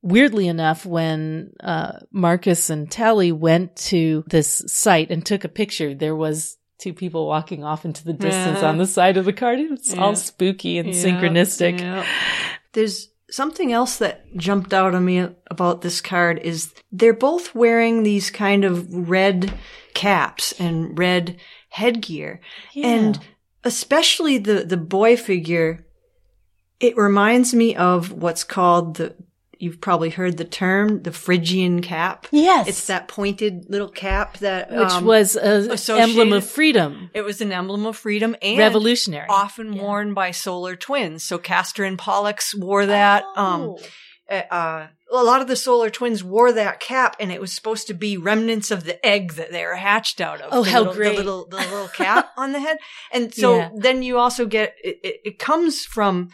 weirdly 0.03 0.49
enough, 0.49 0.85
when 0.85 1.53
uh, 1.62 1.93
Marcus 2.11 2.69
and 2.71 2.91
Tali 2.91 3.33
went 3.33 3.77
to 3.77 4.25
this 4.29 4.65
site 4.67 5.11
and 5.11 5.25
took 5.25 5.45
a 5.45 5.49
picture, 5.49 5.95
there 5.95 6.17
was 6.17 6.57
two 6.79 6.93
people 6.93 7.27
walking 7.27 7.62
off 7.65 7.85
into 7.85 8.05
the 8.05 8.12
distance 8.12 8.61
Yeah. 8.61 8.69
on 8.69 8.79
the 8.79 8.87
side 8.87 9.17
of 9.17 9.25
the 9.25 9.33
card. 9.33 9.61
It's 9.61 9.95
Yeah. 9.95 10.03
all 10.03 10.17
spooky 10.17 10.77
and 10.79 10.91
synchronistic. 10.91 12.05
There's 12.73 13.09
something 13.35 13.72
else 13.72 13.97
that 13.97 14.24
jumped 14.37 14.72
out 14.72 14.95
on 14.95 15.05
me 15.05 15.28
about 15.51 15.80
this 15.80 16.01
card 16.01 16.39
is 16.39 16.72
they're 16.93 17.12
both 17.12 17.53
wearing 17.53 18.05
these 18.05 18.30
kind 18.30 18.64
of 18.64 19.09
red 19.09 19.53
caps 19.93 20.53
and 20.61 20.97
red 20.97 21.37
headgear. 21.70 22.41
Yeah. 22.72 22.87
And 22.87 23.18
especially 23.64 24.39
the, 24.39 24.64
the 24.64 24.76
boy 24.76 25.16
figure, 25.16 25.85
it 26.78 26.97
reminds 26.97 27.53
me 27.53 27.74
of 27.74 28.12
what's 28.12 28.45
called 28.45 28.99
the, 28.99 29.16
you've 29.65 29.81
probably 29.81 30.11
heard 30.11 30.37
the 30.37 30.45
term, 30.45 31.03
the 31.03 31.11
Phrygian 31.12 31.83
cap. 31.83 32.27
yes, 32.31 32.69
It's 32.69 32.87
that 32.87 33.09
pointed 33.09 33.67
little 33.69 33.89
cap 33.89 34.39
that, 34.39 34.71
which 34.71 34.89
um, 34.93 35.05
was 35.05 35.35
an 35.37 35.71
emblem 35.89 36.33
of 36.33 36.45
freedom, 36.49 37.11
it 37.15 37.23
was 37.23 37.41
an 37.41 37.51
emblem 37.51 37.87
of 37.87 37.97
freedom 37.97 38.37
and 38.43 38.59
revolutionary. 38.59 39.27
often 39.29 39.73
Yeah. 39.73 39.83
worn 39.83 40.15
by 40.15 40.31
solar 40.31 40.77
twins. 40.77 41.25
So 41.25 41.39
Castor 41.39 41.85
and 41.85 41.99
Pollux 41.99 42.55
wore 42.55 42.87
that. 42.87 43.25
Um, 43.37 43.75
Oh. 44.31 44.35
uh, 44.51 44.87
a 45.12 45.23
lot 45.23 45.41
of 45.43 45.49
the 45.49 45.55
solar 45.57 45.91
twins 45.91 46.25
wore 46.25 46.51
that 46.53 46.81
cap, 46.81 47.15
and 47.21 47.31
it 47.31 47.41
was 47.41 47.53
supposed 47.53 47.87
to 47.87 47.95
be 47.95 48.17
remnants 48.17 48.71
of 48.71 48.85
the 48.85 49.05
egg 49.07 49.35
that 49.35 49.53
they 49.53 49.65
were 49.65 49.77
hatched 49.77 50.21
out 50.21 50.41
of. 50.41 50.49
Oh, 50.51 50.65
the 50.65 50.71
how 50.71 50.79
little, 50.81 50.95
great. 50.95 51.11
The 51.11 51.23
little, 51.23 51.47
the 51.47 51.57
little 51.59 51.89
cap 51.89 52.31
on 52.37 52.53
the 52.53 52.59
head, 52.61 52.79
and 53.12 53.33
so 53.33 53.57
Yeah. 53.59 53.71
then 53.77 54.03
you 54.03 54.19
also 54.19 54.47
get 54.47 54.75
it, 54.83 54.99
it, 55.05 55.21
it 55.25 55.39
comes 55.39 55.85
from. 55.85 56.31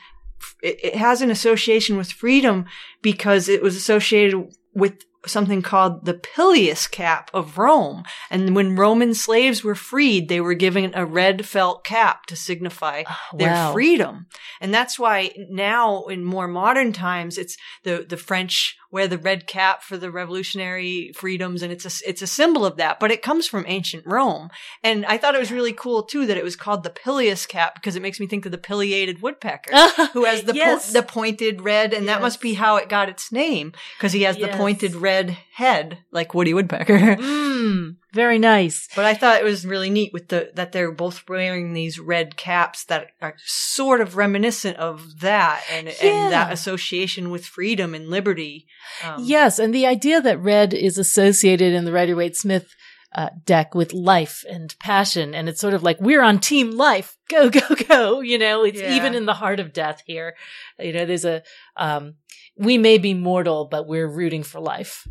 It, 0.62 0.84
it 0.84 0.96
has 0.96 1.22
an 1.22 1.30
association 1.30 1.96
with 1.96 2.12
freedom 2.12 2.66
because 3.02 3.48
it 3.48 3.62
was 3.62 3.76
associated 3.76 4.54
with 4.74 5.04
something 5.26 5.62
called 5.62 6.06
the 6.06 6.14
Pileus 6.14 6.86
cap 6.86 7.30
of 7.34 7.58
Rome. 7.58 8.04
And 8.30 8.54
when 8.54 8.76
Roman 8.76 9.14
slaves 9.14 9.62
were 9.62 9.74
freed, 9.74 10.28
they 10.28 10.40
were 10.40 10.54
given 10.54 10.92
a 10.94 11.04
red 11.04 11.46
felt 11.46 11.84
cap 11.84 12.26
to 12.26 12.36
signify 12.36 13.04
oh, 13.08 13.36
their 13.36 13.52
wow. 13.52 13.72
freedom. 13.72 14.26
And 14.60 14.72
that's 14.72 14.98
why 14.98 15.32
now 15.50 16.04
in 16.04 16.24
more 16.24 16.48
modern 16.48 16.92
times, 16.92 17.36
it's 17.36 17.56
the, 17.84 18.06
the 18.08 18.16
French 18.16 18.76
wear 18.90 19.06
the 19.06 19.18
red 19.18 19.46
cap 19.46 19.82
for 19.82 19.96
the 19.96 20.10
revolutionary 20.10 21.12
freedoms. 21.14 21.62
And 21.62 21.72
it's 21.72 21.84
a, 21.84 22.08
it's 22.08 22.22
a 22.22 22.26
symbol 22.26 22.64
of 22.66 22.76
that, 22.76 22.98
but 23.00 23.10
it 23.10 23.22
comes 23.22 23.46
from 23.46 23.64
ancient 23.68 24.04
Rome. 24.06 24.50
And 24.82 25.06
I 25.06 25.18
thought 25.18 25.34
it 25.34 25.40
was 25.40 25.52
really 25.52 25.72
cool 25.72 26.02
too 26.02 26.26
that 26.26 26.36
it 26.36 26.44
was 26.44 26.56
called 26.56 26.82
the 26.82 26.90
Pileus 26.90 27.46
cap 27.46 27.74
because 27.74 27.96
it 27.96 28.02
makes 28.02 28.20
me 28.20 28.26
think 28.26 28.46
of 28.46 28.52
the 28.52 28.58
pileated 28.58 29.22
woodpecker 29.22 29.76
who 30.12 30.24
has 30.24 30.42
the, 30.42 30.54
po- 30.54 30.78
the 30.92 31.02
pointed 31.02 31.62
red. 31.62 31.92
And 31.92 32.08
that 32.08 32.20
must 32.20 32.40
be 32.40 32.54
how 32.54 32.76
it 32.76 32.88
got 32.88 33.08
its 33.08 33.30
name 33.30 33.72
because 33.98 34.12
he 34.12 34.22
has 34.22 34.36
the 34.36 34.48
pointed 34.48 34.94
red 34.94 35.36
head 35.60 35.98
like 36.10 36.34
Woody 36.34 36.54
Woodpecker. 36.54 37.16
Mm, 37.60 37.96
very 38.14 38.38
nice. 38.38 38.88
But 38.96 39.04
I 39.04 39.12
thought 39.12 39.38
it 39.40 39.44
was 39.44 39.66
really 39.66 39.90
neat 39.90 40.14
with 40.14 40.28
the 40.28 40.50
that 40.54 40.72
they're 40.72 40.90
both 40.92 41.28
wearing 41.28 41.74
these 41.74 41.98
red 41.98 42.34
caps 42.38 42.84
that 42.86 43.08
are 43.20 43.34
sort 43.44 44.00
of 44.00 44.16
reminiscent 44.16 44.78
of 44.78 45.20
that 45.20 45.62
and 45.70 45.86
Yeah. 45.88 46.08
and 46.24 46.32
that 46.32 46.52
association 46.54 47.30
with 47.30 47.44
freedom 47.44 47.94
and 47.94 48.08
liberty. 48.08 48.66
Um, 49.04 49.16
Yes, 49.22 49.58
and 49.58 49.74
the 49.74 49.86
idea 49.86 50.22
that 50.22 50.40
red 50.40 50.72
is 50.72 50.96
associated 50.96 51.74
in 51.74 51.84
the 51.84 51.92
Rider 51.92 52.16
Waite 52.16 52.36
Smith 52.36 52.66
uh, 53.14 53.28
deck 53.44 53.74
with 53.74 53.92
life 53.92 54.42
and 54.48 54.74
passion, 54.80 55.34
and 55.34 55.46
it's 55.48 55.60
sort 55.60 55.74
of 55.74 55.82
like 55.82 56.00
we're 56.00 56.22
on 56.22 56.38
team 56.38 56.70
life, 56.70 57.18
go 57.28 57.50
go 57.50 57.74
go. 57.88 58.20
You 58.22 58.38
know, 58.38 58.64
it's 58.64 58.80
Yeah. 58.80 58.94
even 58.96 59.14
in 59.14 59.26
the 59.26 59.34
heart 59.42 59.60
of 59.60 59.74
death 59.74 60.02
here. 60.06 60.34
You 60.78 60.94
know, 60.94 61.04
there's 61.04 61.26
a 61.26 61.42
um, 61.76 62.14
we 62.56 62.78
may 62.78 62.96
be 62.96 63.12
mortal, 63.12 63.68
but 63.70 63.86
we're 63.86 64.08
rooting 64.08 64.44
for 64.44 64.60
life. 64.60 65.06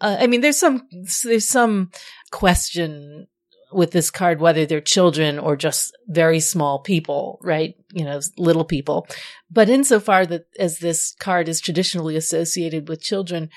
Uh, 0.00 0.16
I 0.20 0.26
mean, 0.26 0.40
there's 0.40 0.58
some 0.58 0.88
there's 1.24 1.48
some 1.48 1.90
question 2.30 3.26
with 3.70 3.90
this 3.90 4.10
card 4.10 4.40
whether 4.40 4.64
they're 4.64 4.80
children 4.80 5.38
or 5.38 5.56
just 5.56 5.94
very 6.06 6.40
small 6.40 6.78
people, 6.78 7.38
right? 7.42 7.74
You 7.92 8.04
know, 8.04 8.20
little 8.36 8.64
people. 8.64 9.06
But 9.50 9.68
insofar 9.68 10.24
that 10.26 10.46
as 10.58 10.78
this 10.78 11.14
card 11.18 11.48
is 11.48 11.60
traditionally 11.60 12.16
associated 12.16 12.88
with 12.88 13.02
children, 13.02 13.50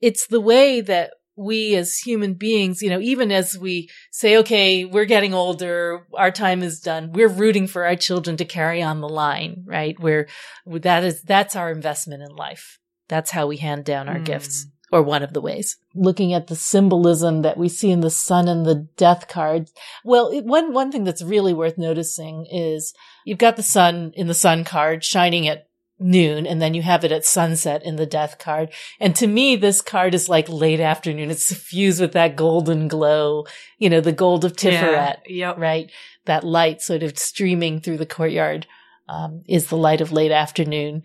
it's 0.00 0.26
the 0.26 0.40
way 0.40 0.80
that 0.80 1.12
we 1.36 1.74
as 1.74 1.98
human 1.98 2.34
beings, 2.34 2.80
you 2.82 2.90
know, 2.90 3.00
even 3.00 3.32
as 3.32 3.58
we 3.58 3.88
say, 4.12 4.36
okay, 4.38 4.84
we're 4.84 5.04
getting 5.04 5.34
older, 5.34 6.06
our 6.14 6.30
time 6.30 6.62
is 6.62 6.80
done, 6.80 7.10
we're 7.12 7.28
rooting 7.28 7.66
for 7.66 7.84
our 7.84 7.96
children 7.96 8.36
to 8.36 8.44
carry 8.44 8.80
on 8.80 9.00
the 9.00 9.08
line, 9.08 9.64
right? 9.66 9.98
We're, 9.98 10.28
that 10.66 11.02
is, 11.02 11.22
that's 11.22 11.56
our 11.56 11.72
investment 11.72 12.22
in 12.22 12.36
life. 12.36 12.78
That's 13.08 13.32
how 13.32 13.48
we 13.48 13.56
hand 13.56 13.84
down 13.84 14.08
our 14.08 14.18
Hmm. 14.18 14.24
gifts, 14.24 14.66
or 14.94 15.02
one 15.02 15.24
of 15.24 15.32
the 15.32 15.40
ways. 15.40 15.76
Looking 15.92 16.32
at 16.32 16.46
the 16.46 16.54
symbolism 16.54 17.42
that 17.42 17.56
we 17.58 17.68
see 17.68 17.90
in 17.90 18.00
the 18.00 18.10
sun 18.10 18.46
and 18.46 18.64
the 18.64 18.86
death 18.96 19.26
card. 19.26 19.68
Well, 20.04 20.28
it, 20.28 20.44
one, 20.44 20.72
one 20.72 20.92
thing 20.92 21.02
that's 21.02 21.20
really 21.20 21.52
worth 21.52 21.76
noticing 21.76 22.46
is 22.46 22.94
you've 23.24 23.38
got 23.38 23.56
the 23.56 23.62
sun 23.64 24.12
in 24.14 24.28
the 24.28 24.34
sun 24.34 24.62
card 24.62 25.02
shining 25.02 25.48
at 25.48 25.66
noon 25.98 26.46
and 26.46 26.62
then 26.62 26.74
you 26.74 26.82
have 26.82 27.04
it 27.04 27.10
at 27.10 27.24
sunset 27.24 27.84
in 27.84 27.96
the 27.96 28.06
death 28.06 28.38
card. 28.38 28.68
And 29.00 29.16
to 29.16 29.26
me, 29.26 29.56
this 29.56 29.80
card 29.80 30.14
is 30.14 30.28
like 30.28 30.48
late 30.48 30.78
afternoon. 30.80 31.28
It's 31.32 31.44
suffused 31.44 32.00
with 32.00 32.12
that 32.12 32.36
golden 32.36 32.86
glow, 32.86 33.46
you 33.78 33.90
know, 33.90 34.00
the 34.00 34.12
gold 34.12 34.44
of 34.44 34.52
Tiferet, 34.52 35.18
Yeah, 35.26 35.48
yep. 35.48 35.58
right? 35.58 35.90
That 36.26 36.44
light 36.44 36.82
sort 36.82 37.02
of 37.02 37.18
streaming 37.18 37.80
through 37.80 37.98
the 37.98 38.06
courtyard, 38.06 38.68
um, 39.08 39.42
is 39.48 39.66
the 39.66 39.76
light 39.76 40.00
of 40.00 40.12
late 40.12 40.30
afternoon. 40.32 41.02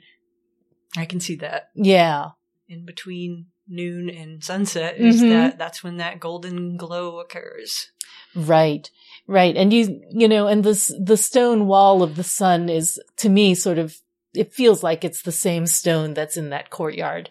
I 0.95 1.05
can 1.05 1.19
see 1.19 1.35
that 1.37 1.69
Yeah. 1.75 2.29
in 2.67 2.85
between 2.85 3.47
noon 3.69 4.09
and 4.09 4.43
sunset 4.43 4.97
is 4.97 5.21
Mhm. 5.21 5.29
that 5.29 5.57
that's 5.57 5.83
when 5.83 5.97
that 5.97 6.19
golden 6.19 6.75
glow 6.75 7.19
occurs. 7.19 7.91
Right. 8.35 8.89
Right. 9.27 9.55
And 9.55 9.71
you, 9.71 10.01
you 10.11 10.27
know, 10.27 10.47
and 10.47 10.63
this, 10.63 10.91
the 10.99 11.17
stone 11.17 11.67
wall 11.67 12.01
of 12.01 12.15
the 12.15 12.23
sun 12.23 12.67
is 12.69 12.99
to 13.17 13.29
me 13.29 13.53
sort 13.55 13.77
of, 13.77 13.95
it 14.33 14.53
feels 14.53 14.83
like 14.83 15.03
it's 15.03 15.21
the 15.21 15.31
same 15.31 15.67
stone 15.67 16.13
that's 16.13 16.37
in 16.37 16.49
that 16.49 16.69
courtyard. 16.69 17.29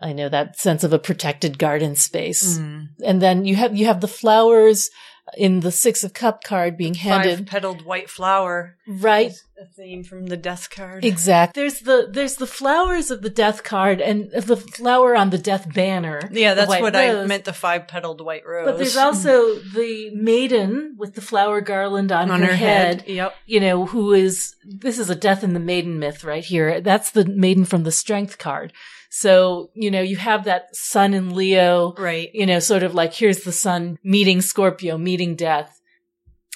I 0.00 0.12
know 0.12 0.28
that 0.28 0.58
sense 0.58 0.84
of 0.84 0.92
a 0.92 0.98
protected 0.98 1.58
garden 1.58 1.96
space. 1.96 2.58
Mm. 2.58 2.88
And 3.04 3.22
then 3.22 3.44
you 3.44 3.56
have, 3.56 3.76
you 3.76 3.86
have 3.86 4.00
the 4.00 4.08
flowers 4.08 4.90
in 5.36 5.60
the 5.60 5.72
six 5.72 6.04
of 6.04 6.12
cup 6.12 6.44
card 6.44 6.76
being 6.76 6.94
handed. 6.94 7.38
Five 7.38 7.46
petaled 7.46 7.84
white 7.84 8.08
flower. 8.08 8.76
Right. 8.86 9.32
A 9.60 9.66
theme 9.66 10.04
from 10.04 10.26
the 10.26 10.36
death 10.36 10.70
card. 10.70 11.04
Exactly. 11.04 11.62
There's 11.62 11.80
the, 11.80 12.08
there's 12.10 12.36
the 12.36 12.46
flowers 12.46 13.10
of 13.10 13.22
the 13.22 13.30
death 13.30 13.64
card 13.64 14.00
and 14.00 14.30
the 14.30 14.56
flower 14.56 15.16
on 15.16 15.30
the 15.30 15.38
death 15.38 15.72
banner. 15.72 16.20
Yeah, 16.30 16.54
that's 16.54 16.68
white 16.68 16.82
what 16.82 16.94
I 16.94 17.24
meant. 17.24 17.44
The 17.44 17.52
five 17.52 17.88
petaled 17.88 18.20
white 18.20 18.46
rose. 18.46 18.66
But 18.66 18.78
there's 18.78 18.96
also 18.96 19.54
the 19.54 20.10
maiden 20.14 20.94
with 20.98 21.14
the 21.14 21.20
flower 21.22 21.60
garland 21.60 22.12
on, 22.12 22.30
on 22.30 22.42
her, 22.42 22.54
head. 22.54 23.04
Yep. 23.06 23.34
you 23.46 23.60
know, 23.60 23.86
who 23.86 24.12
is, 24.12 24.54
this 24.64 24.98
is 24.98 25.10
a 25.10 25.16
death 25.16 25.42
in 25.42 25.54
the 25.54 25.60
maiden 25.60 25.98
myth 25.98 26.22
right 26.22 26.44
here. 26.44 26.80
That's 26.80 27.10
the 27.10 27.24
maiden 27.24 27.64
from 27.64 27.82
the 27.82 27.92
strength 27.92 28.38
card. 28.38 28.72
So, 29.18 29.70
you 29.74 29.90
know, 29.90 30.02
you 30.02 30.16
have 30.16 30.44
that 30.44 30.76
sun 30.76 31.14
in 31.14 31.34
Leo, 31.34 31.94
Right. 31.96 32.28
you 32.34 32.44
know, 32.44 32.58
sort 32.58 32.82
of 32.82 32.94
like 32.94 33.14
here's 33.14 33.44
the 33.44 33.52
sun 33.52 33.98
meeting 34.04 34.42
Scorpio, 34.42 34.98
meeting 34.98 35.36
death 35.36 35.80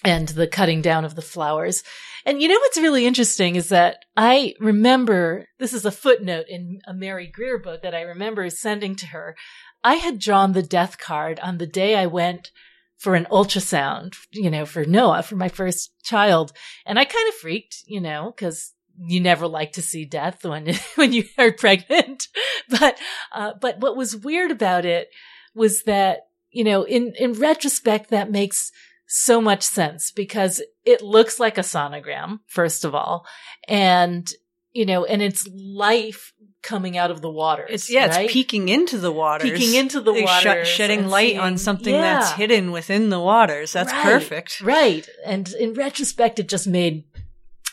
and 0.04 0.28
the 0.28 0.46
cutting 0.46 0.82
down 0.82 1.06
of 1.06 1.14
the 1.14 1.22
flowers. 1.22 1.82
And 2.26 2.42
you 2.42 2.48
know 2.48 2.58
what's 2.58 2.76
really 2.76 3.06
interesting 3.06 3.56
is 3.56 3.70
that 3.70 4.04
I 4.14 4.54
remember, 4.60 5.46
this 5.58 5.72
is 5.72 5.86
a 5.86 5.90
footnote 5.90 6.46
in 6.50 6.80
a 6.86 6.92
Mary 6.92 7.26
Greer 7.26 7.58
book 7.58 7.80
that 7.80 7.94
I 7.94 8.02
remember 8.02 8.50
sending 8.50 8.94
to 8.96 9.06
her. 9.06 9.36
I 9.82 9.94
had 9.94 10.18
drawn 10.18 10.52
the 10.52 10.62
death 10.62 10.98
card 10.98 11.40
on 11.40 11.56
the 11.56 11.66
day 11.66 11.96
I 11.96 12.06
went 12.06 12.50
for 12.98 13.14
an 13.14 13.26
ultrasound, 13.30 14.16
you 14.32 14.50
know, 14.50 14.66
for 14.66 14.84
Noah, 14.84 15.22
for 15.22 15.36
my 15.36 15.48
first 15.48 15.92
child. 16.02 16.52
And 16.84 16.98
I 16.98 17.06
kind 17.06 17.28
of 17.30 17.34
freaked, 17.36 17.76
you 17.86 18.02
know, 18.02 18.34
cause 18.36 18.74
you 19.02 19.20
never 19.20 19.46
like 19.46 19.72
to 19.72 19.82
see 19.82 20.04
death 20.04 20.44
when, 20.44 20.74
when 20.96 21.12
you 21.12 21.24
are 21.38 21.52
pregnant. 21.52 22.28
But, 22.78 22.98
uh, 23.32 23.54
but 23.60 23.80
what 23.80 23.96
was 23.96 24.14
weird 24.14 24.52
about 24.52 24.86
it 24.86 25.08
was 25.56 25.82
that, 25.84 26.28
you 26.52 26.62
know, 26.62 26.84
in, 26.84 27.14
in 27.18 27.32
retrospect, 27.32 28.10
that 28.10 28.30
makes 28.30 28.70
so 29.08 29.40
much 29.40 29.64
sense 29.64 30.12
because 30.12 30.62
it 30.84 31.02
looks 31.02 31.40
like 31.40 31.58
a 31.58 31.62
sonogram, 31.62 32.38
first 32.46 32.84
of 32.84 32.94
all. 32.94 33.26
And, 33.66 34.30
you 34.72 34.86
know, 34.86 35.04
and 35.04 35.20
it's 35.20 35.48
life 35.52 36.32
coming 36.62 36.96
out 36.96 37.10
of 37.10 37.22
the 37.22 37.30
water. 37.30 37.66
It's 37.68 37.90
yeah, 37.90 38.06
right? 38.06 38.24
it's 38.26 38.32
peeking 38.32 38.68
into 38.68 38.98
the 38.98 39.10
waters, 39.10 39.50
Peeking 39.50 39.74
into 39.74 40.00
the 40.00 40.12
They 40.12 40.26
sh- 40.26 40.68
shedding 40.68 41.08
light 41.08 41.36
on 41.36 41.56
seeing- 41.56 41.58
something 41.58 41.92
that's 41.94 42.32
hidden 42.32 42.70
within 42.70 43.08
the 43.08 43.18
waters. 43.20 43.72
That's 43.72 43.92
Right, 43.92 44.04
perfect. 44.04 44.60
Right. 44.60 45.08
And 45.26 45.48
in 45.58 45.74
retrospect, 45.74 46.38
it 46.38 46.48
just 46.48 46.68
made 46.68 47.02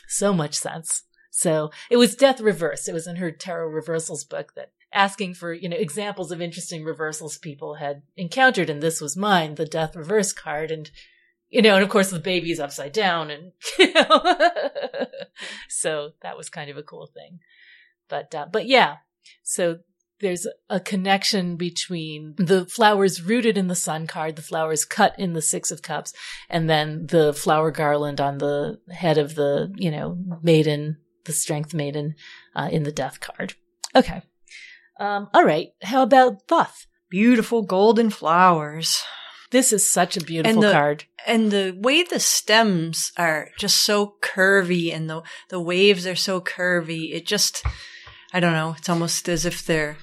so 0.08 0.34
much 0.34 0.56
sense. 0.56 1.04
So 1.38 1.70
it 1.92 1.98
was 1.98 2.16
Death 2.16 2.42
Reverse. 2.42 2.88
It 2.88 2.94
was 2.94 3.06
in 3.06 3.18
her 3.18 3.30
Tarot 3.30 3.68
Reversals 3.68 4.24
book 4.24 4.56
that 4.56 4.72
asking 4.92 5.36
for, 5.36 5.54
you 5.54 5.70
know, 5.70 5.78
examples 5.78 6.32
of 6.32 6.42
interesting 6.42 6.84
reversals 6.84 7.38
people 7.38 7.76
had 7.76 8.02
encountered. 8.16 8.72
And 8.72 8.82
this 8.82 9.00
was 9.00 9.16
mine, 9.16 9.54
the 9.54 9.68
Death 9.68 9.96
Reverse 9.96 10.34
card. 10.34 10.72
And, 10.72 10.90
you 11.48 11.62
know, 11.62 11.76
and 11.76 11.84
of 11.84 11.90
course 11.90 12.10
the 12.10 12.18
baby's 12.18 12.60
upside 12.60 12.92
down 12.92 13.30
and, 13.30 13.52
you 13.78 13.94
know, 13.94 14.36
so 15.70 16.14
that 16.24 16.38
was 16.38 16.50
kind 16.50 16.72
of 16.72 16.78
a 16.78 16.82
cool 16.82 17.06
thing. 17.06 17.38
But, 18.10 18.34
uh, 18.34 18.48
but 18.52 18.66
yeah, 18.66 18.96
so 19.44 19.78
there's 20.20 20.48
a 20.72 20.80
connection 20.80 21.56
between 21.56 22.34
the 22.38 22.66
flowers 22.66 23.22
rooted 23.22 23.60
in 23.60 23.68
the 23.68 23.76
sun 23.76 24.08
card, 24.08 24.38
the 24.38 24.42
flowers 24.42 24.86
cut 24.86 25.14
in 25.20 25.34
the 25.34 25.44
six 25.44 25.70
of 25.70 25.84
cups, 25.84 26.14
and 26.50 26.68
then 26.68 27.06
the 27.06 27.32
flower 27.32 27.70
garland 27.70 28.20
on 28.20 28.40
the 28.40 28.80
head 28.90 29.20
of 29.20 29.36
the, 29.36 29.72
you 29.76 29.92
know, 29.92 30.18
maiden, 30.42 30.98
the 31.28 31.34
strength 31.34 31.74
maiden, 31.74 32.16
uh, 32.56 32.70
in 32.72 32.82
the 32.84 32.92
death 32.92 33.20
card. 33.20 33.54
Okay. 33.96 34.24
Um, 35.00 35.30
all 35.34 35.44
right. 35.46 35.68
How 35.84 36.02
about 36.02 36.48
Thoth? 36.48 36.88
Beautiful 37.10 37.62
golden 37.62 38.10
flowers. 38.10 39.04
This 39.52 39.72
is 39.72 39.90
such 39.90 40.18
a 40.18 40.22
beautiful 40.24 40.56
And 40.56 40.64
the- 40.64 40.72
card. 40.74 41.04
And 41.26 41.52
the 41.52 41.76
way 41.78 42.04
the 42.04 42.20
stems 42.20 43.12
are 43.18 43.50
just 43.60 43.82
so 43.86 44.16
curvy 44.22 44.94
and 44.94 45.10
the, 45.10 45.22
the 45.50 45.60
waves 45.60 46.08
are 46.08 46.16
so 46.16 46.40
curvy, 46.42 47.14
it 47.14 47.26
just, 47.28 47.64
I 48.34 48.40
don't 48.40 48.54
know, 48.54 48.76
it's 48.78 48.88
almost 48.90 49.28
as 49.30 49.46
if 49.46 49.66
they're 49.66 49.98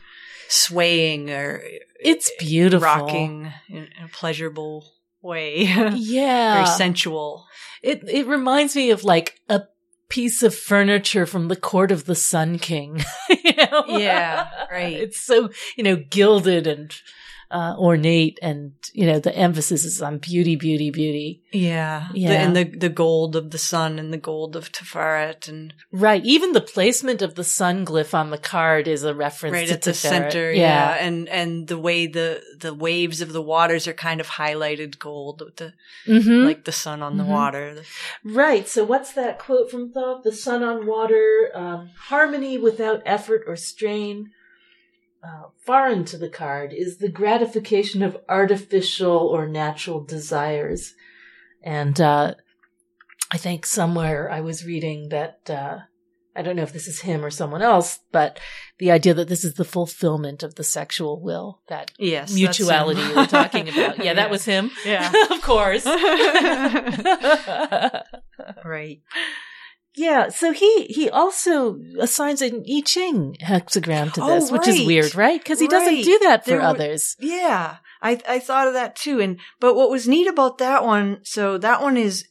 swaying 0.48 1.30
or 1.30 1.62
It's 2.00 2.30
beautiful. 2.38 2.84
rocking 2.86 3.52
in 3.70 3.88
a 4.02 4.08
pleasurable 4.08 4.92
way. 5.22 5.64
Yeah. 5.94 6.54
Very 6.54 6.66
sensual. 6.76 7.46
It 7.82 8.02
it 8.08 8.26
reminds 8.26 8.76
me 8.76 8.90
of 8.90 9.04
like 9.04 9.40
a 9.48 9.62
piece 10.08 10.42
of 10.42 10.54
furniture 10.54 11.26
from 11.26 11.48
the 11.48 11.56
court 11.56 11.90
of 11.90 12.04
the 12.04 12.14
Sun 12.14 12.58
King. 12.58 13.04
you 13.28 13.54
know? 13.56 13.84
Yeah, 13.88 14.48
right. 14.70 14.94
It's 14.94 15.20
so 15.20 15.50
you 15.76 15.84
know 15.84 15.96
gilded 15.96 16.66
and 16.66 16.94
uh, 17.54 17.76
ornate, 17.78 18.38
and 18.42 18.72
you 18.92 19.06
know 19.06 19.18
the 19.20 19.34
emphasis 19.36 19.84
is 19.84 20.02
on 20.02 20.18
beauty, 20.18 20.56
beauty, 20.56 20.90
beauty. 20.90 21.42
Yeah. 21.52 22.08
The- 22.12 22.26
and 22.36 22.56
the, 22.56 22.64
the 22.64 22.88
gold 22.88 23.36
of 23.36 23.50
the 23.52 23.58
sun 23.58 23.98
and 24.00 24.12
the 24.12 24.18
gold 24.18 24.56
of 24.56 24.72
Tiferet 24.72 25.46
and 25.48 25.72
Right. 25.92 26.24
Even 26.24 26.50
the 26.52 26.60
placement 26.60 27.22
of 27.22 27.36
the 27.36 27.44
sun 27.44 27.86
glyph 27.86 28.12
on 28.12 28.30
the 28.30 28.38
card 28.38 28.88
is 28.88 29.04
a 29.04 29.14
reference 29.14 29.54
right 29.54 29.68
to 29.68 29.74
at 29.74 29.82
the 29.82 29.94
center. 29.94 30.50
Yeah. 30.52 30.96
And, 31.00 31.28
and 31.28 31.68
the 31.68 31.78
way 31.78 32.08
the, 32.08 32.42
the 32.58 32.74
waves 32.74 33.20
of 33.20 33.32
the 33.32 33.42
waters 33.42 33.86
are 33.86 33.92
kind 33.92 34.20
of 34.20 34.26
highlighted 34.30 34.98
gold 34.98 35.42
with 35.44 35.56
the, 35.56 35.72
Mhm. 36.08 36.44
like 36.44 36.64
the 36.64 36.72
sun 36.72 37.02
on 37.02 37.16
the 37.18 37.24
Mhm. 37.24 37.28
water. 37.28 37.76
Right. 38.24 38.66
So 38.68 38.82
what's 38.84 39.12
that 39.12 39.38
quote 39.38 39.70
from 39.70 39.92
Thoth? 39.92 40.24
The 40.24 40.32
sun 40.32 40.64
on 40.64 40.86
water, 40.86 41.50
um, 41.54 41.90
harmony 42.08 42.58
without 42.58 43.00
effort 43.06 43.42
or 43.46 43.54
strain. 43.56 44.30
Uh, 45.24 45.44
foreign 45.64 46.04
to 46.04 46.18
the 46.18 46.28
card 46.28 46.74
is 46.74 46.98
the 46.98 47.08
gratification 47.08 48.02
of 48.02 48.18
artificial 48.28 49.16
or 49.16 49.46
natural 49.46 50.04
desires. 50.04 50.92
And, 51.62 51.98
uh, 51.98 52.34
I 53.30 53.38
think 53.38 53.64
somewhere 53.64 54.30
I 54.30 54.42
was 54.42 54.66
reading 54.66 55.08
that, 55.08 55.48
uh, 55.48 55.78
I 56.36 56.42
don't 56.42 56.56
know 56.56 56.62
if 56.62 56.74
this 56.74 56.88
is 56.88 57.00
him 57.00 57.24
or 57.24 57.30
someone 57.30 57.62
else, 57.62 58.00
but 58.12 58.38
the 58.78 58.90
idea 58.90 59.14
that 59.14 59.28
this 59.28 59.44
is 59.44 59.54
the 59.54 59.64
fulfillment 59.64 60.42
of 60.42 60.56
the 60.56 60.64
sexual 60.64 61.22
will, 61.22 61.62
that 61.68 61.92
Yes. 61.98 62.34
mutuality 62.34 63.00
you 63.00 63.14
were 63.14 63.26
talking 63.26 63.68
about. 63.68 63.98
Yeah, 64.04 64.14
that 64.14 64.30
was 64.30 64.44
him. 64.44 64.70
Yeah. 64.84 65.10
of 65.30 65.40
course. 65.40 65.86
right. 68.64 69.00
Yeah, 69.96 70.28
so 70.28 70.52
he 70.52 70.86
he 70.86 71.08
also 71.08 71.78
assigns 72.00 72.42
an 72.42 72.64
I 72.68 72.82
Ching 72.84 73.36
hexagram 73.40 74.12
to 74.14 74.22
Oh, 74.22 74.34
this, 74.34 74.50
which 74.50 74.66
is 74.66 74.84
weird, 74.86 75.14
right? 75.14 75.40
Because 75.40 75.60
he 75.60 75.68
doesn't 75.68 76.02
do 76.02 76.18
that 76.22 76.44
for 76.44 76.50
There 76.50 76.60
others. 76.62 77.16
Yeah, 77.20 77.76
I 78.02 78.20
I 78.28 78.40
thought 78.40 78.66
of 78.66 78.74
that 78.74 78.96
too. 78.96 79.20
And 79.20 79.38
but 79.60 79.74
what 79.76 79.90
was 79.90 80.08
neat 80.08 80.26
about 80.26 80.58
that 80.58 80.84
one, 80.84 81.20
so 81.22 81.58
that 81.58 81.80
one 81.80 81.96
is 81.96 82.26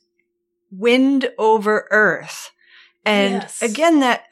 wind 0.72 1.30
over 1.38 1.88
earth, 1.92 2.52
and 3.06 3.36
Yes. 3.44 3.62
again 3.62 4.02
that 4.02 4.26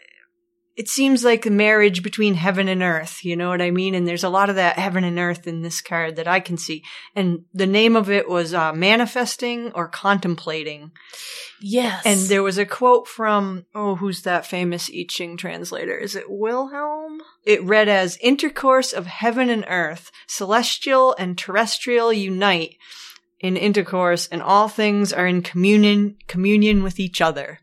it 0.75 0.87
seems 0.87 1.23
like 1.23 1.45
a 1.45 1.51
marriage 1.51 2.01
between 2.01 2.33
heaven 2.35 2.67
and 2.69 2.81
earth. 2.81 3.25
You 3.25 3.35
know 3.35 3.49
what 3.49 3.61
I 3.61 3.71
mean? 3.71 3.93
And 3.93 4.07
there's 4.07 4.23
a 4.23 4.29
lot 4.29 4.49
of 4.49 4.55
that 4.55 4.79
heaven 4.79 5.03
and 5.03 5.19
earth 5.19 5.45
in 5.45 5.61
this 5.61 5.81
card 5.81 6.15
that 6.15 6.27
I 6.27 6.39
can 6.39 6.57
see. 6.57 6.83
And 7.15 7.45
the 7.53 7.67
name 7.67 7.95
of 7.95 8.09
it 8.09 8.29
was 8.29 8.53
uh, 8.53 8.71
manifesting 8.71 9.71
or 9.73 9.89
contemplating. 9.89 10.91
Yes, 11.61 12.03
And 12.05 12.19
there 12.21 12.41
was 12.41 12.57
a 12.57 12.65
quote 12.65 13.07
from, 13.07 13.65
oh, 13.75 13.95
who's 13.95 14.21
that 14.23 14.45
famous 14.45 14.89
I 14.89 15.05
Ching 15.07 15.37
translator? 15.37 15.95
Is 15.97 16.15
it 16.15 16.25
Wilhelm? 16.27 17.21
It 17.43 17.63
read 17.63 17.89
as 17.89 18.17
intercourse 18.21 18.93
of 18.93 19.07
heaven 19.07 19.49
and 19.49 19.65
earth, 19.67 20.09
celestial 20.27 21.15
and 21.19 21.37
terrestrial 21.37 22.13
unite 22.13 22.77
in 23.41 23.57
intercourse, 23.57 24.27
and 24.27 24.41
all 24.41 24.69
things 24.69 25.11
are 25.11 25.27
in 25.27 25.41
communion, 25.41 26.17
communion 26.27 26.81
with 26.81 26.99
each 26.99 27.21
other. 27.21 27.59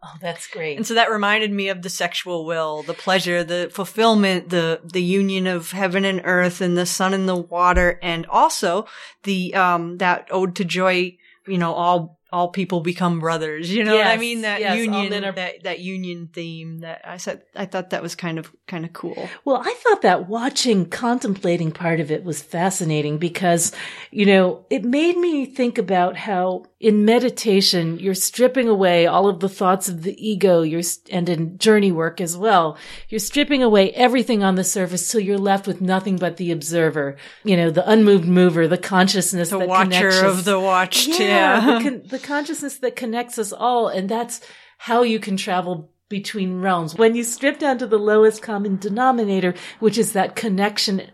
oh, 0.04 0.14
that's 0.20 0.46
great. 0.46 0.76
And 0.76 0.86
so 0.86 0.94
that 0.94 1.10
reminded 1.10 1.52
me 1.52 1.68
of 1.68 1.82
the 1.82 1.90
sexual 1.90 2.46
will, 2.46 2.82
the 2.82 2.94
pleasure, 2.94 3.44
the 3.44 3.70
fulfillment, 3.72 4.48
the, 4.48 4.80
the 4.84 5.02
union 5.02 5.46
of 5.46 5.72
heaven 5.72 6.04
and 6.04 6.22
earth 6.24 6.60
and 6.60 6.76
the 6.76 6.86
sun 6.86 7.14
and 7.14 7.28
the 7.28 7.36
water. 7.36 7.98
And 8.02 8.26
also 8.26 8.86
the, 9.24 9.54
um, 9.54 9.98
that 9.98 10.28
ode 10.30 10.56
to 10.56 10.64
joy, 10.64 11.16
you 11.46 11.58
know, 11.58 11.72
all, 11.74 12.18
all 12.32 12.48
people 12.48 12.80
become 12.80 13.18
brothers. 13.18 13.72
You 13.74 13.82
know 13.82 13.96
what 13.96 14.06
I 14.06 14.16
mean? 14.16 14.42
That 14.42 14.60
yes, 14.60 14.76
union, 14.76 15.10
men 15.10 15.24
are- 15.24 15.32
that, 15.32 15.64
that 15.64 15.80
union 15.80 16.28
theme 16.32 16.78
that 16.78 17.02
I 17.04 17.16
said, 17.16 17.42
I 17.56 17.66
thought 17.66 17.90
that 17.90 18.02
was 18.02 18.14
kind 18.14 18.38
of, 18.38 18.54
kind 18.68 18.84
of 18.84 18.92
cool. 18.92 19.28
Well, 19.44 19.56
I 19.56 19.74
thought 19.82 20.02
that 20.02 20.28
watching, 20.28 20.88
contemplating 20.88 21.72
part 21.72 21.98
of 21.98 22.10
it 22.10 22.22
was 22.22 22.40
fascinating 22.40 23.18
because, 23.18 23.72
you 24.12 24.26
know, 24.26 24.64
it 24.70 24.84
made 24.84 25.16
me 25.16 25.44
think 25.44 25.76
about 25.76 26.16
how 26.16 26.66
in 26.80 27.04
meditation, 27.04 27.98
you're 27.98 28.14
stripping 28.14 28.66
away 28.66 29.06
all 29.06 29.28
of 29.28 29.40
the 29.40 29.50
thoughts 29.50 29.86
of 29.90 30.02
the 30.02 30.16
ego, 30.28 30.62
you're, 30.62 30.80
and 31.12 31.28
in 31.28 31.58
journey 31.58 31.92
work 31.92 32.22
as 32.22 32.38
well. 32.38 32.78
You're 33.10 33.18
stripping 33.18 33.62
away 33.62 33.90
everything 33.92 34.42
on 34.42 34.54
the 34.54 34.64
surface 34.64 35.10
till 35.12 35.20
you're 35.20 35.36
left 35.36 35.66
with 35.66 35.82
nothing 35.82 36.16
but 36.16 36.38
the 36.38 36.50
observer, 36.50 37.16
you 37.44 37.54
know, 37.54 37.70
the 37.70 37.86
unmoved 37.88 38.26
mover, 38.26 38.66
the 38.66 38.78
consciousness 38.78 39.50
The 39.50 39.58
that 39.58 39.68
watcher 39.68 40.24
of 40.24 40.44
the 40.46 40.58
watched. 40.58 41.08
yeah, 41.08 41.16
Yeah. 41.18 41.78
The, 41.78 41.84
con- 41.90 42.02
the 42.06 42.18
consciousness 42.18 42.78
that 42.78 42.96
connects 42.96 43.38
us 43.38 43.52
all, 43.52 43.88
and 43.88 44.08
that's 44.08 44.40
how 44.78 45.02
you 45.02 45.20
can 45.20 45.36
travel 45.36 45.90
between 46.08 46.62
realms. 46.62 46.94
When 46.94 47.14
you 47.14 47.24
strip 47.24 47.58
down 47.58 47.76
to 47.78 47.86
the 47.86 47.98
lowest 47.98 48.40
common 48.42 48.78
denominator, 48.78 49.52
which 49.80 49.98
is 49.98 50.14
that 50.14 50.34
connection 50.34 51.10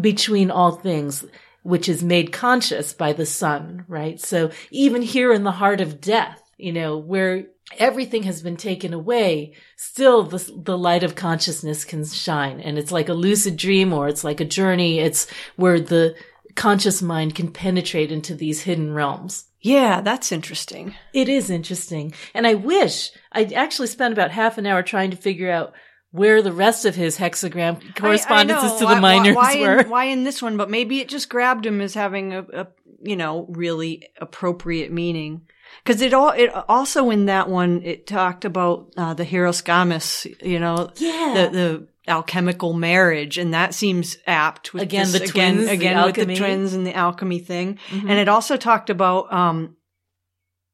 between 0.00 0.50
all 0.50 0.72
things, 0.72 1.26
which 1.62 1.88
is 1.88 2.02
made 2.02 2.32
conscious 2.32 2.92
by 2.92 3.12
the 3.12 3.26
sun, 3.26 3.84
right? 3.88 4.20
So 4.20 4.50
even 4.70 5.02
here 5.02 5.32
in 5.32 5.44
the 5.44 5.52
heart 5.52 5.80
of 5.80 6.00
death, 6.00 6.42
you 6.56 6.72
know, 6.72 6.96
where 6.96 7.46
everything 7.78 8.24
has 8.24 8.42
been 8.42 8.56
taken 8.56 8.92
away, 8.92 9.54
still 9.76 10.22
the, 10.24 10.52
the 10.56 10.76
light 10.76 11.02
of 11.02 11.14
consciousness 11.14 11.84
can 11.84 12.04
shine. 12.04 12.60
And 12.60 12.78
it's 12.78 12.92
like 12.92 13.08
a 13.08 13.14
lucid 13.14 13.56
dream 13.56 13.92
or 13.92 14.08
it's 14.08 14.24
like 14.24 14.40
a 14.40 14.44
journey. 14.44 14.98
It's 14.98 15.30
where 15.56 15.80
the 15.80 16.16
conscious 16.56 17.00
mind 17.00 17.34
can 17.34 17.50
penetrate 17.50 18.10
into 18.10 18.34
these 18.34 18.62
hidden 18.62 18.92
realms. 18.92 19.46
yeah, 19.62 20.00
that's 20.00 20.32
interesting. 20.32 20.94
It 21.12 21.28
is 21.28 21.50
interesting. 21.50 22.14
And 22.34 22.46
I 22.46 22.54
wish 22.54 23.10
I'd 23.32 23.52
actually 23.52 23.88
spent 23.88 24.12
about 24.12 24.30
half 24.30 24.58
an 24.58 24.66
hour 24.66 24.82
trying 24.82 25.10
to 25.10 25.16
figure 25.16 25.50
out 25.50 25.74
where 26.12 26.42
the 26.42 26.52
rest 26.52 26.84
of 26.84 26.94
his 26.96 27.18
hexagram 27.18 27.94
correspondences 27.96 28.72
I- 28.72 28.76
I 28.76 28.78
to 28.78 28.84
Why- 28.84 28.94
the 28.94 29.00
minors 29.00 29.36
why, 29.36 29.54
why 29.54 29.60
were. 29.60 29.78
In, 29.80 29.90
why 29.90 30.04
in 30.06 30.24
this 30.24 30.42
one? 30.42 30.56
But 30.56 30.70
maybe 30.70 31.00
it 31.00 31.08
just 31.08 31.28
grabbed 31.28 31.64
him 31.66 31.80
as 31.80 31.94
having 31.94 32.32
a, 32.32 32.42
a 32.52 32.66
you 33.02 33.16
know 33.16 33.46
really 33.50 34.08
appropriate 34.20 34.92
meaning. 34.92 35.42
Because 35.84 36.02
it 36.02 36.12
all 36.12 36.30
it 36.30 36.50
also 36.68 37.10
in 37.10 37.26
that 37.26 37.48
one 37.48 37.82
it 37.84 38.06
talked 38.06 38.44
about 38.44 38.92
uh, 38.96 39.14
the 39.14 39.24
Hieros 39.24 39.62
Gamos, 39.64 40.26
you 40.44 40.58
know, 40.58 40.90
yeah. 40.96 41.32
the 41.34 41.50
the 41.56 41.88
alchemical 42.10 42.72
marriage, 42.72 43.38
and 43.38 43.54
that 43.54 43.72
seems 43.72 44.16
apt 44.26 44.74
with 44.74 44.82
Again, 44.82 45.06
this- 45.12 45.20
the 45.20 45.28
again, 45.28 45.54
twins, 45.54 45.66
the 45.68 45.72
again 45.74 46.04
with 46.06 46.14
the 46.16 46.34
twins 46.36 46.72
and 46.74 46.84
the 46.86 46.94
alchemy 46.94 47.38
thing. 47.38 47.78
Mhm. 47.90 48.00
And 48.10 48.18
it 48.18 48.28
also 48.28 48.56
talked 48.56 48.90
about 48.90 49.32
um, 49.32 49.76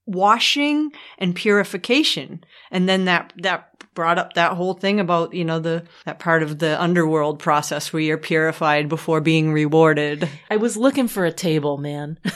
washing 0.07 0.93
and 1.18 1.34
purification, 1.34 2.45
and 2.70 2.89
then 2.89 3.05
that 3.07 3.32
that 3.39 3.75
brought 3.97 4.18
up 4.18 4.34
that 4.34 4.53
whole 4.53 4.74
thing 4.74 5.01
about, 5.01 5.34
you 5.34 5.44
know, 5.44 5.59
the, 5.59 5.82
that 6.05 6.20
part 6.20 6.44
of 6.44 6.61
the 6.61 6.80
underworld 6.80 7.40
process 7.40 7.92
where 7.92 8.01
you're 8.03 8.16
purified 8.18 8.88
before 8.88 9.20
being 9.20 9.51
rewarded. 9.53 10.28
I 10.49 10.57
was 10.59 10.76
looking 10.76 11.09
for 11.09 11.24
a 11.24 11.32
table, 11.32 11.78
man. 11.78 12.18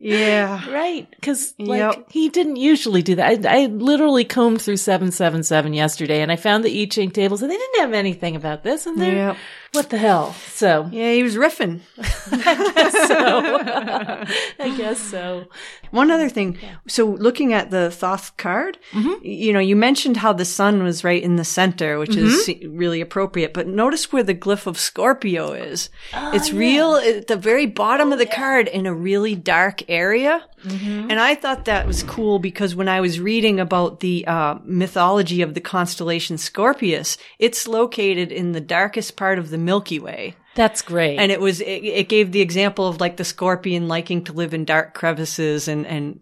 Yeah. 0.00 0.70
right. 0.70 1.08
Cause 1.22 1.54
like 1.58 1.78
Yep. 1.78 2.06
he 2.12 2.28
didn't 2.28 2.56
usually 2.56 3.02
do 3.02 3.16
that. 3.16 3.44
I, 3.46 3.62
I 3.62 3.66
literally 3.66 4.24
combed 4.24 4.62
through 4.62 4.76
777 4.76 5.74
yesterday 5.74 6.20
and 6.22 6.30
I 6.30 6.36
found 6.36 6.64
the 6.64 6.82
I 6.82 6.86
Ching 6.86 7.10
tables 7.10 7.42
and 7.42 7.50
they 7.50 7.56
didn't 7.56 7.80
have 7.80 7.92
anything 7.94 8.36
about 8.36 8.62
this 8.62 8.86
and 8.86 9.00
they're, 9.00 9.14
Yep. 9.14 9.36
What 9.72 9.90
the 9.90 9.98
hell? 9.98 10.34
So 10.48 10.88
Yeah, 10.90 11.12
he 11.12 11.22
was 11.22 11.36
riffing. 11.36 11.80
so 12.02 13.58
I 14.58 14.74
guess 14.76 14.98
so. 14.98 15.46
One 15.90 16.10
other 16.10 16.28
thing. 16.28 16.58
So 16.86 17.06
looking 17.06 17.52
at 17.52 17.70
the 17.70 17.90
Thoth 17.90 18.36
card, 18.36 18.78
mm-hmm. 18.92 19.24
you 19.24 19.52
know, 19.52 19.60
you 19.60 19.76
mentioned 19.76 20.16
how 20.16 20.32
the 20.32 20.44
sun 20.44 20.82
was 20.82 21.04
right 21.04 21.22
in 21.22 21.36
the 21.36 21.44
center, 21.44 21.98
which 21.98 22.16
is 22.16 22.48
mm-hmm. 22.48 22.76
really 22.76 23.00
appropriate, 23.00 23.54
but 23.54 23.66
notice 23.66 24.12
where 24.12 24.22
the 24.22 24.34
glyph 24.34 24.66
of 24.66 24.78
Scorpio 24.78 25.52
is. 25.52 25.90
Oh, 26.14 26.32
it's 26.34 26.52
real 26.52 26.96
at 26.96 27.26
the 27.26 27.36
very 27.36 27.66
bottom 27.66 28.12
of 28.12 28.18
the 28.18 28.28
oh, 28.28 28.34
card 28.34 28.68
in 28.68 28.86
a 28.86 28.94
really 28.94 29.34
dark 29.34 29.82
area. 29.88 30.44
Mm-hmm. 30.64 31.10
And 31.10 31.20
I 31.20 31.34
thought 31.34 31.66
that 31.66 31.86
was 31.86 32.02
cool 32.02 32.38
because 32.38 32.74
when 32.74 32.88
I 32.88 33.00
was 33.00 33.20
reading 33.20 33.60
about 33.60 34.00
the 34.00 34.26
uh, 34.26 34.58
mythology 34.64 35.42
of 35.42 35.54
the 35.54 35.60
constellation 35.60 36.36
Scorpius, 36.36 37.16
it's 37.38 37.68
located 37.68 38.32
in 38.32 38.52
the 38.52 38.60
darkest 38.60 39.16
part 39.16 39.38
of 39.38 39.50
the 39.50 39.57
Milky 39.64 39.98
Way. 39.98 40.34
That's 40.54 40.82
great. 40.82 41.18
And 41.18 41.30
it 41.30 41.40
was, 41.40 41.60
it, 41.60 41.66
it 41.84 42.08
gave 42.08 42.32
the 42.32 42.40
example 42.40 42.88
of 42.88 43.00
like 43.00 43.16
the 43.16 43.24
scorpion 43.24 43.86
liking 43.86 44.24
to 44.24 44.32
live 44.32 44.54
in 44.54 44.64
dark 44.64 44.92
crevices 44.94 45.68
and, 45.68 45.86
and 45.86 46.20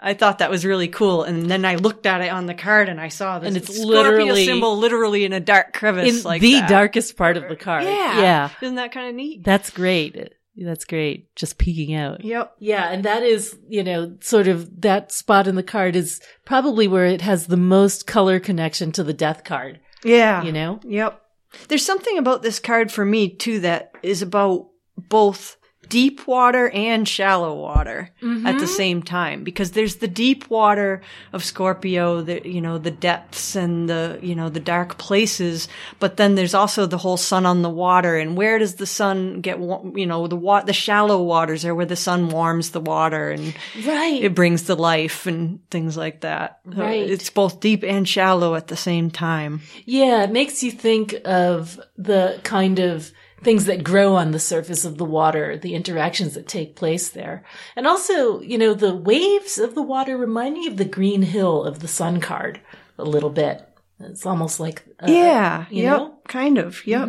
I 0.00 0.14
thought 0.14 0.38
that 0.38 0.50
was 0.50 0.64
really 0.64 0.88
cool. 0.88 1.22
And 1.22 1.50
then 1.50 1.64
I 1.64 1.76
looked 1.76 2.06
at 2.06 2.20
it 2.22 2.32
on 2.32 2.46
the 2.46 2.54
card 2.54 2.88
and 2.88 3.00
I 3.00 3.08
saw 3.08 3.38
this 3.38 3.48
And 3.48 3.56
it's 3.56 3.68
Scorpio 3.68 3.86
literally- 3.88 4.44
symbol 4.46 4.76
literally 4.76 5.24
in 5.24 5.32
a 5.32 5.40
dark 5.40 5.72
crevice 5.72 6.18
in 6.18 6.22
like 6.24 6.40
the 6.40 6.54
that. 6.54 6.68
darkest 6.68 7.16
part 7.16 7.36
of 7.36 7.48
the 7.48 7.56
card. 7.56 7.84
Yeah. 7.84 8.20
Yeah. 8.20 8.50
Isn't 8.62 8.76
that 8.76 8.90
kind 8.92 9.08
of 9.10 9.14
neat? 9.14 9.44
That's 9.44 9.70
great. 9.70 10.32
That's 10.56 10.86
great. 10.86 11.36
Just 11.36 11.58
peeking 11.58 11.94
out. 11.94 12.24
Yep. 12.24 12.54
Yeah, 12.58 12.88
and 12.90 13.04
that 13.04 13.22
is, 13.22 13.58
you 13.68 13.84
know, 13.84 14.16
sort 14.20 14.48
of 14.48 14.80
that 14.80 15.12
spot 15.12 15.46
in 15.46 15.54
the 15.54 15.62
card 15.62 15.94
is 15.94 16.18
probably 16.46 16.88
where 16.88 17.04
it 17.04 17.20
has 17.20 17.46
the 17.46 17.58
most 17.58 18.06
color 18.06 18.40
connection 18.40 18.90
to 18.92 19.04
the 19.04 19.12
death 19.12 19.44
card, 19.44 19.80
Yeah. 20.02 20.42
you 20.42 20.52
know? 20.52 20.80
Yep. 20.84 21.20
There's 21.68 21.84
something 21.84 22.18
about 22.18 22.42
this 22.42 22.58
card 22.58 22.92
for 22.92 23.04
me 23.04 23.34
too 23.34 23.60
that 23.60 23.92
is 24.02 24.22
about 24.22 24.68
both 24.96 25.56
deep 25.88 26.26
water 26.26 26.68
and 26.70 27.08
shallow 27.08 27.54
water 27.54 28.10
at 28.20 28.20
the 28.20 28.28
mm-hmm. 28.28 28.66
same 28.66 29.02
time 29.02 29.44
because 29.44 29.72
there's 29.72 29.96
the 29.96 30.08
deep 30.08 30.50
water 30.50 31.02
of 31.32 31.44
Scorpio, 31.44 32.22
the 32.22 32.46
you 32.48 32.60
know 32.60 32.78
the 32.78 32.90
depths 32.90 33.56
and 33.56 33.88
the 33.88 34.18
you 34.22 34.34
know 34.34 34.48
the 34.48 34.60
dark 34.60 34.98
places, 34.98 35.68
but 35.98 36.16
then 36.16 36.34
there's 36.34 36.54
also 36.54 36.86
the 36.86 36.98
whole 36.98 37.16
sun 37.16 37.46
on 37.46 37.62
the 37.62 37.70
water 37.70 38.16
and 38.16 38.36
where 38.36 38.58
does 38.58 38.76
the 38.76 38.86
sun 38.86 39.40
get 39.40 39.58
you 39.58 40.06
know 40.06 40.26
the 40.26 40.36
wa- 40.36 40.62
the 40.62 40.72
shallow 40.72 41.22
waters 41.22 41.64
are 41.64 41.74
where 41.74 41.86
the 41.86 41.96
sun 41.96 42.28
warms 42.28 42.70
the 42.70 42.80
water 42.80 43.30
and 43.30 43.54
Right. 43.84 44.22
it 44.22 44.34
brings 44.34 44.64
the 44.64 44.76
life 44.76 45.26
and 45.26 45.60
things 45.70 45.96
like 45.96 46.20
that. 46.20 46.60
So 46.74 46.82
Right. 46.82 47.08
It's 47.08 47.30
both 47.30 47.60
deep 47.60 47.82
and 47.84 48.08
shallow 48.08 48.54
at 48.54 48.68
the 48.68 48.76
same 48.76 49.10
time. 49.10 49.60
Yeah, 49.84 50.24
it 50.24 50.30
makes 50.30 50.62
you 50.62 50.70
think 50.70 51.14
of 51.24 51.80
the 51.96 52.40
kind 52.42 52.78
of 52.78 53.12
things 53.42 53.66
that 53.66 53.84
grow 53.84 54.14
on 54.16 54.30
the 54.30 54.38
surface 54.38 54.84
of 54.84 54.98
the 54.98 55.04
water, 55.04 55.56
the 55.56 55.74
interactions 55.74 56.34
that 56.34 56.48
take 56.48 56.74
place 56.76 57.08
there. 57.10 57.44
And 57.76 57.86
also, 57.86 58.40
you 58.40 58.58
know, 58.58 58.74
the 58.74 58.94
waves 58.94 59.58
of 59.58 59.74
the 59.74 59.82
water 59.82 60.16
remind 60.16 60.54
me 60.54 60.66
of 60.66 60.76
the 60.76 60.84
green 60.84 61.22
hill 61.22 61.64
of 61.64 61.80
the 61.80 61.88
sun 61.88 62.20
card 62.20 62.60
a 62.98 63.04
little 63.04 63.30
bit. 63.30 63.68
It's 64.00 64.26
almost 64.26 64.58
like, 64.60 64.84
uh, 65.00 65.06
Yeah, 65.08 65.66
you 65.70 65.84
yep, 65.84 65.98
know? 65.98 66.18
kind 66.28 66.58
of, 66.58 66.86
yep. 66.86 67.08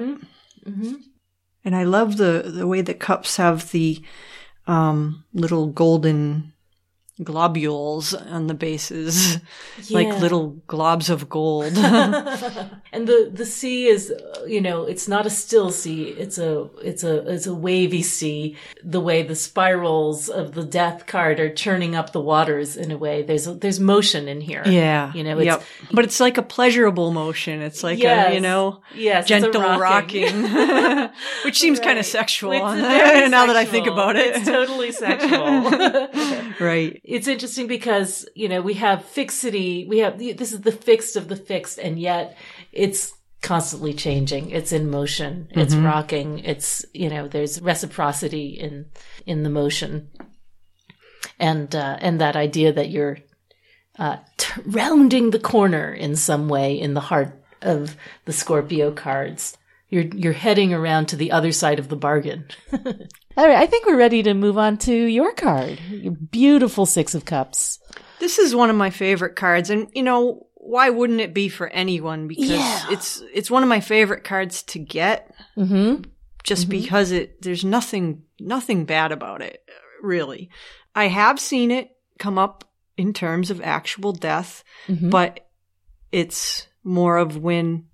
And 1.64 1.76
I 1.76 1.84
love 1.84 2.18
the 2.18 2.44
the 2.54 2.68
way 2.68 2.82
the 2.82 2.94
cups 2.94 3.38
have 3.38 3.72
the 3.72 4.02
um, 4.68 5.26
little 5.34 5.68
golden 5.68 6.54
globules 7.24 8.14
on 8.14 8.48
the 8.48 8.54
bases, 8.54 9.40
like 9.90 10.08
little 10.20 10.62
globs 10.68 11.10
of 11.10 11.30
gold. 11.30 11.78
and 11.78 13.08
the 13.08 13.32
the 13.34 13.46
sea 13.46 13.88
is 13.88 14.12
uh, 14.12 14.44
you 14.46 14.62
know 14.62 14.84
it's 14.84 15.08
not 15.08 15.26
a 15.26 15.30
still 15.30 15.72
sea. 15.72 16.10
It's 16.10 16.38
a 16.38 16.70
it's 16.84 17.04
a 17.04 17.28
it's 17.34 17.48
a 17.48 17.56
wavy 17.56 18.04
sea. 18.04 18.56
The 18.84 19.02
way 19.02 19.24
the 19.24 19.36
spirals 19.36 20.30
of 20.30 20.54
the 20.54 20.64
death 20.64 21.08
card 21.08 21.40
are 21.40 21.54
churning 21.54 21.96
up 21.96 22.12
the 22.12 22.22
waters 22.22 22.78
in 22.78 22.92
a 22.92 22.98
way. 22.98 23.24
There's 23.24 23.48
a, 23.48 23.54
there's 23.54 23.80
motion 23.80 24.28
in 24.28 24.42
here. 24.42 24.64
Yeah, 24.66 25.14
you 25.14 25.24
know 25.24 25.38
it's 25.38 25.46
yep. 25.46 25.64
But 25.92 26.06
it's 26.06 26.20
like 26.20 26.38
a 26.38 26.44
pleasurable 26.44 27.12
motion. 27.12 27.62
It's 27.62 27.84
like 27.84 28.00
a 28.00 28.34
you 28.34 28.42
know 28.42 28.82
yes 28.94 29.28
gentle 29.28 29.62
rocking, 29.62 30.44
which 31.44 31.60
seems 31.60 31.80
kind 31.80 31.98
of 31.98 32.06
sexual. 32.06 32.52
Now 32.60 33.46
that 33.48 33.56
I 33.56 33.66
think 33.66 33.88
about 33.88 34.16
it, 34.16 34.36
it's 34.36 34.46
totally 34.46 34.92
sexual. 34.92 35.38
Right. 36.60 37.02
It's 37.08 37.28
interesting 37.28 37.68
because 37.68 38.28
you 38.36 38.50
know 38.50 38.62
we 38.62 38.76
have 38.76 39.04
fixity 39.06 39.86
we 39.88 40.00
have 40.00 40.20
this 40.20 40.52
is 40.52 40.62
the 40.62 40.72
fixed 40.72 41.16
of 41.16 41.28
the 41.28 41.36
fixed 41.36 41.80
and 41.80 41.98
yet 42.00 42.38
it's 42.72 43.14
constantly 43.42 43.94
changing. 43.94 44.50
It's 44.50 44.72
in 44.72 44.90
motion. 44.90 45.48
It's 45.52 45.76
rocking. 45.76 46.40
It's 46.40 46.86
you 46.94 47.10
know 47.10 47.28
there's 47.28 47.62
reciprocity 47.62 48.50
in 48.50 48.88
in 49.26 49.44
the 49.44 49.50
motion. 49.50 50.10
And 51.40 51.74
uh 51.76 51.98
and 52.02 52.20
that 52.20 52.36
idea 52.36 52.74
that 52.74 52.90
you're 52.90 53.20
uh 54.00 54.18
t- 54.38 54.62
rounding 54.66 55.32
the 55.32 55.40
corner 55.40 55.94
in 55.94 56.16
some 56.16 56.50
way 56.50 56.80
in 56.80 56.94
the 56.94 57.00
heart 57.00 57.42
of 57.62 57.96
the 58.26 58.34
scorpio 58.34 58.92
cards 58.92 59.58
you're 59.90 60.06
you're 60.06 60.34
heading 60.34 60.74
around 60.74 61.08
to 61.08 61.16
the 61.16 61.32
other 61.32 61.52
side 61.52 61.80
of 61.80 61.90
the 61.90 61.96
bargain 61.96 62.46
all 63.38 63.48
right 63.48 63.58
i 63.58 63.66
think 63.66 63.86
we're 63.86 63.98
ready 63.98 64.24
to 64.24 64.34
move 64.34 64.58
on 64.58 64.78
to 64.78 64.94
your 64.94 65.32
card 65.34 65.80
your 65.90 66.14
beautiful 66.14 66.86
six 66.86 67.16
of 67.16 67.26
cups 67.26 67.80
This 68.20 68.40
is 68.40 68.56
one 68.56 68.70
of 68.72 68.76
my 68.76 68.90
favorite 68.90 69.36
cards, 69.36 69.70
and 69.70 69.88
you 69.94 70.02
know 70.04 70.48
why 70.56 70.90
wouldn't 70.90 71.22
it 71.22 71.34
be 71.34 71.48
for 71.50 71.68
anyone? 71.70 72.28
Because 72.28 72.50
Yeah. 72.50 72.86
it's 72.92 73.22
it's 73.34 73.50
one 73.52 73.64
of 73.64 73.70
my 73.70 73.80
favorite 73.80 74.24
cards 74.24 74.64
to 74.64 74.80
get, 74.80 75.32
mm-hmm 75.56 76.02
just 76.44 76.68
because 76.70 77.12
it 77.12 77.42
there's 77.42 77.64
nothing 77.64 78.24
nothing 78.40 78.86
bad 78.86 79.12
about 79.12 79.42
it, 79.42 79.62
really. 80.02 80.50
I 80.96 81.08
have 81.10 81.40
seen 81.40 81.72
it 81.72 81.90
come 82.20 82.38
up 82.40 82.64
in 82.98 83.14
terms 83.14 83.52
of 83.52 83.62
actual 83.62 84.14
death, 84.14 84.64
Mhm. 84.88 85.10
but 85.12 85.48
it's 86.12 86.68
more 86.84 87.18
of 87.18 87.38
when 87.38 87.86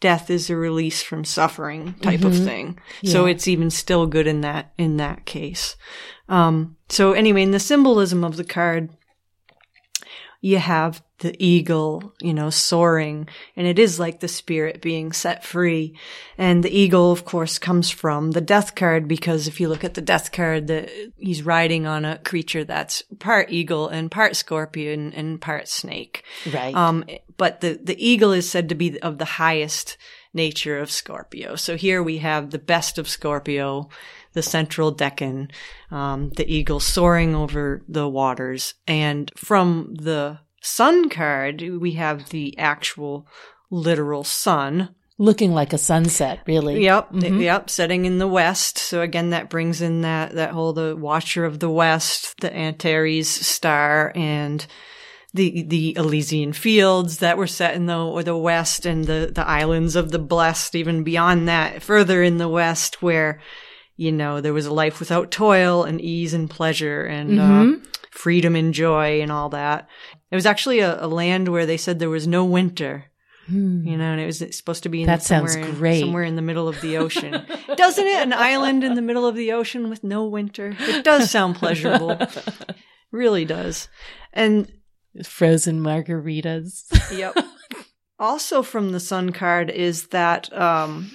death 0.00 0.30
is 0.30 0.50
a 0.50 0.56
release 0.56 1.02
from 1.02 1.24
suffering 1.24 1.94
type 2.00 2.24
of 2.24 2.32
Mhm. 2.32 2.44
thing. 2.44 2.78
So 3.04 3.26
it's 3.26 3.46
even 3.46 3.70
still 3.70 4.06
good 4.06 4.26
in 4.26 4.40
that 4.40 4.72
in 4.78 4.96
that 4.96 5.26
case. 5.26 5.76
Um, 6.28 6.76
so 6.88 7.12
anyway, 7.12 7.42
in 7.42 7.50
the 7.50 7.60
symbolism 7.60 8.24
of 8.24 8.36
the 8.36 8.44
card, 8.44 8.90
you 10.40 10.58
have 10.58 11.02
the 11.18 11.36
eagle, 11.44 12.14
you 12.20 12.32
know, 12.32 12.48
soaring, 12.48 13.28
and 13.54 13.66
it 13.66 13.78
is 13.78 14.00
like 14.00 14.20
the 14.20 14.28
spirit 14.28 14.80
being 14.80 15.12
set 15.12 15.44
free. 15.44 15.94
And 16.38 16.62
the 16.62 16.74
eagle, 16.74 17.12
of 17.12 17.26
course, 17.26 17.58
comes 17.58 17.90
from 17.90 18.30
the 18.30 18.40
death 18.40 18.74
card 18.74 19.06
because 19.06 19.46
if 19.46 19.60
you 19.60 19.68
look 19.68 19.84
at 19.84 19.94
the 19.94 20.00
death 20.00 20.32
card, 20.32 20.66
the, 20.66 21.12
he's 21.18 21.42
riding 21.42 21.86
on 21.86 22.06
a 22.06 22.18
creature 22.18 22.64
that's 22.64 23.02
part 23.18 23.52
eagle 23.52 23.88
and 23.88 24.10
part 24.10 24.34
scorpion 24.34 25.12
and 25.12 25.40
part 25.40 25.68
snake. 25.68 26.24
right 26.52 26.74
Um, 26.74 27.04
but 27.36 27.60
the, 27.60 27.78
the 27.82 28.02
eagle 28.02 28.32
is 28.32 28.48
said 28.48 28.70
to 28.70 28.74
be 28.74 29.00
of 29.02 29.18
the 29.18 29.24
highest 29.26 29.98
nature 30.32 30.78
of 30.78 30.90
Scorpio. 30.90 31.56
So 31.56 31.76
here 31.76 32.02
we 32.02 32.18
have 32.18 32.50
the 32.50 32.58
best 32.58 32.98
of 32.98 33.08
Scorpio, 33.08 33.88
the 34.32 34.42
central 34.42 34.94
decan, 34.94 35.50
um, 35.90 36.30
the 36.36 36.48
eagle 36.48 36.80
soaring 36.80 37.34
over 37.34 37.82
the 37.88 38.08
waters. 38.08 38.74
And 38.86 39.32
from 39.36 39.94
the 39.94 40.38
sun 40.62 41.08
card, 41.08 41.62
we 41.62 41.92
have 41.92 42.28
the 42.30 42.58
actual 42.58 43.26
literal 43.70 44.24
sun. 44.24 44.94
looking 45.20 45.52
like 45.52 45.74
a 45.74 45.78
sunset 45.78 46.40
really 46.46 46.82
Yep, 46.82 47.08
yep, 47.12 47.68
setting 47.68 48.06
in 48.06 48.18
the 48.18 48.26
west. 48.26 48.78
So 48.78 49.02
again, 49.02 49.30
that 49.30 49.50
brings 49.50 49.82
in 49.82 50.00
that, 50.00 50.32
that 50.34 50.50
whole, 50.50 50.72
the 50.72 50.96
watcher 50.96 51.44
of 51.44 51.60
the 51.60 51.68
west, 51.68 52.40
the 52.40 52.52
Antares 52.52 53.28
star 53.28 54.12
and 54.14 54.66
the, 55.34 55.62
the 55.62 55.94
Elysian 55.96 56.54
fields 56.54 57.18
that 57.18 57.36
were 57.36 57.46
set 57.46 57.74
in 57.74 57.84
the, 57.84 57.98
or 57.98 58.22
the 58.22 58.36
west 58.36 58.86
and 58.86 59.04
the, 59.04 59.30
the 59.32 59.46
islands 59.46 59.94
of 59.94 60.10
the 60.10 60.18
blessed, 60.18 60.74
even 60.74 61.04
beyond 61.04 61.48
that, 61.48 61.82
further 61.82 62.22
in 62.22 62.38
the 62.38 62.48
west 62.48 63.02
where, 63.02 63.40
you 64.00 64.10
know, 64.10 64.40
there 64.40 64.54
was 64.54 64.64
a 64.64 64.72
life 64.72 64.98
without 64.98 65.30
toil 65.30 65.84
and 65.84 66.00
ease 66.00 66.32
and 66.32 66.48
pleasure 66.48 67.04
and, 67.04 67.38
uh, 67.38 67.66
freedom 68.10 68.56
and 68.56 68.72
joy 68.72 69.20
and 69.20 69.30
all 69.30 69.50
that. 69.50 69.88
It 70.30 70.36
was 70.36 70.46
actually 70.46 70.80
a, 70.80 71.04
a 71.04 71.06
land 71.06 71.48
where 71.48 71.66
they 71.66 71.76
said 71.76 71.98
there 71.98 72.08
was 72.08 72.26
no 72.26 72.44
winter. 72.44 73.04
You 73.46 73.96
know, 73.98 74.12
and 74.12 74.20
it 74.20 74.26
was 74.26 74.38
supposed 74.56 74.84
to 74.84 74.88
be 74.88 75.00
in 75.02 75.06
That 75.06 75.22
sounds 75.24 75.52
somewhere 75.52 75.70
in- 75.70 75.74
great. 75.76 76.00
somewhere 76.00 76.22
in 76.22 76.36
the 76.36 76.42
middle 76.42 76.68
of 76.68 76.80
the 76.80 76.96
ocean. 76.98 77.32
Doesn't 77.76 78.06
it? 78.06 78.22
An 78.22 78.32
island 78.32 78.84
in 78.84 78.94
the 78.94 79.02
middle 79.02 79.26
of 79.26 79.34
the 79.34 79.52
ocean 79.52 79.90
with 79.90 80.02
no 80.04 80.24
winter. 80.24 80.74
It 80.78 81.04
does 81.04 81.30
sound 81.30 81.56
pleasurable. 81.56 82.16
really 83.10 83.44
does. 83.44 83.88
And 84.32 84.72
Frozen 85.24 85.80
margaritas. 85.82 86.84
Yep. 87.16 87.36
also 88.20 88.62
from 88.62 88.92
the 88.92 89.00
sun 89.00 89.32
card 89.32 89.68
is 89.68 90.06
that 90.08 90.52
um, 90.56 91.10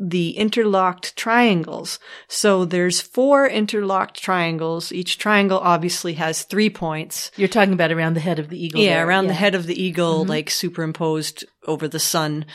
the 0.00 0.36
interlocked 0.36 1.16
triangles. 1.16 1.98
So 2.28 2.64
there's 2.64 3.00
four 3.00 3.46
interlocked 3.46 4.20
triangles. 4.20 4.90
Each 4.90 5.18
triangle 5.18 5.58
obviously 5.58 6.14
has 6.14 6.42
three 6.42 6.70
points. 6.70 7.30
You're 7.36 7.48
talking 7.48 7.72
about 7.72 7.92
around 7.92 8.14
the 8.14 8.20
head 8.20 8.38
of 8.38 8.48
the 8.48 8.62
eagle. 8.62 8.80
Yeah, 8.80 8.96
there. 8.96 9.06
around 9.06 9.28
the 9.28 9.34
head 9.34 9.54
of 9.54 9.66
the 9.66 9.80
eagle, 9.80 10.24
like 10.24 10.50
superimposed 10.50 11.44
over 11.66 11.86
the 11.86 12.00
sun. 12.00 12.46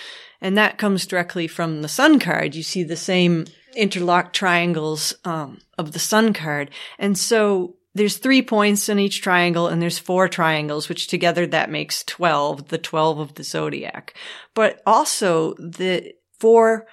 And 0.42 0.58
that 0.58 0.78
comes 0.78 1.06
directly 1.06 1.48
from 1.48 1.82
the 1.82 1.88
sun 1.88 2.20
card. 2.20 2.56
You 2.56 2.64
see 2.64 2.84
the 2.84 2.98
same 2.98 3.46
interlocked 3.76 4.36
triangles 4.36 5.16
um, 5.24 5.60
of 5.78 5.94
the 5.94 6.00
sun 6.00 6.34
card. 6.34 6.72
And 6.98 7.18
so 7.18 7.76
there's 7.96 8.18
three 8.18 8.42
points 8.42 8.90
in 8.90 9.00
each 9.00 9.22
triangle 9.22 9.68
and 9.68 9.82
there's 9.82 10.00
four 10.00 10.28
triangles, 10.28 10.90
which 10.90 11.08
together 11.08 11.48
that 11.48 11.72
makes 11.72 12.04
12, 12.04 12.68
the 12.68 12.78
12 12.78 13.20
of 13.20 13.34
the 13.36 13.44
zodiac. 13.44 14.14
But 14.54 14.82
also 14.86 15.54
the 15.56 16.14
four 16.40 16.88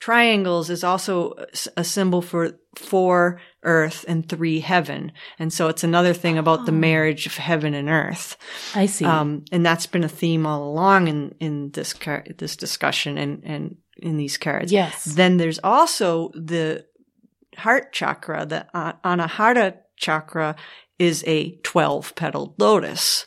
triangles 0.00 0.70
is 0.70 0.84
also 0.84 1.34
a 1.76 1.84
symbol 1.84 2.20
for 2.22 2.52
four 2.76 3.40
earth 3.62 4.04
and 4.08 4.28
three 4.28 4.60
heaven. 4.60 5.12
And 5.38 5.52
so 5.52 5.68
it's 5.68 5.84
another 5.84 6.12
thing 6.12 6.36
about 6.38 6.66
the 6.66 6.72
Oh. 6.72 6.76
marriage 6.76 7.26
of 7.26 7.36
heaven 7.36 7.72
and 7.74 7.88
earth. 7.88 8.36
I 8.74 8.86
see. 8.86 9.04
Um, 9.04 9.44
and 9.52 9.64
that's 9.64 9.86
been 9.86 10.04
a 10.04 10.08
theme 10.08 10.46
all 10.46 10.64
along 10.68 11.08
in, 11.08 11.34
in 11.40 11.70
this 11.70 11.92
car- 11.92 12.24
this 12.36 12.56
discussion 12.56 13.16
and, 13.16 13.42
and 13.44 13.76
in 13.98 14.16
these 14.16 14.36
cards. 14.36 14.72
yes. 14.72 15.04
Then 15.04 15.36
there's 15.38 15.60
also 15.64 16.30
the 16.34 16.84
heart 17.56 17.92
chakra. 17.92 18.44
The 18.44 18.66
anahata 19.04 19.76
chakra 19.96 20.56
is 20.98 21.22
a 21.26 21.52
12 21.62 22.14
petaled 22.16 22.54
lotus. 22.58 23.26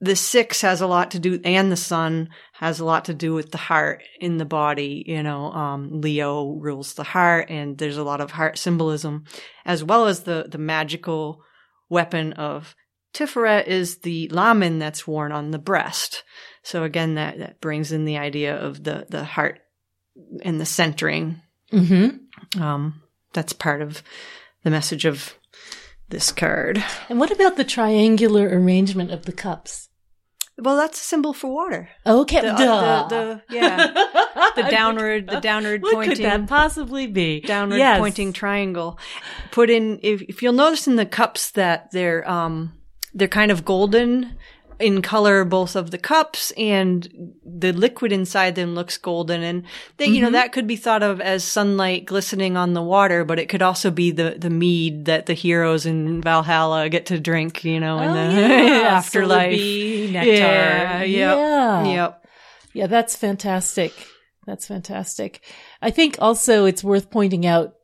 The 0.00 0.16
six 0.16 0.60
has 0.60 0.80
a 0.80 0.86
lot 0.86 1.12
to 1.12 1.18
do, 1.18 1.40
and 1.44 1.70
the 1.70 1.76
sun 1.76 2.28
has 2.54 2.80
a 2.80 2.84
lot 2.84 3.06
to 3.06 3.14
do 3.14 3.32
with 3.32 3.52
the 3.52 3.58
heart 3.58 4.02
in 4.20 4.38
the 4.38 4.44
body. 4.44 5.04
You 5.06 5.22
know, 5.22 5.52
um, 5.52 6.00
Leo 6.00 6.52
rules 6.52 6.94
the 6.94 7.04
heart, 7.04 7.48
and 7.48 7.78
there's 7.78 7.96
a 7.96 8.04
lot 8.04 8.20
of 8.20 8.32
heart 8.32 8.58
symbolism, 8.58 9.24
as 9.64 9.82
well 9.82 10.06
as 10.06 10.24
the 10.24 10.46
the 10.48 10.58
magical 10.58 11.42
weapon 11.88 12.32
of 12.34 12.74
Tiferet 13.14 13.68
is 13.68 13.98
the 13.98 14.28
lamen 14.28 14.78
that's 14.78 15.06
worn 15.06 15.32
on 15.32 15.52
the 15.52 15.58
breast. 15.58 16.24
So 16.62 16.82
again, 16.82 17.14
that 17.14 17.38
that 17.38 17.60
brings 17.60 17.92
in 17.92 18.04
the 18.04 18.18
idea 18.18 18.56
of 18.56 18.82
the 18.82 19.06
the 19.08 19.24
heart 19.24 19.60
and 20.42 20.60
the 20.60 20.66
centering 20.66 21.40
mm-hmm. 21.72 22.62
um, 22.62 23.02
that's 23.32 23.52
part 23.52 23.82
of 23.82 24.02
the 24.62 24.70
message 24.70 25.04
of 25.04 25.34
this 26.14 26.30
card. 26.32 26.82
And 27.08 27.18
what 27.20 27.30
about 27.32 27.56
the 27.56 27.64
triangular 27.64 28.48
arrangement 28.48 29.10
of 29.10 29.26
the 29.26 29.32
cups? 29.32 29.88
Well, 30.56 30.76
that's 30.76 31.00
a 31.00 31.02
symbol 31.04 31.32
for 31.32 31.52
water. 31.52 31.88
Okay, 32.06 32.40
The, 32.40 32.52
uh, 32.52 32.56
duh. 32.56 33.08
the, 33.08 33.42
the 33.48 33.54
yeah, 33.56 33.92
the 34.56 34.62
downward, 34.70 35.28
the 35.28 35.40
downward 35.40 35.82
What 35.82 35.94
pointing, 35.94 36.16
could 36.16 36.24
that 36.24 36.46
possibly 36.46 37.08
be? 37.08 37.40
downward 37.40 37.78
Yes. 37.78 37.98
pointing 37.98 38.32
triangle. 38.32 38.96
Put 39.50 39.68
in 39.68 39.98
if 40.02 40.22
if 40.22 40.42
you'll 40.42 40.52
notice 40.52 40.86
in 40.86 40.94
the 40.94 41.06
cups 41.06 41.50
that 41.52 41.90
they're 41.90 42.22
um 42.30 42.72
they're 43.12 43.26
kind 43.26 43.50
of 43.50 43.64
golden 43.64 44.36
in 44.84 45.00
color, 45.02 45.44
both 45.44 45.76
of 45.76 45.90
the 45.90 45.98
cups 45.98 46.50
and 46.58 47.08
the 47.44 47.72
liquid 47.72 48.12
inside 48.12 48.54
them 48.54 48.74
looks 48.74 48.98
golden, 48.98 49.42
and 49.42 49.62
they, 49.96 50.06
you 50.06 50.20
know 50.20 50.26
Mm-hmm. 50.26 50.32
that 50.34 50.52
could 50.52 50.66
be 50.66 50.76
thought 50.76 51.02
of 51.02 51.20
as 51.20 51.42
sunlight 51.44 52.04
glistening 52.04 52.56
on 52.56 52.74
the 52.74 52.82
water, 52.82 53.24
but 53.24 53.38
it 53.38 53.48
could 53.48 53.62
also 53.62 53.90
be 53.90 54.10
the 54.10 54.36
the 54.38 54.50
mead 54.50 55.06
that 55.06 55.26
the 55.26 55.34
heroes 55.34 55.86
in 55.86 56.20
Valhalla 56.22 56.88
get 56.88 57.06
to 57.06 57.18
drink, 57.18 57.64
you 57.64 57.80
know, 57.80 57.98
in 58.00 58.10
Oh, 58.10 58.14
the 58.14 58.40
yeah. 58.40 58.88
afterlife. 58.98 59.58
Nectar. 60.12 60.30
Yeah, 60.30 61.02
yep, 61.02 61.36
yeah. 61.36 61.84
Yep. 61.84 62.26
Yeah, 62.74 62.86
that's 62.88 63.16
fantastic. 63.16 63.92
That's 64.46 64.66
fantastic. 64.66 65.40
I 65.80 65.90
think 65.90 66.16
also 66.20 66.66
it's 66.66 66.84
worth 66.84 67.10
pointing 67.10 67.46
out 67.46 67.74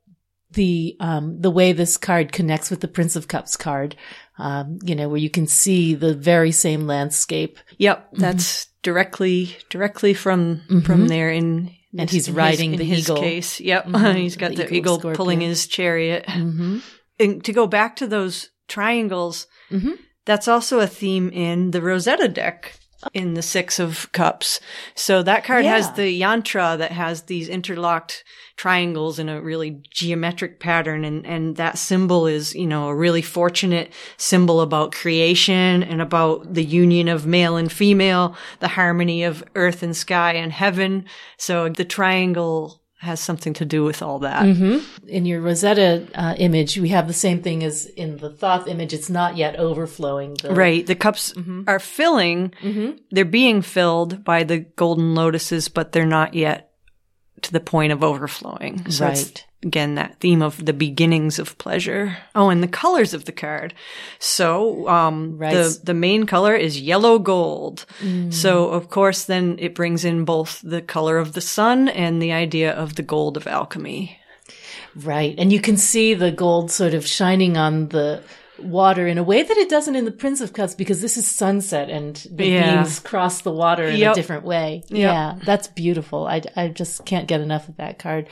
the 0.53 0.97
um 1.01 1.41
the 1.41 1.51
way 1.51 1.73
this 1.73 1.97
card 1.97 2.33
connects 2.33 2.71
with 2.71 2.81
the 2.81 2.89
Prince 2.89 3.15
of 3.17 3.29
Cups 3.29 3.57
card. 3.57 3.95
Um, 4.41 4.79
you 4.83 4.95
know, 4.97 5.09
where 5.11 5.21
you 5.21 5.29
can 5.31 5.47
see 5.47 5.95
the 5.95 6.15
very 6.15 6.53
same 6.53 6.87
landscape 6.87 7.59
Yep, 7.79 7.99
Mm-hmm. 8.13 8.21
that's 8.23 8.67
directly 8.83 9.57
directly 9.69 10.15
from 10.15 10.63
from 10.87 11.09
there 11.09 11.31
in 11.31 11.71
And 11.99 12.09
he's 12.09 12.29
in 12.29 12.35
riding 12.35 12.71
his, 12.73 12.79
the 12.79 12.85
his 12.85 12.99
eagle. 13.05 13.17
case. 13.21 13.61
Yep, 13.61 13.87
Mhm, 13.87 14.15
he's 14.25 14.37
got 14.37 14.51
the 14.53 14.65
the, 14.65 14.75
eagle 14.75 14.99
eagle, 14.99 15.13
pulling 15.15 15.41
his 15.43 15.67
chariot. 15.67 16.25
Mm-hmm. 16.27 16.79
And 17.19 17.45
to 17.45 17.53
go 17.53 17.67
back 17.67 17.97
to 17.97 18.07
those 18.07 18.49
triangles, 18.69 19.47
Mhm. 19.71 19.99
that's 20.25 20.49
also 20.49 20.81
a 20.81 20.87
theme 20.87 21.29
in 21.31 21.71
the 21.73 21.83
Rosetta 21.83 22.29
deck 22.29 22.79
in 23.13 23.35
the 23.35 23.43
Six 23.43 23.79
of 23.79 24.11
Cups. 24.13 24.61
So 24.95 25.23
that 25.23 25.45
card 25.45 25.65
has 25.67 25.93
the 25.93 26.09
yantra 26.21 26.79
that 26.79 26.93
has 26.93 27.23
these 27.23 27.49
interlocked 27.49 28.25
triangles 28.61 29.19
in 29.19 29.31
a 29.31 29.41
really 29.41 29.81
geometric 29.91 30.61
pattern. 30.61 31.03
And, 31.03 31.25
and 31.25 31.57
that 31.57 31.79
symbol 31.79 32.27
is, 32.27 32.55
you 32.55 32.67
know, 32.67 32.89
a 32.89 32.95
really 32.95 33.23
fortunate 33.23 33.91
symbol 34.19 34.61
about 34.61 34.93
creation 34.93 35.83
and 35.83 36.03
about 36.03 36.53
the 36.53 36.63
union 36.63 37.09
of 37.09 37.25
male 37.25 37.57
and 37.57 37.73
female, 37.73 38.37
the 38.59 38.69
harmony 38.69 39.25
of 39.25 39.43
earth 39.55 39.83
and 39.83 39.97
sky 39.97 40.35
and 40.35 40.53
heaven. 40.53 41.07
So 41.39 41.71
the 41.71 41.87
triangle 41.87 42.83
has 42.99 43.19
something 43.19 43.55
to 43.55 43.65
do 43.65 43.83
with 43.83 44.03
all 44.03 44.19
that. 44.19 44.43
Mm-hmm. 44.43 45.09
In 45.09 45.25
your 45.25 45.41
Rosetta 45.41 46.07
uh, 46.15 46.35
image, 46.37 46.77
we 46.77 46.91
have 46.91 47.09
the 47.09 47.15
same 47.15 47.41
thing 47.41 47.65
as 47.65 47.87
in 47.87 48.19
the 48.19 48.29
Thoth 48.29 48.69
image. 48.69 48.93
It's 48.93 49.09
not 49.09 49.39
yet 49.39 49.57
overflowing. 49.57 50.35
The, 50.35 50.55
Right. 50.55 50.87
The 50.87 50.95
cups 50.95 51.33
are 51.67 51.79
filling. 51.79 52.53
Mhm. 52.61 52.99
They're 53.11 53.25
being 53.25 53.63
filled 53.63 54.23
by 54.23 54.45
the 54.45 54.59
golden 54.59 55.15
lotuses, 55.15 55.71
but 55.71 55.93
they're 55.93 56.05
not 56.05 56.35
yet 56.35 56.70
to 57.43 57.53
the 57.53 57.61
point 57.61 57.93
of 57.93 58.03
overflowing. 58.03 58.91
So 58.91 59.07
Right. 59.07 59.45
again, 59.63 59.95
that 59.97 60.19
theme 60.21 60.43
of 60.43 60.65
the 60.65 60.73
beginnings 60.73 61.39
of 61.39 61.57
pleasure. 61.59 62.17
Oh, 62.35 62.49
and 62.49 62.63
the 62.63 62.69
colors 62.69 63.15
of 63.15 63.25
the 63.25 63.33
card. 63.33 63.75
So, 64.19 64.89
um, 64.89 65.37
Right. 65.39 65.53
the, 65.55 65.79
the 65.85 65.95
main 65.95 66.25
color 66.27 66.55
is 66.55 66.81
yellow 66.81 67.19
gold. 67.19 67.85
Mm. 68.03 68.33
So, 68.33 68.69
of 68.69 68.89
course, 68.89 69.25
then 69.25 69.57
it 69.59 69.75
brings 69.75 70.05
in 70.05 70.25
both 70.25 70.61
the 70.63 70.83
color 70.83 71.19
of 71.19 71.33
the 71.33 71.41
sun 71.41 71.89
and 71.89 72.21
the 72.21 72.33
idea 72.33 72.73
of 72.73 72.95
the 72.95 73.03
gold 73.03 73.37
of 73.37 73.47
alchemy. 73.47 74.17
Right. 74.97 75.35
And 75.39 75.53
you 75.53 75.61
can 75.61 75.77
see 75.77 76.15
the 76.15 76.33
gold 76.33 76.71
sort 76.71 76.95
of 76.95 77.07
shining 77.07 77.57
on 77.57 77.89
the 77.89 78.23
water 78.63 79.07
in 79.07 79.19
a 79.19 79.23
way 79.23 79.43
that 79.43 79.57
it 79.57 79.69
doesn't 79.69 79.97
in 79.97 80.05
the 80.05 80.11
Prince 80.13 80.41
of 80.41 80.53
Cups 80.53 80.75
because 80.75 81.01
this 81.01 81.17
is 81.17 81.27
sunset 81.27 81.89
and 81.91 82.17
the 82.31 82.47
Yeah. 82.47 82.77
beams 82.83 82.99
cross 83.01 83.43
the 83.43 83.53
water 83.53 83.85
in 83.85 83.97
Yep. 83.97 84.13
a 84.13 84.15
different 84.15 84.45
way. 84.45 84.83
Yep. 84.89 84.99
Yeah. 84.99 85.39
That's 85.45 85.69
beautiful. 85.69 86.27
I, 86.27 86.43
I 86.57 86.69
just 86.69 87.05
can't 87.05 87.27
get 87.29 87.41
enough 87.41 87.69
of 87.69 87.77
that 87.77 87.99
card. 87.99 88.29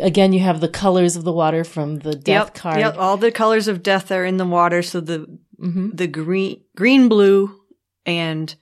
Again, 0.00 0.32
you 0.32 0.40
have 0.40 0.60
the 0.60 0.68
colors 0.68 1.16
of 1.16 1.24
the 1.24 1.32
water 1.32 1.64
from 1.64 1.96
the 2.00 2.14
death 2.14 2.46
yep, 2.48 2.54
card. 2.54 2.78
Yep, 2.80 2.96
all 2.98 3.16
the 3.16 3.32
colors 3.32 3.68
of 3.68 3.82
death 3.82 4.10
are 4.12 4.24
in 4.24 4.36
the 4.36 4.44
water. 4.46 4.82
So 4.82 5.00
the 5.00 5.26
hmm 5.58 5.90
the 5.94 6.06
green, 6.08 6.60
green, 6.76 7.08
blue, 7.08 7.56
and 8.04 8.54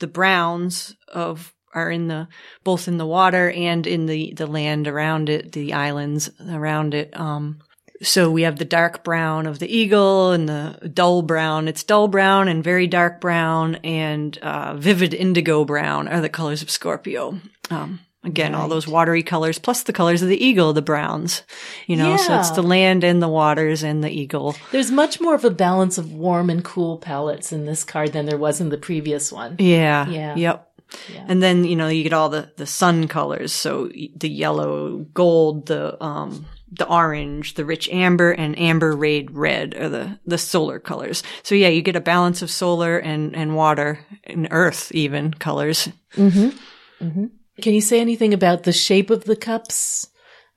the 0.00 0.06
browns 0.06 0.94
of 1.12 1.52
are 1.72 1.90
in 1.90 2.06
the 2.06 2.28
both 2.62 2.86
in 2.86 2.98
the 2.98 3.06
water 3.06 3.50
and 3.50 3.86
in 3.86 4.06
the 4.06 4.32
the 4.36 4.46
land 4.46 4.86
around 4.86 5.28
it, 5.28 5.52
the 5.52 5.72
islands 5.72 6.30
around 6.48 6.94
it. 6.94 7.18
Um, 7.18 7.60
so 8.04 8.30
we 8.30 8.42
have 8.42 8.58
the 8.58 8.64
dark 8.64 9.02
brown 9.02 9.46
of 9.46 9.58
the 9.58 9.76
eagle 9.76 10.30
and 10.32 10.48
the 10.48 10.90
dull 10.92 11.22
brown. 11.22 11.68
It's 11.68 11.82
dull 11.82 12.08
brown 12.08 12.48
and 12.48 12.62
very 12.62 12.86
dark 12.86 13.20
brown 13.20 13.76
and 13.76 14.36
uh, 14.38 14.74
vivid 14.76 15.14
indigo 15.14 15.64
brown 15.64 16.08
are 16.08 16.20
the 16.20 16.28
colors 16.28 16.62
of 16.62 16.70
Scorpio. 16.70 17.40
Um, 17.70 18.00
again, 18.22 18.54
all 18.54 18.68
those 18.68 18.86
watery 18.86 19.22
colors 19.22 19.58
plus 19.58 19.82
the 19.82 19.92
colors 19.92 20.22
of 20.22 20.28
the 20.28 20.42
eagle, 20.42 20.72
the 20.72 20.82
browns. 20.82 21.42
You 21.86 21.96
know, 21.96 22.16
so 22.16 22.38
it's 22.38 22.50
the 22.50 22.62
land 22.62 23.04
and 23.04 23.22
the 23.22 23.28
waters 23.28 23.82
and 23.82 24.02
the 24.02 24.10
eagle. 24.10 24.56
There's 24.70 24.90
much 24.90 25.20
more 25.20 25.34
of 25.34 25.44
a 25.44 25.50
balance 25.50 25.98
of 25.98 26.12
warm 26.12 26.50
and 26.50 26.64
cool 26.64 26.98
palettes 26.98 27.52
in 27.52 27.66
this 27.66 27.84
card 27.84 28.12
than 28.12 28.26
there 28.26 28.38
was 28.38 28.60
in 28.60 28.68
the 28.70 28.78
previous 28.78 29.32
one. 29.32 29.56
Yeah. 29.58 30.08
Yeah. 30.08 30.34
Yep. 30.36 30.70
Yeah. 31.12 31.24
And 31.28 31.42
then, 31.42 31.64
you 31.64 31.76
know, 31.76 31.88
you 31.88 32.02
get 32.02 32.12
all 32.12 32.28
the, 32.28 32.52
the 32.56 32.66
sun 32.66 33.08
colors. 33.08 33.52
So 33.52 33.88
the 33.88 34.28
yellow, 34.28 34.98
gold, 34.98 35.66
the, 35.66 36.02
um, 36.02 36.46
the 36.76 36.88
orange, 36.88 37.54
the 37.54 37.64
rich 37.64 37.88
amber 37.90 38.32
and 38.32 38.58
amber 38.58 38.96
rayed 38.96 39.30
red 39.30 39.74
are 39.74 39.88
the, 39.88 40.18
the 40.26 40.38
solar 40.38 40.78
colors. 40.78 41.22
So 41.42 41.54
yeah, 41.54 41.68
you 41.68 41.82
get 41.82 41.96
a 41.96 42.00
balance 42.00 42.42
of 42.42 42.50
solar 42.50 42.98
and, 42.98 43.34
and 43.36 43.54
water 43.54 44.00
and 44.24 44.48
earth 44.50 44.92
even 44.92 45.32
colors. 45.32 45.88
Mm-hmm. 46.14 47.04
Mm-hmm. 47.04 47.26
Can 47.62 47.74
you 47.74 47.80
say 47.80 48.00
anything 48.00 48.34
about 48.34 48.64
the 48.64 48.72
shape 48.72 49.10
of 49.10 49.24
the 49.24 49.36
cups? 49.36 50.08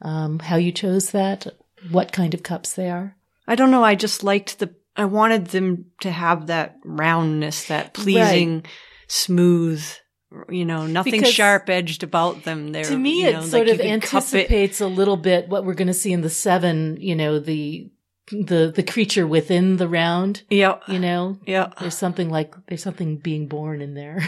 Um, 0.01 0.39
how 0.39 0.55
you 0.57 0.71
chose 0.71 1.11
that? 1.11 1.47
What 1.91 2.11
kind 2.11 2.33
of 2.33 2.43
cups 2.43 2.73
they 2.73 2.89
are? 2.89 3.15
I 3.47 3.55
don't 3.55 3.71
know. 3.71 3.83
I 3.83 3.95
just 3.95 4.23
liked 4.23 4.59
the, 4.59 4.73
I 4.95 5.05
wanted 5.05 5.47
them 5.47 5.85
to 6.01 6.11
have 6.11 6.47
that 6.47 6.77
roundness, 6.83 7.65
that 7.65 7.93
pleasing, 7.93 8.65
smooth, 9.07 9.85
you 10.49 10.65
know, 10.65 10.87
nothing 10.87 11.13
Because 11.13 11.33
sharp 11.33 11.69
edged 11.69 12.03
about 12.03 12.43
them. 12.43 12.71
They're, 12.71 12.83
to 12.85 12.97
me, 12.97 13.23
you 13.23 13.31
know, 13.33 13.39
it 13.41 13.43
sort 13.49 13.67
you 13.67 13.73
of 13.73 13.79
could 13.79 13.85
cup 13.85 13.87
it. 13.87 13.93
anticipates 13.93 14.81
a 14.81 14.87
little 14.87 15.17
bit 15.17 15.49
what 15.49 15.65
we're 15.65 15.73
going 15.73 15.87
to 15.87 15.93
see 15.93 16.11
in 16.13 16.21
the 16.21 16.29
seven. 16.29 16.97
You 16.99 17.15
know, 17.15 17.39
the 17.39 17.89
the 18.31 18.71
the 18.75 18.83
creature 18.83 19.25
within 19.25 19.77
the 19.77 19.87
round. 19.87 20.43
Yeah. 20.49 20.79
You 20.87 20.99
know, 20.99 21.39
Yeah. 21.45 21.71
there's 21.79 21.97
something 21.97 22.29
like 22.29 22.53
there's 22.67 22.83
something 22.83 23.17
being 23.17 23.47
born 23.47 23.81
in 23.81 23.93
there, 23.93 24.19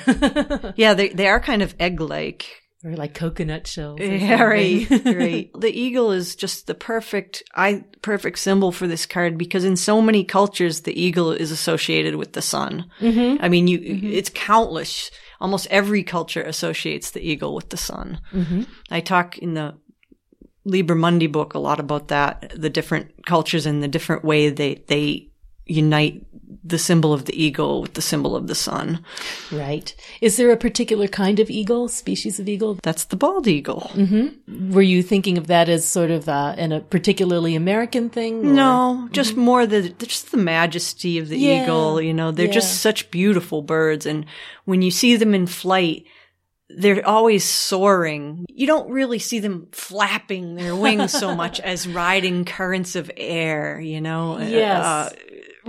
Yeah, 0.78 0.94
they 0.94 1.10
they 1.10 1.28
are 1.28 1.40
kind 1.40 1.62
of 1.62 1.76
egg-like. 1.80 2.64
Or 2.84 2.96
like 2.96 3.14
coconut 3.14 3.68
shells. 3.68 4.00
Yeah, 4.00 4.42
right, 4.44 4.90
right. 5.06 5.50
The 5.60 5.72
eagle 5.72 6.12
is 6.12 6.36
just 6.36 6.68
the 6.68 6.76
perfect, 6.76 7.44
I 7.56 7.84
perfect 8.02 8.40
symbol 8.40 8.72
for 8.72 8.88
this 8.88 9.06
card 9.06 9.38
because 9.38 9.66
in 9.66 9.76
so 9.76 10.02
many 10.02 10.24
cultures, 10.24 10.82
the 10.82 11.00
eagle 11.00 11.32
is 11.32 11.52
associated 11.52 12.16
with 12.16 12.34
the 12.34 12.42
sun. 12.42 12.90
mm-hmm. 13.00 13.44
I 13.44 13.50
mean, 13.50 13.68
you, 13.68 13.80
it's 13.82 14.30
countless. 14.34 15.12
Almost 15.42 15.68
every 15.68 16.04
culture 16.04 16.42
associates 16.42 17.12
the 17.12 17.22
eagle 17.22 17.56
with 17.56 17.70
the 17.70 17.78
sun. 17.78 18.22
Mm-hmm. 18.32 18.64
I 18.92 19.02
talk 19.02 19.38
in 19.38 19.54
the 19.54 19.78
Liber 20.66 20.96
Mundi 20.96 21.28
book 21.28 21.54
a 21.54 21.60
lot 21.60 21.80
about 21.80 22.10
that, 22.10 22.54
the 22.56 22.70
different 22.70 23.26
cultures 23.26 23.66
and 23.66 23.82
the 23.82 23.88
different 23.88 24.24
way 24.24 24.50
they, 24.50 24.84
they 24.88 25.30
unite 25.66 26.26
the 26.64 26.78
symbol 26.78 27.14
of 27.14 27.26
the 27.26 27.42
eagle 27.42 27.82
with 27.82 27.94
the 27.94 28.02
symbol 28.02 28.36
of 28.36 28.48
the 28.48 28.56
sun. 28.56 29.00
Right. 29.52 29.96
Is 30.22 30.36
there 30.38 30.52
a 30.52 30.58
particular 30.58 31.08
kind 31.08 31.40
of 31.40 31.50
eagle, 31.50 31.88
species 31.88 32.40
of 32.40 32.50
eagle? 32.50 32.78
That's 32.84 33.06
the 33.06 33.16
bald 33.16 33.48
eagle. 33.48 33.90
Mm-hmm. 33.94 34.72
Were 34.74 34.82
you 34.82 35.02
thinking 35.02 35.38
of 35.38 35.48
that 35.48 35.70
as 35.70 35.86
sort 35.88 36.12
of 36.12 36.28
uh, 36.28 36.56
in 36.58 36.72
a 36.72 36.82
particularly 36.82 37.56
American 37.56 38.10
thing? 38.10 38.46
or- 38.46 38.54
No, 38.54 39.08
just 39.12 39.38
more 39.38 39.66
the 39.66 39.90
just 39.90 40.32
the 40.32 40.38
majesty 40.38 41.18
of 41.18 41.30
the 41.30 41.38
Yeah. 41.38 41.64
eagle. 41.64 42.02
You 42.02 42.14
know, 42.14 42.32
they're 42.32 42.48
Yeah. 42.48 42.52
just 42.54 42.82
such 42.82 43.10
beautiful 43.12 43.62
birds, 43.62 44.06
and 44.06 44.26
when 44.66 44.82
you 44.82 44.92
see 44.92 45.16
them 45.16 45.34
in 45.34 45.48
flight, 45.48 46.04
they're 46.72 47.08
always 47.08 47.44
soaring. 47.44 48.46
You 48.50 48.68
don't 48.68 48.92
really 48.92 49.18
see 49.18 49.40
them 49.40 49.70
flapping 49.72 50.54
their 50.54 50.76
wings 50.76 51.12
so 51.12 51.36
much 51.44 51.60
as 51.60 51.88
riding 51.88 52.46
currents 52.46 52.96
of 52.96 53.10
air. 53.18 53.80
You 53.80 54.02
know, 54.02 54.36
Uh, 54.36 54.44
Yes. 54.46 54.86
uh, 54.86 55.10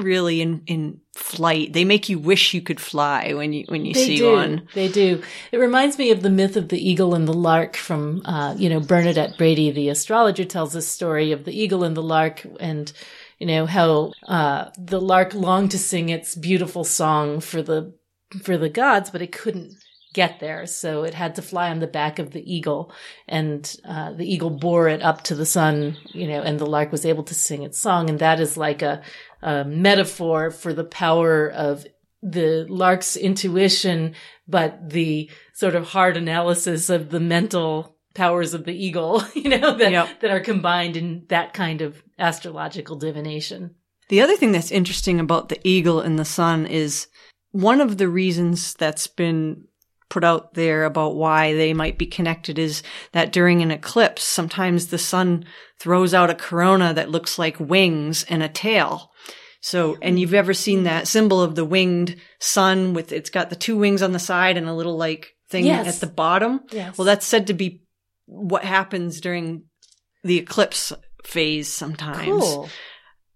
really 0.02 0.40
in 0.40 0.62
in 0.66 1.00
flight, 1.14 1.72
they 1.72 1.84
make 1.84 2.08
you 2.08 2.18
wish 2.18 2.54
you 2.54 2.60
could 2.62 2.80
fly 2.80 3.32
when 3.34 3.52
you 3.52 3.64
when 3.68 3.84
you 3.84 3.94
They 3.94 4.06
see 4.06 4.16
do. 4.16 4.32
one. 4.32 4.68
They 4.74 4.88
do. 4.88 5.22
It 5.52 5.58
reminds 5.58 5.98
me 5.98 6.10
of 6.10 6.22
the 6.22 6.30
myth 6.30 6.56
of 6.56 6.68
the 6.68 6.78
eagle 6.90 7.14
and 7.14 7.28
the 7.28 7.32
lark 7.34 7.76
from, 7.76 8.22
uh, 8.24 8.54
you 8.56 8.68
know, 8.68 8.80
Bernadette 8.80 9.36
Brady, 9.38 9.70
the 9.70 9.88
astrologer, 9.90 10.44
tells 10.44 10.72
this 10.72 10.88
story 10.88 11.32
of 11.32 11.44
the 11.44 11.52
eagle 11.58 11.84
and 11.84 11.96
the 11.96 12.02
lark 12.02 12.46
and, 12.58 12.92
you 13.38 13.46
know, 13.46 13.66
how, 13.66 14.12
uh, 14.26 14.70
the 14.78 15.00
lark 15.00 15.34
longed 15.34 15.70
to 15.72 15.78
sing 15.78 16.08
its 16.08 16.34
beautiful 16.34 16.84
song 16.84 17.40
for 17.40 17.62
the, 17.62 17.92
for 18.42 18.56
the 18.56 18.68
gods, 18.68 19.10
but 19.10 19.22
it 19.22 19.32
couldn't 19.32 19.74
get 20.12 20.40
there. 20.40 20.66
So 20.66 21.04
it 21.04 21.14
had 21.14 21.36
to 21.36 21.42
fly 21.42 21.70
on 21.70 21.78
the 21.78 21.86
back 21.86 22.18
of 22.18 22.32
the 22.32 22.42
eagle 22.52 22.92
and, 23.28 23.76
uh, 23.88 24.12
the 24.12 24.26
eagle 24.30 24.50
bore 24.50 24.88
it 24.88 25.02
up 25.02 25.22
to 25.24 25.34
the 25.36 25.46
sun, 25.46 25.96
you 26.12 26.26
know, 26.26 26.42
and 26.42 26.58
the 26.58 26.66
lark 26.66 26.90
was 26.90 27.06
able 27.06 27.22
to 27.24 27.34
sing 27.34 27.62
its 27.62 27.78
song. 27.78 28.10
And 28.10 28.18
that 28.18 28.40
is 28.40 28.56
like 28.56 28.82
a, 28.82 29.02
a 29.42 29.64
metaphor 29.64 30.50
for 30.50 30.72
the 30.72 30.84
power 30.84 31.48
of 31.48 31.86
the 32.22 32.66
lark's 32.68 33.16
intuition, 33.16 34.14
but 34.46 34.90
the 34.90 35.30
sort 35.54 35.74
of 35.74 35.88
hard 35.88 36.16
analysis 36.16 36.90
of 36.90 37.10
the 37.10 37.20
mental 37.20 37.96
powers 38.14 38.52
of 38.54 38.64
the 38.64 38.74
eagle, 38.74 39.22
you 39.34 39.48
know, 39.48 39.76
that, 39.76 39.92
Yep. 39.92 40.20
that 40.20 40.30
are 40.30 40.40
combined 40.40 40.96
in 40.96 41.24
that 41.28 41.54
kind 41.54 41.80
of 41.80 42.02
astrological 42.18 42.96
divination. 42.96 43.74
The 44.08 44.20
other 44.20 44.36
thing 44.36 44.52
that's 44.52 44.72
interesting 44.72 45.20
about 45.20 45.48
the 45.48 45.60
eagle 45.66 46.00
and 46.00 46.18
the 46.18 46.24
sun 46.24 46.66
is 46.66 47.06
one 47.52 47.80
of 47.80 47.96
the 47.96 48.08
reasons 48.08 48.74
that's 48.74 49.06
been 49.06 49.64
put 50.08 50.24
out 50.24 50.54
there 50.54 50.84
about 50.84 51.14
why 51.14 51.54
they 51.54 51.72
might 51.72 51.96
be 51.96 52.06
connected 52.06 52.58
is 52.58 52.82
that 53.12 53.32
during 53.32 53.62
an 53.62 53.70
eclipse, 53.70 54.24
sometimes 54.24 54.88
the 54.88 54.98
sun 54.98 55.44
throws 55.78 56.12
out 56.12 56.30
a 56.30 56.34
corona 56.34 56.92
that 56.92 57.10
looks 57.10 57.38
like 57.38 57.58
wings 57.60 58.24
and 58.24 58.42
a 58.42 58.48
tail. 58.48 59.09
So, 59.62 59.98
and 60.00 60.18
you've 60.18 60.32
ever 60.34 60.54
seen 60.54 60.84
that 60.84 61.06
symbol 61.06 61.42
of 61.42 61.54
the 61.54 61.64
winged 61.64 62.16
sun 62.38 62.94
with, 62.94 63.12
it's 63.12 63.28
got 63.30 63.50
the 63.50 63.56
two 63.56 63.76
wings 63.76 64.00
on 64.02 64.12
the 64.12 64.18
side 64.18 64.56
and 64.56 64.66
a 64.68 64.72
little 64.74 64.96
like 64.96 65.34
thing 65.50 65.66
Yes. 65.66 65.96
at 65.96 66.00
the 66.00 66.12
bottom? 66.12 66.60
Yes. 66.72 66.96
Well, 66.96 67.04
that's 67.04 67.26
said 67.26 67.48
to 67.48 67.54
be 67.54 67.82
what 68.26 68.64
happens 68.64 69.20
during 69.20 69.64
the 70.24 70.38
eclipse 70.38 70.92
phase 71.24 71.70
sometimes. 71.70 72.26
cool. 72.42 72.68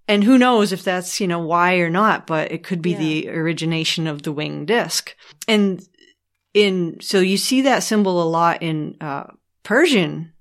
And 0.08 0.22
who 0.24 0.38
knows 0.38 0.72
if 0.72 0.82
that's, 0.82 1.20
you 1.20 1.26
know, 1.26 1.40
why 1.40 1.76
or 1.76 1.88
not, 1.90 2.26
but 2.26 2.52
it 2.52 2.62
could 2.62 2.80
be 2.82 2.90
Yeah. 2.92 2.98
the 2.98 3.28
origination 3.30 4.06
of 4.06 4.22
the 4.22 4.32
winged 4.32 4.68
disc. 4.68 5.14
And 5.48 5.82
in, 6.54 6.98
so 7.00 7.20
you 7.20 7.36
see 7.36 7.62
that 7.62 7.82
symbol 7.82 8.22
a 8.22 8.28
lot 8.28 8.62
in, 8.62 8.96
uh, 9.00 9.24
Persian 9.62 10.32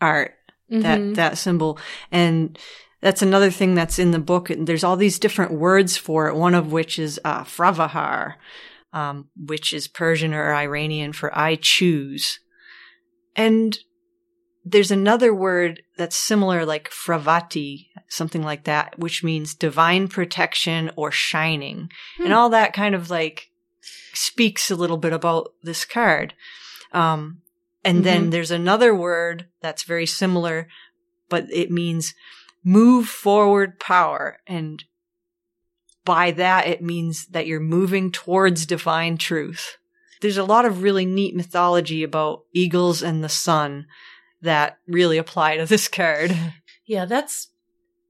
art, 0.00 0.34
Mhm. 0.70 0.82
that, 0.82 1.14
that 1.16 1.38
symbol. 1.38 1.78
And 2.12 2.58
that's 3.00 3.22
another 3.22 3.50
thing 3.50 3.74
that's 3.74 3.98
in 3.98 4.10
the 4.10 4.18
book. 4.18 4.50
And 4.50 4.66
there's 4.66 4.84
all 4.84 4.96
these 4.96 5.18
different 5.18 5.52
words 5.52 5.96
for 5.96 6.28
it, 6.28 6.36
one 6.36 6.54
of 6.54 6.72
which 6.72 6.98
is, 6.98 7.20
uh, 7.24 7.44
Fravahar, 7.44 8.34
um, 8.92 9.28
which 9.36 9.72
is 9.72 9.88
Persian 9.88 10.34
or 10.34 10.52
Iranian 10.54 11.12
for 11.12 11.36
I 11.36 11.56
choose. 11.56 12.40
And 13.36 13.78
there's 14.64 14.90
another 14.90 15.34
word 15.34 15.82
that's 15.96 16.16
similar, 16.16 16.66
like 16.66 16.90
fravati, 16.90 17.86
something 18.08 18.42
like 18.42 18.64
that, 18.64 18.98
which 18.98 19.24
means 19.24 19.54
divine 19.54 20.08
protection 20.08 20.90
or 20.96 21.10
shining. 21.10 21.90
Hmm. 22.18 22.24
And 22.24 22.32
all 22.34 22.50
that 22.50 22.72
kind 22.72 22.94
of 22.94 23.08
like 23.08 23.50
speaks 24.12 24.70
a 24.70 24.76
little 24.76 24.98
bit 24.98 25.12
about 25.12 25.52
this 25.62 25.84
card. 25.84 26.34
Um, 26.92 27.40
and 27.84 28.04
then 28.04 28.26
Mhm. 28.26 28.30
there's 28.32 28.50
another 28.50 28.94
word 28.94 29.46
that's 29.62 29.84
very 29.84 30.06
similar, 30.06 30.68
but 31.30 31.46
it 31.50 31.70
means 31.70 32.14
move 32.64 33.08
forward 33.08 33.80
power. 33.80 34.38
And 34.46 34.84
by 36.04 36.30
that, 36.32 36.66
it 36.66 36.82
means 36.82 37.26
that 37.26 37.46
you're 37.46 37.60
moving 37.60 38.10
towards 38.10 38.66
divine 38.66 39.16
truth. 39.16 39.76
There's 40.20 40.36
a 40.36 40.44
lot 40.44 40.64
of 40.64 40.82
really 40.82 41.06
neat 41.06 41.34
mythology 41.34 42.02
about 42.02 42.42
eagles 42.54 43.02
and 43.02 43.24
the 43.24 43.28
sun 43.28 43.86
that 44.42 44.78
really 44.86 45.18
apply 45.18 45.56
to 45.56 45.66
this 45.66 45.88
card. 45.88 46.36
Yeah, 46.86 47.04
that's 47.04 47.46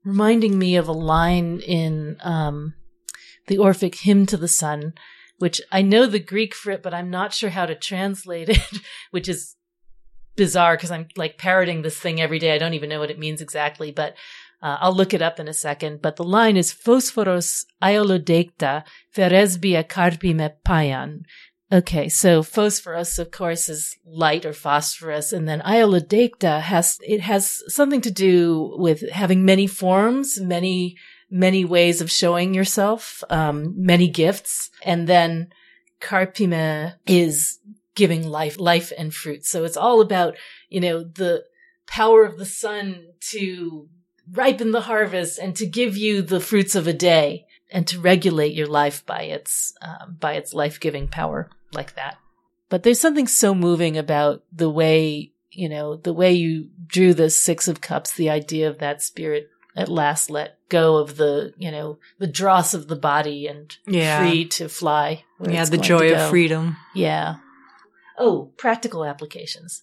reminding 0.04 0.58
me 0.58 0.76
of 0.76 0.88
a 0.88 0.92
line 0.92 1.60
in 1.60 2.16
um, 2.20 2.72
the 3.46 3.58
Orphic 3.58 3.94
Hymn 3.94 4.24
to 4.24 4.38
the 4.38 4.48
Sun, 4.48 4.94
which 5.38 5.60
I 5.70 5.82
know 5.82 6.06
the 6.06 6.18
Greek 6.18 6.54
for 6.54 6.70
it, 6.70 6.82
but 6.82 6.94
I'm 6.94 7.10
not 7.10 7.34
sure 7.34 7.50
how 7.50 7.66
to 7.66 7.74
translate 7.74 8.48
it, 8.48 8.80
which 9.10 9.28
is 9.28 9.56
bizarre 10.36 10.76
because 10.76 10.90
I'm 10.90 11.08
like 11.16 11.36
parroting 11.36 11.82
this 11.82 11.98
thing 11.98 12.22
every 12.22 12.38
day. 12.38 12.54
I 12.54 12.58
don't 12.58 12.72
even 12.72 12.88
know 12.88 13.00
what 13.00 13.10
it 13.10 13.18
means 13.18 13.42
exactly, 13.42 13.90
but 13.90 14.14
uh, 14.62 14.76
I'll 14.80 14.94
look 14.94 15.14
it 15.14 15.22
up 15.22 15.40
in 15.40 15.48
a 15.48 15.54
second. 15.54 16.02
But 16.02 16.16
the 16.16 16.24
line 16.24 16.56
is 16.56 16.72
Phosphoros 16.72 17.64
iolodecta 17.82 18.84
feresbia 19.14 19.84
carpi 19.84 20.34
me 20.34 20.48
payan. 20.64 21.24
Okay, 21.72 22.08
so 22.08 22.42
phosphorus, 22.42 23.16
of 23.20 23.30
course, 23.30 23.68
is 23.68 23.96
light 24.04 24.44
or 24.44 24.52
phosphorus, 24.52 25.32
and 25.32 25.48
then 25.48 25.60
iolodecta 25.60 26.60
has 26.60 26.98
it 27.06 27.20
has 27.20 27.62
something 27.72 28.00
to 28.00 28.10
do 28.10 28.74
with 28.76 29.08
having 29.10 29.44
many 29.44 29.68
forms, 29.68 30.40
many 30.40 30.96
many 31.30 31.64
ways 31.64 32.00
of 32.00 32.10
showing 32.10 32.54
yourself, 32.54 33.22
um, 33.30 33.72
many 33.76 34.08
gifts, 34.08 34.68
and 34.82 35.06
then 35.06 35.52
carpime 36.00 36.94
is 37.06 37.60
giving 37.94 38.26
life, 38.26 38.58
life 38.58 38.92
and 38.98 39.14
fruit. 39.14 39.44
So 39.44 39.62
it's 39.62 39.76
all 39.76 40.00
about 40.00 40.36
you 40.70 40.80
know 40.80 41.04
the 41.04 41.44
power 41.86 42.24
of 42.24 42.36
the 42.36 42.46
sun 42.46 43.12
to 43.30 43.88
ripen 44.32 44.70
the 44.72 44.82
harvest 44.82 45.38
and 45.38 45.54
to 45.56 45.66
give 45.66 45.96
you 45.96 46.22
the 46.22 46.40
fruits 46.40 46.74
of 46.74 46.86
a 46.86 46.92
day 46.92 47.46
and 47.70 47.86
to 47.88 48.00
regulate 48.00 48.54
your 48.54 48.66
life 48.66 49.04
by 49.06 49.22
its 49.22 49.72
um, 49.82 50.16
by 50.18 50.34
its 50.34 50.52
life 50.54 50.80
giving 50.80 51.08
power 51.08 51.48
like 51.72 51.94
that. 51.94 52.16
But 52.68 52.82
there's 52.82 53.00
something 53.00 53.26
so 53.26 53.54
moving 53.54 53.96
about 53.96 54.42
the 54.52 54.70
way 54.70 55.32
you 55.50 55.68
know 55.68 55.96
the 55.96 56.12
way 56.12 56.32
you 56.32 56.68
drew 56.86 57.14
the 57.14 57.30
six 57.30 57.68
of 57.68 57.80
cups, 57.80 58.12
the 58.14 58.30
idea 58.30 58.68
of 58.68 58.78
that 58.78 59.02
spirit 59.02 59.48
at 59.76 59.88
last 59.88 60.30
let 60.30 60.58
go 60.68 60.96
of 60.96 61.16
the 61.16 61.52
you 61.56 61.70
know 61.70 61.98
the 62.18 62.26
dross 62.26 62.74
of 62.74 62.88
the 62.88 62.96
body 62.96 63.46
and 63.46 63.76
Yeah. 63.86 64.18
free 64.20 64.46
to 64.46 64.68
fly. 64.68 65.24
yeah, 65.40 65.64
the 65.64 65.78
joy 65.78 66.12
of 66.14 66.30
freedom. 66.30 66.76
Yeah. 66.94 67.36
Oh, 68.18 68.52
practical 68.56 69.04
applications. 69.04 69.82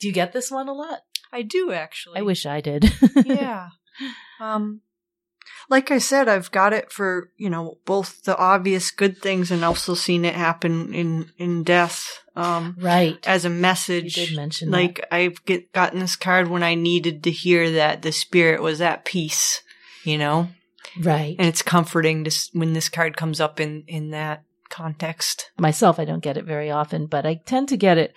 Do 0.00 0.08
you 0.08 0.12
get 0.12 0.32
this 0.32 0.50
one 0.50 0.68
a 0.68 0.72
lot? 0.72 1.00
I 1.32 1.42
do 1.42 1.72
actually. 1.72 2.18
I 2.18 2.22
wish 2.22 2.44
I 2.46 2.60
did. 2.60 2.92
yeah. 3.24 3.68
Um, 4.40 4.80
like 5.68 5.90
I 5.90 5.98
said, 5.98 6.28
I've 6.28 6.50
got 6.50 6.72
it 6.72 6.92
for, 6.92 7.30
you 7.36 7.50
know, 7.50 7.78
both 7.84 8.22
the 8.24 8.36
obvious 8.36 8.90
good 8.90 9.18
things 9.18 9.50
and 9.50 9.64
also 9.64 9.94
seen 9.94 10.24
it 10.24 10.34
happen 10.34 10.94
in, 10.94 11.30
in 11.38 11.62
death, 11.64 12.20
um, 12.36 12.76
right. 12.78 13.18
as 13.26 13.44
a 13.44 13.48
You 13.48 13.54
message. 13.54 14.14
did 14.14 14.36
mention 14.36 14.70
that. 14.70 14.76
like 14.76 15.06
I've 15.10 15.44
get, 15.44 15.72
gotten 15.72 15.98
this 16.00 16.16
card 16.16 16.48
when 16.48 16.62
I 16.62 16.74
needed 16.74 17.22
to 17.24 17.30
hear 17.30 17.70
that 17.72 18.02
the 18.02 18.12
spirit 18.12 18.62
was 18.62 18.80
at 18.80 19.04
peace, 19.04 19.62
you 20.04 20.18
know, 20.18 20.48
Right. 21.00 21.34
and 21.38 21.48
it's 21.48 21.62
comforting 21.62 22.24
to, 22.24 22.30
when 22.52 22.72
this 22.72 22.88
card 22.88 23.16
comes 23.16 23.40
up 23.40 23.58
in, 23.60 23.84
in 23.88 24.10
that 24.10 24.42
context. 24.68 25.50
Myself, 25.58 25.98
I 25.98 26.04
don't 26.04 26.22
get 26.22 26.36
it 26.36 26.44
very 26.44 26.70
often, 26.70 27.06
but 27.06 27.26
I 27.26 27.40
tend 27.44 27.68
to 27.70 27.76
get 27.76 27.98
it 27.98 28.14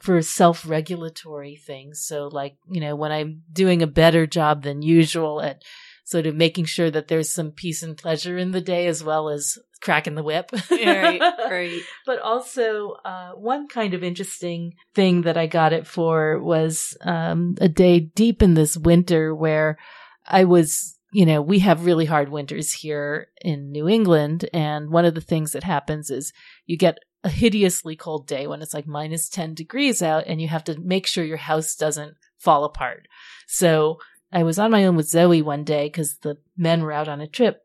for 0.00 0.20
self 0.22 0.68
regulatory 0.68 1.56
things. 1.56 2.00
So, 2.06 2.28
like, 2.28 2.56
you 2.70 2.80
know, 2.80 2.96
when 2.96 3.12
I'm 3.12 3.42
doing 3.52 3.82
a 3.82 3.86
better 3.86 4.26
job 4.26 4.62
than 4.62 4.82
usual 4.82 5.40
at 5.40 5.62
sort 6.04 6.26
of 6.26 6.36
making 6.36 6.64
sure 6.64 6.90
that 6.90 7.08
there's 7.08 7.32
some 7.32 7.50
peace 7.50 7.82
and 7.82 7.96
pleasure 7.96 8.38
in 8.38 8.52
the 8.52 8.60
day 8.60 8.86
as 8.86 9.02
well 9.02 9.28
as 9.28 9.58
cracking 9.80 10.14
the 10.14 10.22
whip. 10.22 10.50
right, 10.70 11.20
right. 11.50 11.80
But 12.06 12.20
also, 12.20 12.92
uh, 13.04 13.32
one 13.32 13.66
kind 13.66 13.92
of 13.92 14.04
interesting 14.04 14.74
thing 14.94 15.22
that 15.22 15.36
I 15.36 15.46
got 15.46 15.72
it 15.72 15.86
for 15.86 16.40
was 16.40 16.96
um, 17.00 17.56
a 17.60 17.68
day 17.68 18.00
deep 18.00 18.40
in 18.40 18.54
this 18.54 18.76
winter 18.76 19.34
where 19.34 19.78
I 20.24 20.44
was, 20.44 20.96
you 21.12 21.26
know, 21.26 21.42
we 21.42 21.58
have 21.60 21.84
really 21.84 22.04
hard 22.04 22.28
winters 22.28 22.72
here 22.72 23.28
in 23.40 23.72
New 23.72 23.88
England. 23.88 24.48
And 24.52 24.90
one 24.90 25.04
of 25.04 25.14
the 25.16 25.20
things 25.20 25.52
that 25.52 25.64
happens 25.64 26.08
is 26.10 26.32
you 26.66 26.76
get 26.76 26.98
a 27.26 27.28
hideously 27.28 27.96
cold 27.96 28.26
day 28.26 28.46
when 28.46 28.62
it's 28.62 28.72
like 28.72 28.86
minus 28.86 29.28
10 29.28 29.54
degrees 29.54 30.00
out 30.00 30.24
and 30.28 30.40
you 30.40 30.46
have 30.46 30.62
to 30.64 30.78
make 30.80 31.06
sure 31.06 31.24
your 31.24 31.36
house 31.36 31.74
doesn't 31.74 32.14
fall 32.38 32.64
apart. 32.64 33.08
So 33.48 33.98
I 34.32 34.44
was 34.44 34.60
on 34.60 34.70
my 34.70 34.84
own 34.86 34.94
with 34.94 35.08
Zoe 35.08 35.42
one 35.42 35.64
day 35.64 35.86
because 35.86 36.18
the 36.18 36.38
men 36.56 36.82
were 36.82 36.92
out 36.92 37.08
on 37.08 37.20
a 37.20 37.26
trip 37.26 37.62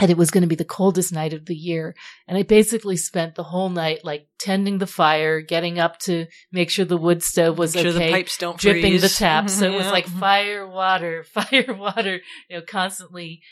and 0.00 0.10
it 0.10 0.16
was 0.16 0.32
going 0.32 0.42
to 0.42 0.48
be 0.48 0.56
the 0.56 0.64
coldest 0.64 1.12
night 1.12 1.32
of 1.32 1.46
the 1.46 1.54
year. 1.54 1.94
And 2.26 2.36
I 2.36 2.42
basically 2.42 2.96
spent 2.96 3.36
the 3.36 3.44
whole 3.44 3.68
night 3.68 4.04
like 4.04 4.26
tending 4.40 4.78
the 4.78 4.88
fire, 4.88 5.40
getting 5.40 5.78
up 5.78 6.00
to 6.00 6.26
make 6.50 6.70
sure 6.70 6.84
the 6.84 6.96
wood 6.96 7.22
stove 7.22 7.58
was 7.58 7.76
Make 7.76 7.84
sure 7.84 7.92
okay, 7.92 8.06
the 8.06 8.12
pipes 8.12 8.38
don't 8.38 8.58
dripping 8.58 8.94
the 8.94 8.98
freeze. 8.98 9.18
tap. 9.18 9.48
So 9.48 9.70
it 9.70 9.74
was 9.76 9.86
like 9.86 10.06
fire, 10.06 10.66
water, 10.66 11.22
fire, 11.32 11.72
water, 11.72 12.20
you 12.50 12.56
know, 12.56 12.62
constantly 12.62 13.42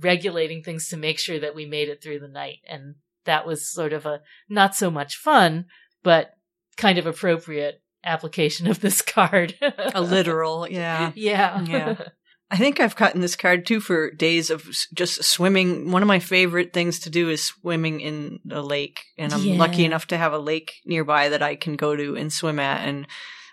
regulating 0.00 0.64
things 0.64 0.88
to 0.88 0.96
make 0.96 1.20
sure 1.20 1.38
that 1.38 1.54
we 1.54 1.66
made 1.66 1.88
it 1.88 2.02
through 2.02 2.18
the 2.18 2.28
night. 2.28 2.58
And 2.68 2.96
that 3.24 3.46
was 3.46 3.68
sort 3.70 3.92
of 3.92 4.06
a 4.06 4.20
not 4.48 4.74
so 4.74 4.90
much 4.90 5.16
fun, 5.16 5.66
but 6.02 6.32
kind 6.76 6.98
of 6.98 7.06
appropriate 7.06 7.80
application 8.04 8.66
of 8.66 8.80
this 8.80 9.02
card. 9.16 9.54
a 9.94 10.00
literal, 10.00 10.68
yeah. 10.70 11.12
yeah. 11.14 11.62
Yeah. 11.64 11.96
I 12.50 12.56
think 12.56 12.78
I've 12.78 12.94
gotten 12.94 13.20
this 13.20 13.36
card 13.36 13.66
too 13.66 13.80
for 13.80 14.10
days 14.10 14.50
of 14.50 14.68
just 14.94 15.24
swimming. 15.24 15.90
One 15.90 16.02
of 16.02 16.08
my 16.08 16.18
favorite 16.20 16.72
things 16.72 17.00
to 17.00 17.10
do 17.10 17.30
is 17.30 17.42
swimming 17.42 18.00
in 18.00 18.38
a 18.50 18.60
lake, 18.60 19.02
and 19.18 19.32
I'm 19.32 19.40
Yeah. 19.42 19.56
lucky 19.58 19.84
enough 19.84 20.06
to 20.08 20.18
have 20.18 20.32
a 20.32 20.38
lake 20.38 20.74
nearby 20.84 21.30
that 21.30 21.42
I 21.42 21.56
can 21.56 21.74
go 21.74 21.96
to 21.96 22.14
and 22.16 22.32
swim 22.32 22.60
at. 22.60 22.86
And 22.86 23.06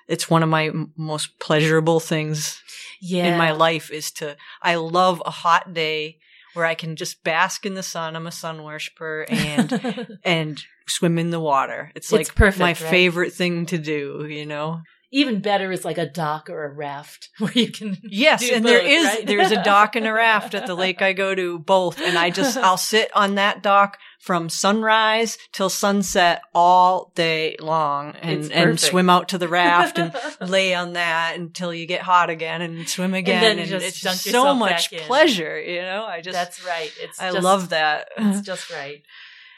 it's 0.07 0.29
one 0.29 0.43
of 0.43 0.49
my 0.49 0.67
m- 0.67 0.91
most 0.97 1.39
pleasurable 1.39 1.99
things 1.99 2.61
yeah. 3.01 3.27
in 3.27 3.37
my 3.37 3.51
life 3.51 3.89
is 3.91 4.11
to. 4.13 4.35
I 4.61 4.75
love 4.75 5.23
a 5.25 5.31
hot 5.31 5.73
day 5.73 6.17
where 6.53 6.65
I 6.65 6.75
can 6.75 6.95
just 6.95 7.23
bask 7.23 7.65
in 7.65 7.73
the 7.73 7.83
sun. 7.83 8.15
I'm 8.15 8.27
a 8.27 8.31
sun 8.31 8.63
worshiper 8.63 9.25
and 9.29 10.17
and 10.23 10.61
swim 10.87 11.17
in 11.17 11.29
the 11.29 11.39
water. 11.39 11.91
It's 11.95 12.11
like 12.11 12.21
It's 12.21 12.31
perfect, 12.31 12.59
my 12.59 12.67
right? 12.67 12.77
favorite 12.77 13.33
thing 13.33 13.65
to 13.67 13.77
do. 13.77 14.25
You 14.29 14.45
know. 14.45 14.81
Even 15.13 15.41
better 15.41 15.71
is 15.73 15.83
like 15.83 15.97
a 15.97 16.05
dock 16.05 16.49
or 16.49 16.63
a 16.63 16.69
raft 16.71 17.29
where 17.37 17.51
you 17.51 17.69
can. 17.69 17.97
Yes, 18.03 18.49
and 18.49 18.65
there 18.65 18.79
both, 18.79 18.89
is 18.89 19.05
right? 19.05 19.27
there's 19.27 19.51
a 19.51 19.61
dock 19.63 19.95
and 19.95 20.07
a 20.07 20.13
raft 20.13 20.53
at 20.55 20.67
the 20.67 20.75
lake 20.75 21.01
I 21.01 21.13
go 21.13 21.35
to 21.35 21.59
both 21.59 21.99
and 21.99 22.17
I 22.17 22.29
just 22.29 22.57
I'll 22.57 22.77
sit 22.77 23.11
on 23.15 23.35
that 23.35 23.61
dock 23.61 23.97
from 24.19 24.49
sunrise 24.49 25.37
till 25.51 25.69
sunset 25.69 26.43
all 26.53 27.11
day 27.15 27.57
long 27.59 28.13
and 28.21 28.51
and 28.51 28.79
swim 28.79 29.09
out 29.09 29.29
to 29.29 29.37
the 29.37 29.47
raft 29.47 29.97
and 29.97 30.13
lay 30.49 30.73
on 30.73 30.93
that 30.93 31.35
until 31.35 31.73
you 31.73 31.85
get 31.85 32.01
hot 32.01 32.29
again 32.29 32.61
and 32.61 32.87
swim 32.87 33.13
again 33.13 33.59
and, 33.59 33.67
just 33.67 34.05
it's 34.05 34.21
so 34.21 34.53
much 34.53 34.95
pleasure, 34.95 35.59
you 35.59 35.81
know? 35.81 36.05
I 36.05 36.21
just 36.21 36.35
That's 36.35 36.65
right. 36.65 36.91
It's 37.01 37.19
I 37.19 37.31
just- 37.31 37.43
love 37.43 37.69
that. 37.69 38.09
It's 38.15 38.41
just 38.41 38.71
right. 38.71 39.01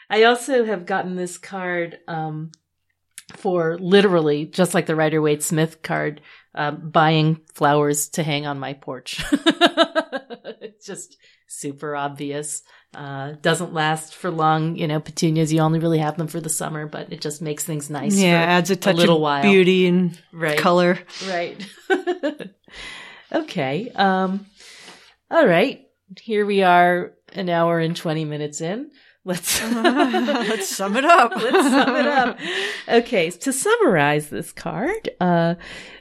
I 0.09 0.23
also 0.23 0.65
have 0.65 0.85
gotten 0.85 1.15
this 1.15 1.37
card 1.37 1.99
um, 2.07 2.51
for 3.37 3.77
literally, 3.79 4.45
just 4.45 4.73
like 4.73 4.85
the 4.85 4.95
Rider 4.95 5.21
Waite 5.21 5.43
Smith 5.43 5.81
card, 5.81 6.21
um, 6.55 6.89
buying 6.89 7.41
flowers 7.53 8.09
to 8.09 8.23
hang 8.23 8.45
on 8.45 8.59
my 8.59 8.73
porch. 8.73 9.23
it's 10.61 10.85
just 10.85 11.17
super 11.47 11.95
obvious. 11.95 12.61
Uh, 12.93 13.33
doesn't 13.41 13.73
last 13.73 14.13
for 14.13 14.29
long. 14.29 14.75
You 14.75 14.87
know, 14.87 14.99
petunias, 14.99 15.51
you 15.51 15.59
only 15.59 15.79
really 15.79 15.99
have 15.99 16.17
them 16.17 16.27
for 16.27 16.39
the 16.39 16.49
summer, 16.49 16.85
but 16.85 17.11
it 17.11 17.21
just 17.21 17.41
makes 17.41 17.63
things 17.63 17.89
nice. 17.89 18.15
yeah, 18.15 18.41
adds 18.41 18.69
a 18.69 18.75
touch 18.75 18.95
little 18.95 19.15
of 19.15 19.21
while. 19.21 19.41
beauty 19.41 19.87
and 19.87 20.19
right. 20.31 20.57
color. 20.57 20.99
Right. 21.27 21.65
okay. 23.31 23.89
Um, 23.95 24.45
all 25.31 25.47
right. 25.47 25.87
Here 26.21 26.45
we 26.45 26.61
are 26.61 27.13
an 27.33 27.49
hour 27.49 27.79
and 27.79 27.95
20 27.95 28.25
minutes 28.25 28.61
in. 28.61 28.91
Let's, 29.25 29.61
Let's 29.73 30.67
sum 30.75 30.97
it 30.97 31.05
up. 31.05 31.31
Let's 31.35 31.69
sum 31.71 31.95
it 31.95 32.07
up. 32.07 32.39
Okay. 32.89 33.29
To 33.29 33.53
summarize 33.53 34.29
this 34.29 34.51
card, 34.51 35.09
uh, 35.21 35.55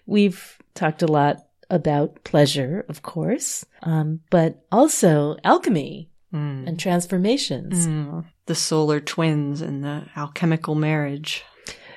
we've 0.07 0.59
talked 0.75 1.03
a 1.03 1.07
lot 1.07 1.37
about 1.71 2.25
pleasure, 2.25 2.85
of 2.89 3.03
course, 3.03 3.65
um, 3.83 4.21
but 4.31 4.65
also 4.73 5.37
alchemy 5.45 6.09
Mm. 6.35 6.67
and 6.67 6.81
transformations. 6.81 7.87
Mm. 7.87 8.25
The 8.47 8.55
solar 8.55 9.01
twins 9.01 9.61
and 9.61 9.85
the 9.85 10.05
alchemical 10.17 10.75
marriage. 10.75 11.45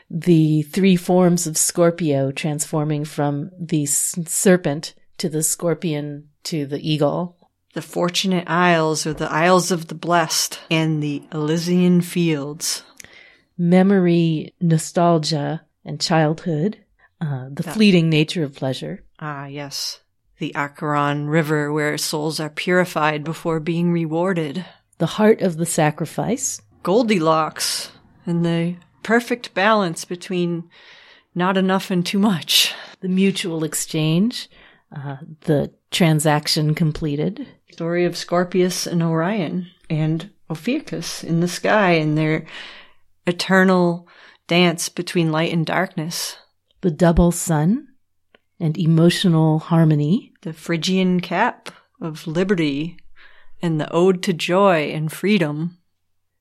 The 0.09 0.63
three 0.63 0.97
forms 0.97 1.47
of 1.47 1.57
Scorpio 1.57 2.31
transforming 2.33 3.05
from 3.05 3.49
the 3.57 3.83
s- 3.83 4.13
serpent 4.27 4.93
to 5.19 5.29
the 5.29 5.41
scorpion 5.41 6.27
to 6.43 6.65
the 6.65 6.79
eagle. 6.85 7.34
The 7.75 7.81
Fortunate 7.81 8.49
Isles 8.49 9.05
or 9.05 9.13
the 9.13 9.29
Isles 9.31 9.69
of 9.69 9.87
the 9.87 9.95
Blessed 9.95 10.59
and 10.71 11.03
the 11.03 11.21
Elysian 11.33 12.01
Fields. 12.01 12.83
memory, 13.57 14.53
nostalgia, 14.59 15.61
and 15.85 15.99
childhood, 16.01 16.77
uh, 17.21 17.47
the 17.49 17.63
Yeah. 17.65 17.73
fleeting 17.73 18.09
nature 18.09 18.43
of 18.43 18.53
pleasure, 18.55 19.03
Ah, 19.19 19.45
yes. 19.45 20.01
The 20.39 20.53
Acheron 20.55 21.27
River 21.29 21.71
where 21.71 21.97
souls 21.97 22.39
are 22.41 22.49
purified 22.49 23.23
before 23.23 23.59
being 23.61 23.91
rewarded. 23.93 24.65
the 24.97 25.05
heart 25.19 25.41
of 25.41 25.57
the 25.57 25.65
sacrifice, 25.65 26.61
Goldilocks 26.83 27.91
and 28.25 28.45
the 28.45 28.75
perfect 29.03 29.53
balance 29.53 30.03
between 30.05 30.69
not 31.33 31.55
enough 31.57 31.91
and 31.91 32.05
too 32.05 32.19
much. 32.19 32.73
the 33.01 33.09
mutual 33.09 33.63
exchange, 33.65 34.49
uh, 34.95 35.17
the 35.41 35.71
transaction 35.91 36.73
completed, 36.73 37.45
Story 37.75 38.05
of 38.05 38.15
Scorpius 38.15 38.87
and 38.87 39.03
Orion 39.03 39.67
and 39.89 40.29
Ophiuchus 40.49 41.25
in 41.25 41.41
the 41.41 41.47
sky 41.49 41.91
and 41.95 42.17
their 42.17 42.45
eternal 43.27 44.07
dance 44.47 44.87
between 44.87 45.29
light 45.29 45.51
and 45.51 45.65
darkness. 45.65 46.37
the 46.79 46.89
double 46.89 47.33
sun, 47.33 47.89
and 48.61 48.77
emotional 48.77 49.59
harmony, 49.59 50.31
the 50.43 50.53
Phrygian 50.53 51.19
cap 51.19 51.69
of 51.99 52.25
liberty, 52.25 52.97
and 53.61 53.77
the 53.77 53.91
ode 53.91 54.23
to 54.23 54.31
joy 54.31 54.89
and 54.93 55.11
freedom. 55.11 55.77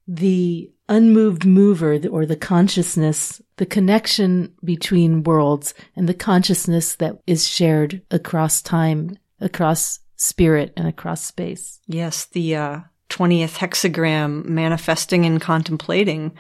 the 0.07 0.71
unmoved 0.89 1.45
mover 1.45 1.99
or 2.13 2.27
the 2.27 2.37
consciousness, 2.37 3.43
the 3.57 3.67
connection 3.67 4.55
between 4.63 5.25
worlds 5.25 5.75
and 5.97 6.09
the 6.09 6.15
consciousness 6.15 6.95
that 6.95 7.19
is 7.27 7.49
shared 7.49 8.03
across 8.13 8.63
time, 8.63 9.19
across 9.41 9.99
spirit, 10.25 10.73
and 10.77 10.89
across 10.89 11.25
space. 11.25 11.81
Yes, 11.87 12.25
the 12.27 12.57
uh, 12.57 12.79
20th 13.11 13.59
hexagram 13.59 14.45
manifesting 14.47 15.25
and 15.27 15.41
contemplating, 15.41 16.33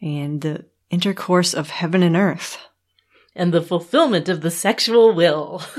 and 0.00 0.40
the 0.40 0.66
intercourse 0.90 1.54
of 1.54 1.70
heaven 1.70 2.02
and 2.02 2.16
earth. 2.16 2.58
and 3.34 3.52
the 3.52 3.62
fulfillment 3.62 4.28
of 4.28 4.40
the 4.40 4.50
sexual 4.50 5.14
will. 5.14 5.62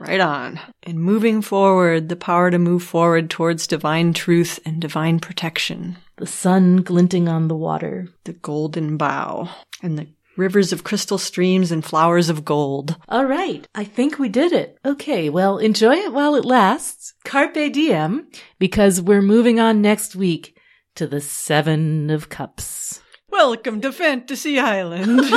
Right 0.00 0.20
on. 0.20 0.58
And 0.84 0.98
moving 0.98 1.42
forward, 1.42 2.08
the 2.08 2.16
power 2.16 2.50
to 2.50 2.58
move 2.58 2.82
forward 2.82 3.28
towards 3.28 3.66
divine 3.66 4.14
truth 4.14 4.58
and 4.64 4.80
divine 4.80 5.20
protection. 5.20 5.98
the 6.16 6.26
sun 6.26 6.78
glinting 6.78 7.28
on 7.28 7.48
the 7.48 7.54
water. 7.54 8.08
The 8.24 8.32
golden 8.32 8.96
bough, 8.96 9.50
and 9.82 9.98
the 9.98 10.08
rivers 10.36 10.72
of 10.72 10.84
crystal 10.84 11.18
streams 11.18 11.70
and 11.70 11.84
flowers 11.84 12.28
of 12.28 12.44
gold. 12.44 12.96
All 13.08 13.24
right, 13.24 13.66
I 13.74 13.84
think 13.84 14.18
we 14.18 14.28
did 14.28 14.52
it. 14.52 14.78
Okay, 14.84 15.28
well, 15.28 15.58
enjoy 15.58 15.94
it 15.94 16.12
while 16.12 16.34
it 16.34 16.44
lasts. 16.44 17.14
Carpe 17.24 17.72
diem, 17.72 18.28
because 18.58 19.00
we're 19.00 19.22
moving 19.22 19.60
on 19.60 19.82
next 19.82 20.16
week 20.16 20.56
to 20.94 21.06
the 21.06 21.20
Seven 21.20 22.10
of 22.10 22.28
Cups. 22.28 23.00
Welcome 23.30 23.80
to 23.80 23.92
Fantasy 23.92 24.58
Island. 24.58 25.20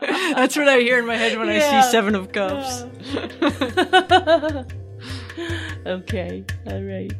That's 0.00 0.56
what 0.56 0.68
I 0.68 0.80
hear 0.80 0.98
in 0.98 1.06
my 1.06 1.16
head 1.16 1.38
when 1.38 1.48
I 1.48 1.58
see 1.58 1.90
Seven 1.90 2.14
of 2.14 2.32
Cups. 2.32 2.82
okay, 5.86 6.44
all 6.66 6.82
right. 6.82 7.12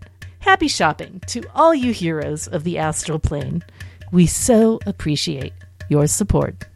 Happy 0.40 0.68
shopping 0.68 1.20
to 1.26 1.42
all 1.54 1.74
you 1.74 1.92
heroes 1.92 2.48
of 2.48 2.64
the 2.64 2.78
astral 2.78 3.18
plane. 3.18 3.62
We 4.10 4.26
so 4.26 4.80
appreciate 4.86 5.52
your 5.88 6.06
support. 6.06 6.69